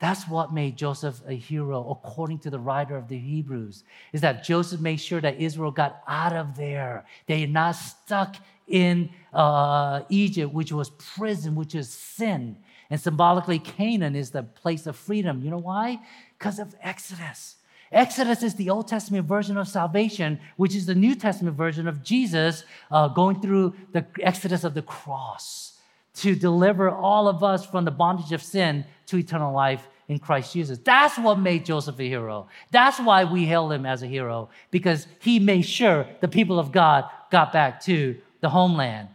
That's 0.00 0.26
what 0.26 0.52
made 0.52 0.78
Joseph 0.78 1.20
a 1.28 1.34
hero, 1.34 1.90
according 1.90 2.38
to 2.40 2.50
the 2.50 2.58
writer 2.58 2.96
of 2.96 3.08
the 3.08 3.18
Hebrews, 3.18 3.84
is 4.14 4.22
that 4.22 4.42
Joseph 4.42 4.80
made 4.80 4.96
sure 4.96 5.20
that 5.20 5.38
Israel 5.38 5.70
got 5.70 6.02
out 6.08 6.32
of 6.32 6.56
there. 6.56 7.04
They 7.26 7.44
are 7.44 7.48
not 7.48 7.72
stuck 7.72 8.36
in 8.66 9.10
uh, 9.34 10.00
Egypt, 10.08 10.54
which 10.54 10.72
was 10.72 10.88
prison, 10.90 11.54
which 11.54 11.74
is 11.74 11.90
sin. 11.90 12.56
And 12.88 12.98
symbolically, 12.98 13.58
Canaan 13.58 14.16
is 14.16 14.30
the 14.30 14.42
place 14.42 14.86
of 14.86 14.96
freedom. 14.96 15.42
You 15.44 15.50
know 15.50 15.58
why? 15.58 16.00
Because 16.38 16.58
of 16.58 16.74
Exodus. 16.82 17.56
Exodus 17.92 18.42
is 18.42 18.54
the 18.54 18.70
Old 18.70 18.88
Testament 18.88 19.26
version 19.26 19.58
of 19.58 19.68
salvation, 19.68 20.40
which 20.56 20.74
is 20.74 20.86
the 20.86 20.94
New 20.94 21.14
Testament 21.14 21.56
version 21.56 21.86
of 21.86 22.02
Jesus 22.02 22.64
uh, 22.90 23.08
going 23.08 23.40
through 23.42 23.74
the 23.92 24.06
exodus 24.22 24.64
of 24.64 24.72
the 24.72 24.82
cross 24.82 25.78
to 26.14 26.34
deliver 26.34 26.90
all 26.90 27.28
of 27.28 27.42
us 27.44 27.66
from 27.66 27.84
the 27.84 27.90
bondage 27.90 28.32
of 28.32 28.42
sin 28.42 28.84
to 29.06 29.16
eternal 29.16 29.52
life 29.52 29.88
in 30.10 30.18
Christ 30.18 30.52
Jesus. 30.52 30.80
That's 30.82 31.16
what 31.16 31.38
made 31.38 31.64
Joseph 31.64 32.00
a 32.00 32.02
hero. 32.02 32.48
That's 32.72 32.98
why 32.98 33.22
we 33.22 33.44
hail 33.44 33.70
him 33.70 33.86
as 33.86 34.02
a 34.02 34.08
hero, 34.08 34.50
because 34.72 35.06
he 35.20 35.38
made 35.38 35.62
sure 35.62 36.04
the 36.20 36.26
people 36.26 36.58
of 36.58 36.72
God 36.72 37.04
got 37.30 37.52
back 37.52 37.80
to 37.82 38.16
the 38.40 38.48
homeland. 38.48 39.08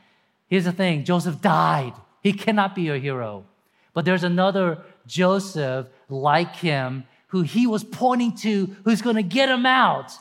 Here's 0.47 0.63
the 0.63 0.71
thing 0.71 1.03
Joseph 1.03 1.41
died. 1.41 1.91
He 2.21 2.31
cannot 2.31 2.75
be 2.75 2.87
a 2.87 2.97
hero. 2.97 3.43
But 3.93 4.05
there's 4.05 4.23
another 4.23 4.83
Joseph 5.05 5.87
like 6.07 6.55
him 6.55 7.03
who 7.27 7.41
he 7.41 7.67
was 7.67 7.83
pointing 7.83 8.33
to 8.37 8.73
who's 8.85 9.01
going 9.01 9.17
to 9.17 9.23
get 9.23 9.49
him 9.49 9.65
out 9.65 10.13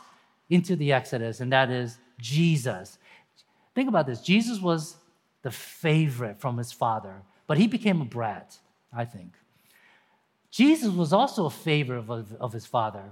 into 0.51 0.75
the 0.75 0.93
Exodus, 0.93 1.39
and 1.39 1.53
that 1.53 1.71
is 1.71 1.99
Jesus. 2.19 2.99
Think 3.77 3.89
about 3.89 4.07
this 4.07 4.21
Jesus 4.21 4.61
was 4.61 4.97
the 5.43 5.53
favorite 5.53 6.41
from 6.41 6.59
his 6.59 6.73
father, 6.73 7.23
but 7.47 7.59
he 7.59 7.69
became 7.69 8.01
a 8.01 8.05
brat, 8.05 8.59
I 8.93 9.05
think. 9.05 9.37
Jesus 10.55 10.95
was 10.95 11.12
also 11.12 11.47
a 11.47 11.51
favor 11.51 11.97
of, 11.97 12.33
of 12.35 12.53
his 12.53 12.64
father 12.64 13.03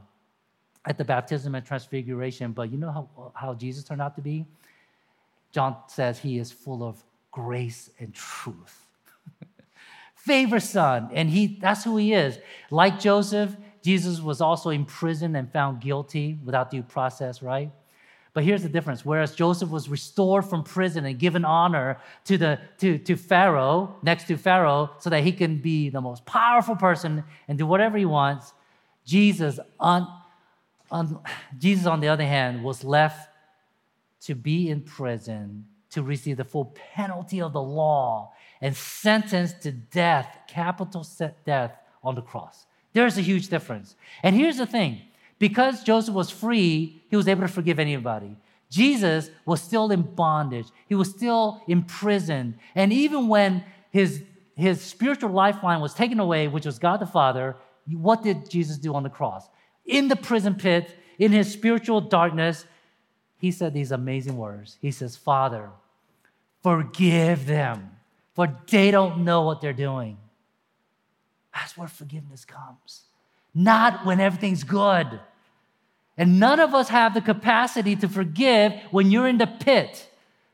at 0.85 0.97
the 0.97 1.05
baptism 1.05 1.57
and 1.57 1.67
transfiguration, 1.67 2.53
but 2.53 2.71
you 2.71 2.79
know 2.79 2.93
how, 2.93 3.33
how 3.35 3.53
Jesus 3.53 3.83
turned 3.83 4.01
out 4.01 4.15
to 4.15 4.23
be? 4.23 4.47
John 5.51 5.77
says 5.89 6.21
he 6.21 6.39
is 6.39 6.53
full 6.53 6.85
of 6.85 7.03
grace 7.33 7.91
and 7.99 8.15
truth. 8.15 8.87
favor 10.15 10.61
son, 10.61 11.11
and 11.13 11.29
he 11.29 11.59
that's 11.61 11.83
who 11.83 11.97
he 11.97 12.13
is. 12.13 12.39
Like 12.71 13.01
Joseph, 13.01 13.57
Jesus 13.83 14.21
was 14.21 14.41
also 14.41 14.71
imprisoned 14.71 15.37
and 15.37 15.53
found 15.53 15.81
guilty 15.81 16.39
without 16.45 16.71
due 16.71 16.85
process, 16.85 17.43
right? 17.43 17.73
But 18.35 18.45
here's 18.45 18.63
the 18.63 18.69
difference. 18.69 19.05
Whereas 19.05 19.35
Joseph 19.35 19.69
was 19.69 19.89
restored 19.89 20.47
from 20.47 20.63
prison 20.63 21.05
and 21.05 21.19
given 21.19 21.45
honor 21.45 21.99
to, 22.25 22.39
the, 22.39 22.59
to, 22.79 22.99
to 22.99 23.17
Pharaoh, 23.17 23.97
next 24.03 24.25
to 24.29 24.37
Pharaoh, 24.39 24.91
so 24.99 25.11
that 25.11 25.23
he 25.23 25.33
can 25.33 25.59
be 25.59 25.91
the 25.91 26.01
most 26.01 26.25
powerful 26.25 26.77
person 26.77 27.25
and 27.47 27.59
do 27.59 27.67
whatever 27.67 27.99
he 27.99 28.07
wants, 28.07 28.55
Jesus, 29.05 29.59
on, 29.79 30.09
on, 30.91 31.21
Jesus, 31.59 31.87
on 31.87 32.01
the 32.01 32.09
other 32.09 32.25
hand, 32.25 32.65
was 32.65 32.85
left 32.85 33.29
to 34.23 34.35
be 34.35 34.71
in 34.71 34.81
prison 34.81 35.67
to 35.91 36.03
receive 36.03 36.39
the 36.39 36.45
full 36.45 36.75
penalty 36.95 37.43
of 37.43 37.53
the 37.53 37.63
law 37.63 38.33
and 38.63 38.75
sentenced 38.75 39.61
to 39.63 39.73
death, 39.73 40.39
capital 40.49 41.07
death 41.45 41.73
on 42.03 42.15
the 42.15 42.23
cross. 42.23 42.65
There's 42.95 43.19
a 43.19 43.21
huge 43.21 43.49
difference. 43.49 43.95
And 44.23 44.35
here's 44.35 44.57
the 44.57 44.67
thing 44.67 45.03
because 45.43 45.83
Joseph 45.83 46.15
was 46.15 46.31
free, 46.31 47.03
he 47.11 47.17
was 47.17 47.27
able 47.27 47.41
to 47.41 47.49
forgive 47.49 47.81
anybody. 47.81 48.37
Jesus 48.71 49.29
was 49.45 49.61
still 49.61 49.91
in 49.91 50.03
bondage, 50.03 50.69
he 50.87 50.95
was 50.95 51.11
still 51.11 51.61
in 51.67 51.83
prison. 51.83 52.61
And 52.77 52.93
even 52.93 53.27
when 53.27 53.65
his, 53.91 54.23
his 54.55 54.81
spiritual 54.81 55.31
lifeline 55.31 55.81
was 55.81 55.95
taken 55.95 56.21
away, 56.21 56.47
which 56.47 56.65
was 56.65 56.79
God 56.79 57.01
the 57.01 57.07
Father, 57.07 57.57
what 57.91 58.23
did 58.23 58.49
Jesus 58.49 58.77
do 58.79 58.95
on 58.95 59.03
the 59.03 59.11
cross? 59.11 59.49
In 59.85 60.07
the 60.07 60.15
prison 60.15 60.55
pit, 60.55 60.97
in 61.19 61.33
his 61.33 61.53
spiritual 61.53 62.01
darkness, 62.01 62.65
he 63.37 63.51
said 63.51 63.75
these 63.75 63.91
amazing 63.91 64.37
words. 64.37 64.79
He 64.81 64.93
says, 64.93 65.17
Father, 65.17 65.71
forgive 66.63 67.47
them, 67.47 67.91
for 68.37 68.47
they 68.71 68.93
don't 68.93 69.25
know 69.25 69.43
what 69.43 69.61
they're 69.61 69.73
doing. 69.73 70.19
That's 71.53 71.77
where 71.77 71.89
forgiveness 71.89 72.45
comes. 72.45 73.07
Not 73.53 74.07
when 74.07 74.21
everything's 74.21 74.63
good. 74.63 75.19
And 76.23 76.39
none 76.39 76.61
of 76.61 76.73
us 76.73 76.89
have 76.89 77.15
the 77.15 77.21
capacity 77.21 77.97
to 77.97 78.09
forgive 78.09 78.75
when 78.93 79.11
you're 79.11 79.27
in 79.27 79.39
the 79.39 79.47
pit, 79.49 80.09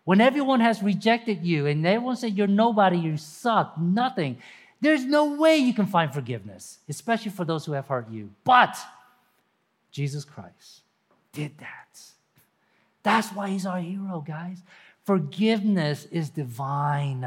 when 0.05 0.19
everyone 0.19 0.61
has 0.61 0.83
rejected 0.83 1.45
you 1.45 1.66
and 1.66 1.87
everyone 1.87 2.16
said 2.16 2.39
you're 2.39 2.47
nobody, 2.47 2.97
you 2.97 3.19
suck, 3.19 3.77
nothing. 3.77 4.39
There's 4.81 5.05
no 5.05 5.35
way 5.35 5.59
you 5.59 5.75
can 5.75 5.85
find 5.85 6.11
forgiveness, 6.11 6.79
especially 6.89 7.33
for 7.33 7.45
those 7.45 7.66
who 7.66 7.73
have 7.73 7.87
hurt 7.87 8.11
you. 8.11 8.31
But 8.45 8.79
Jesus 9.91 10.25
Christ 10.25 10.81
did 11.33 11.59
that. 11.59 12.01
That's 13.03 13.29
why 13.29 13.51
he's 13.51 13.66
our 13.66 13.81
hero, 13.81 14.25
guys. 14.27 14.62
Forgiveness 15.05 16.07
is 16.11 16.31
divine. 16.31 17.27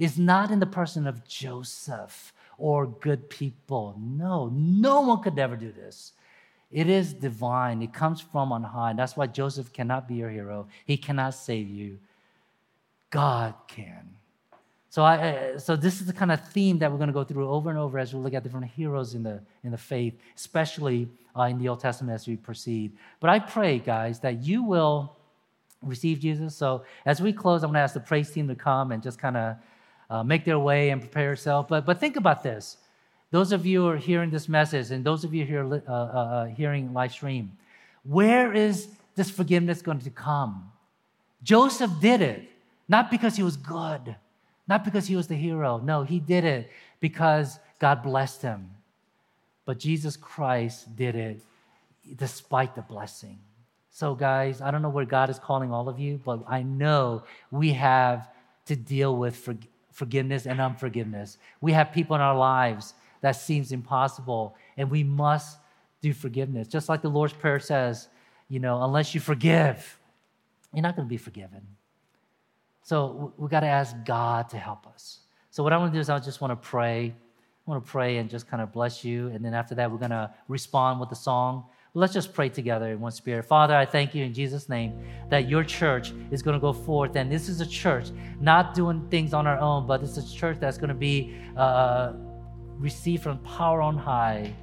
It's 0.00 0.18
not 0.18 0.50
in 0.50 0.58
the 0.58 0.66
person 0.66 1.06
of 1.06 1.24
Joseph 1.28 2.32
or 2.58 2.86
good 2.86 3.30
people. 3.30 3.94
No, 4.00 4.48
no 4.52 5.02
one 5.02 5.22
could 5.22 5.38
ever 5.38 5.54
do 5.54 5.70
this. 5.70 6.14
It 6.70 6.88
is 6.88 7.14
divine. 7.14 7.80
It 7.82 7.92
comes 7.92 8.20
from 8.20 8.52
on 8.52 8.62
high. 8.62 8.92
That's 8.92 9.16
why 9.16 9.26
Joseph 9.26 9.72
cannot 9.72 10.06
be 10.06 10.16
your 10.16 10.30
hero. 10.30 10.68
He 10.84 10.96
cannot 10.96 11.34
save 11.34 11.68
you. 11.68 11.98
God 13.10 13.54
can. 13.66 14.10
So, 14.90 15.02
I, 15.02 15.56
so 15.58 15.76
this 15.76 16.00
is 16.00 16.06
the 16.06 16.12
kind 16.12 16.32
of 16.32 16.46
theme 16.48 16.78
that 16.78 16.90
we're 16.90 16.98
going 16.98 17.08
to 17.08 17.14
go 17.14 17.24
through 17.24 17.48
over 17.48 17.70
and 17.70 17.78
over 17.78 17.98
as 17.98 18.14
we 18.14 18.20
look 18.20 18.34
at 18.34 18.42
different 18.42 18.66
heroes 18.66 19.14
in 19.14 19.22
the, 19.22 19.40
in 19.62 19.70
the 19.70 19.78
faith, 19.78 20.14
especially 20.36 21.08
uh, 21.36 21.42
in 21.42 21.58
the 21.58 21.68
Old 21.68 21.80
Testament 21.80 22.14
as 22.14 22.26
we 22.26 22.36
proceed. 22.36 22.92
But 23.20 23.30
I 23.30 23.38
pray, 23.38 23.78
guys, 23.78 24.20
that 24.20 24.42
you 24.42 24.62
will 24.62 25.16
receive 25.82 26.20
Jesus. 26.20 26.56
So 26.56 26.84
as 27.06 27.20
we 27.20 27.32
close, 27.32 27.62
I'm 27.62 27.68
going 27.68 27.74
to 27.74 27.80
ask 27.80 27.94
the 27.94 28.00
praise 28.00 28.30
team 28.30 28.48
to 28.48 28.54
come 28.54 28.92
and 28.92 29.02
just 29.02 29.18
kind 29.18 29.36
of 29.36 29.56
uh, 30.10 30.22
make 30.22 30.44
their 30.44 30.58
way 30.58 30.90
and 30.90 31.00
prepare 31.00 31.24
yourself. 31.24 31.68
But, 31.68 31.84
but 31.84 32.00
think 32.00 32.16
about 32.16 32.42
this. 32.42 32.78
Those 33.30 33.52
of 33.52 33.66
you 33.66 33.82
who 33.82 33.88
are 33.88 33.96
hearing 33.96 34.30
this 34.30 34.48
message 34.48 34.90
and 34.90 35.04
those 35.04 35.24
of 35.24 35.34
you 35.34 35.44
here 35.44 35.64
uh, 35.64 35.80
uh, 35.86 35.92
uh, 35.92 36.44
hearing 36.46 36.92
live 36.94 37.12
stream, 37.12 37.52
where 38.04 38.54
is 38.54 38.88
this 39.14 39.30
forgiveness 39.30 39.82
going 39.82 40.00
to 40.00 40.10
come? 40.10 40.70
Joseph 41.42 41.90
did 42.00 42.22
it, 42.22 42.48
not 42.88 43.10
because 43.10 43.36
he 43.36 43.42
was 43.42 43.56
good, 43.56 44.16
not 44.66 44.84
because 44.84 45.06
he 45.06 45.16
was 45.16 45.26
the 45.26 45.34
hero. 45.34 45.78
No, 45.78 46.02
he 46.02 46.20
did 46.20 46.44
it 46.44 46.70
because 47.00 47.58
God 47.78 48.02
blessed 48.02 48.42
him. 48.42 48.70
But 49.66 49.78
Jesus 49.78 50.16
Christ 50.16 50.96
did 50.96 51.14
it 51.14 51.40
despite 52.16 52.74
the 52.74 52.82
blessing. 52.82 53.38
So, 53.90 54.14
guys, 54.14 54.60
I 54.60 54.70
don't 54.70 54.80
know 54.80 54.88
where 54.88 55.04
God 55.04 55.28
is 55.28 55.38
calling 55.38 55.72
all 55.72 55.88
of 55.88 55.98
you, 55.98 56.20
but 56.24 56.40
I 56.48 56.62
know 56.62 57.24
we 57.50 57.72
have 57.72 58.28
to 58.66 58.76
deal 58.76 59.16
with 59.16 59.48
forgiveness 59.92 60.46
and 60.46 60.60
unforgiveness. 60.60 61.36
We 61.60 61.72
have 61.72 61.92
people 61.92 62.14
in 62.16 62.22
our 62.22 62.36
lives 62.36 62.94
that 63.20 63.32
seems 63.32 63.72
impossible, 63.72 64.56
and 64.76 64.90
we 64.90 65.04
must 65.04 65.58
do 66.00 66.12
forgiveness. 66.12 66.68
Just 66.68 66.88
like 66.88 67.02
the 67.02 67.08
Lord's 67.08 67.32
Prayer 67.32 67.58
says, 67.58 68.08
you 68.48 68.60
know, 68.60 68.82
unless 68.82 69.14
you 69.14 69.20
forgive, 69.20 69.98
you're 70.72 70.82
not 70.82 70.96
going 70.96 71.06
to 71.06 71.10
be 71.10 71.16
forgiven. 71.16 71.66
So 72.82 73.32
we 73.36 73.48
got 73.48 73.60
to 73.60 73.66
ask 73.66 73.94
God 74.04 74.48
to 74.50 74.58
help 74.58 74.86
us. 74.86 75.20
So 75.50 75.62
what 75.62 75.72
I 75.72 75.76
want 75.76 75.92
to 75.92 75.96
do 75.96 76.00
is 76.00 76.08
I 76.08 76.18
just 76.18 76.40
want 76.40 76.52
to 76.52 76.68
pray. 76.68 77.14
I 77.66 77.70
want 77.70 77.84
to 77.84 77.90
pray 77.90 78.16
and 78.18 78.30
just 78.30 78.48
kind 78.48 78.62
of 78.62 78.72
bless 78.72 79.04
you, 79.04 79.28
and 79.28 79.44
then 79.44 79.52
after 79.52 79.74
that 79.74 79.90
we're 79.90 79.98
going 79.98 80.10
to 80.10 80.32
respond 80.48 81.00
with 81.00 81.10
the 81.10 81.16
song. 81.16 81.64
Let's 81.94 82.12
just 82.12 82.32
pray 82.32 82.48
together 82.48 82.92
in 82.92 83.00
one 83.00 83.10
spirit. 83.10 83.44
Father, 83.44 83.74
I 83.74 83.84
thank 83.84 84.14
you 84.14 84.24
in 84.24 84.32
Jesus' 84.32 84.68
name 84.68 85.02
that 85.30 85.48
your 85.48 85.64
church 85.64 86.12
is 86.30 86.42
going 86.42 86.54
to 86.54 86.60
go 86.60 86.72
forth. 86.72 87.16
And 87.16 87.32
this 87.32 87.48
is 87.48 87.60
a 87.60 87.66
church 87.66 88.10
not 88.40 88.74
doing 88.74 89.08
things 89.10 89.34
on 89.34 89.46
our 89.46 89.58
own, 89.58 89.86
but 89.86 90.02
it's 90.02 90.16
a 90.16 90.34
church 90.34 90.58
that's 90.60 90.78
going 90.78 90.90
to 90.90 90.94
be 90.94 91.34
uh, 91.56 92.12
received 92.78 93.22
from 93.22 93.38
power 93.38 93.82
on 93.82 93.96
high 93.96 94.54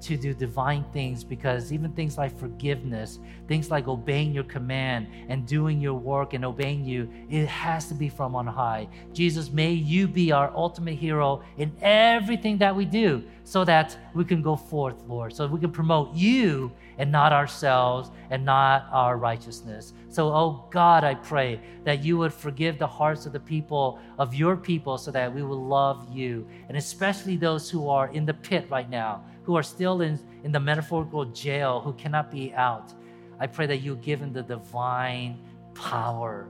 to 0.00 0.16
do 0.16 0.32
divine 0.32 0.84
things 0.92 1.22
because 1.22 1.72
even 1.72 1.92
things 1.92 2.16
like 2.16 2.36
forgiveness, 2.38 3.18
things 3.48 3.70
like 3.70 3.88
obeying 3.88 4.32
your 4.32 4.44
command 4.44 5.08
and 5.28 5.46
doing 5.46 5.80
your 5.80 5.94
work 5.94 6.32
and 6.32 6.44
obeying 6.44 6.84
you, 6.84 7.10
it 7.28 7.46
has 7.46 7.88
to 7.88 7.94
be 7.94 8.08
from 8.08 8.34
on 8.34 8.46
high. 8.46 8.88
Jesus, 9.12 9.50
may 9.50 9.72
you 9.72 10.08
be 10.08 10.32
our 10.32 10.50
ultimate 10.54 10.94
hero 10.94 11.42
in 11.58 11.72
everything 11.82 12.58
that 12.58 12.74
we 12.74 12.84
do 12.84 13.22
so 13.44 13.64
that 13.64 13.96
we 14.14 14.24
can 14.24 14.42
go 14.42 14.56
forth, 14.56 15.02
Lord, 15.06 15.34
so 15.34 15.46
we 15.46 15.60
can 15.60 15.72
promote 15.72 16.14
you 16.14 16.72
and 16.98 17.10
not 17.10 17.32
ourselves 17.32 18.10
and 18.30 18.44
not 18.44 18.86
our 18.92 19.16
righteousness. 19.16 19.92
So, 20.08 20.28
oh 20.28 20.66
God, 20.70 21.02
I 21.02 21.14
pray 21.14 21.60
that 21.84 22.04
you 22.04 22.18
would 22.18 22.32
forgive 22.32 22.78
the 22.78 22.86
hearts 22.86 23.26
of 23.26 23.32
the 23.32 23.40
people, 23.40 23.98
of 24.18 24.34
your 24.34 24.56
people, 24.56 24.98
so 24.98 25.10
that 25.10 25.34
we 25.34 25.42
will 25.42 25.64
love 25.64 26.06
you, 26.14 26.46
and 26.68 26.76
especially 26.76 27.36
those 27.36 27.70
who 27.70 27.88
are 27.88 28.08
in 28.08 28.26
the 28.26 28.34
pit 28.34 28.66
right 28.70 28.88
now 28.88 29.24
who 29.44 29.56
are 29.56 29.62
still 29.62 30.02
in, 30.02 30.18
in 30.44 30.52
the 30.52 30.60
metaphorical 30.60 31.24
jail, 31.26 31.80
who 31.80 31.92
cannot 31.94 32.30
be 32.30 32.52
out. 32.54 32.92
I 33.38 33.46
pray 33.46 33.66
that 33.66 33.78
you 33.78 33.96
give 33.96 34.20
them 34.20 34.32
the 34.32 34.42
divine 34.42 35.38
power 35.74 36.48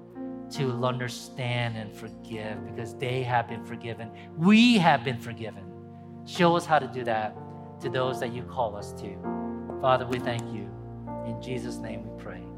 to 0.51 0.85
understand 0.85 1.77
and 1.77 1.95
forgive 1.95 2.65
because 2.67 2.95
they 2.95 3.23
have 3.23 3.49
been 3.49 3.65
forgiven. 3.65 4.11
We 4.37 4.79
have 4.79 5.05
been 5.05 5.19
forgiven. 5.19 5.65
Show 6.27 6.57
us 6.57 6.67
how 6.67 6.79
to 6.79 6.89
do 6.89 7.05
that 7.05 7.37
to 7.81 7.89
those 7.89 8.21
that 8.21 8.33
you 8.33 8.43
call 8.43 8.77
us 8.77 8.93
to. 8.95 9.17
Father, 9.81 10.07
we 10.07 10.19
thank 10.19 10.43
you. 10.53 10.69
In 11.27 11.41
Jesus' 11.41 11.77
name 11.77 12.03
we 12.05 12.23
pray. 12.23 12.50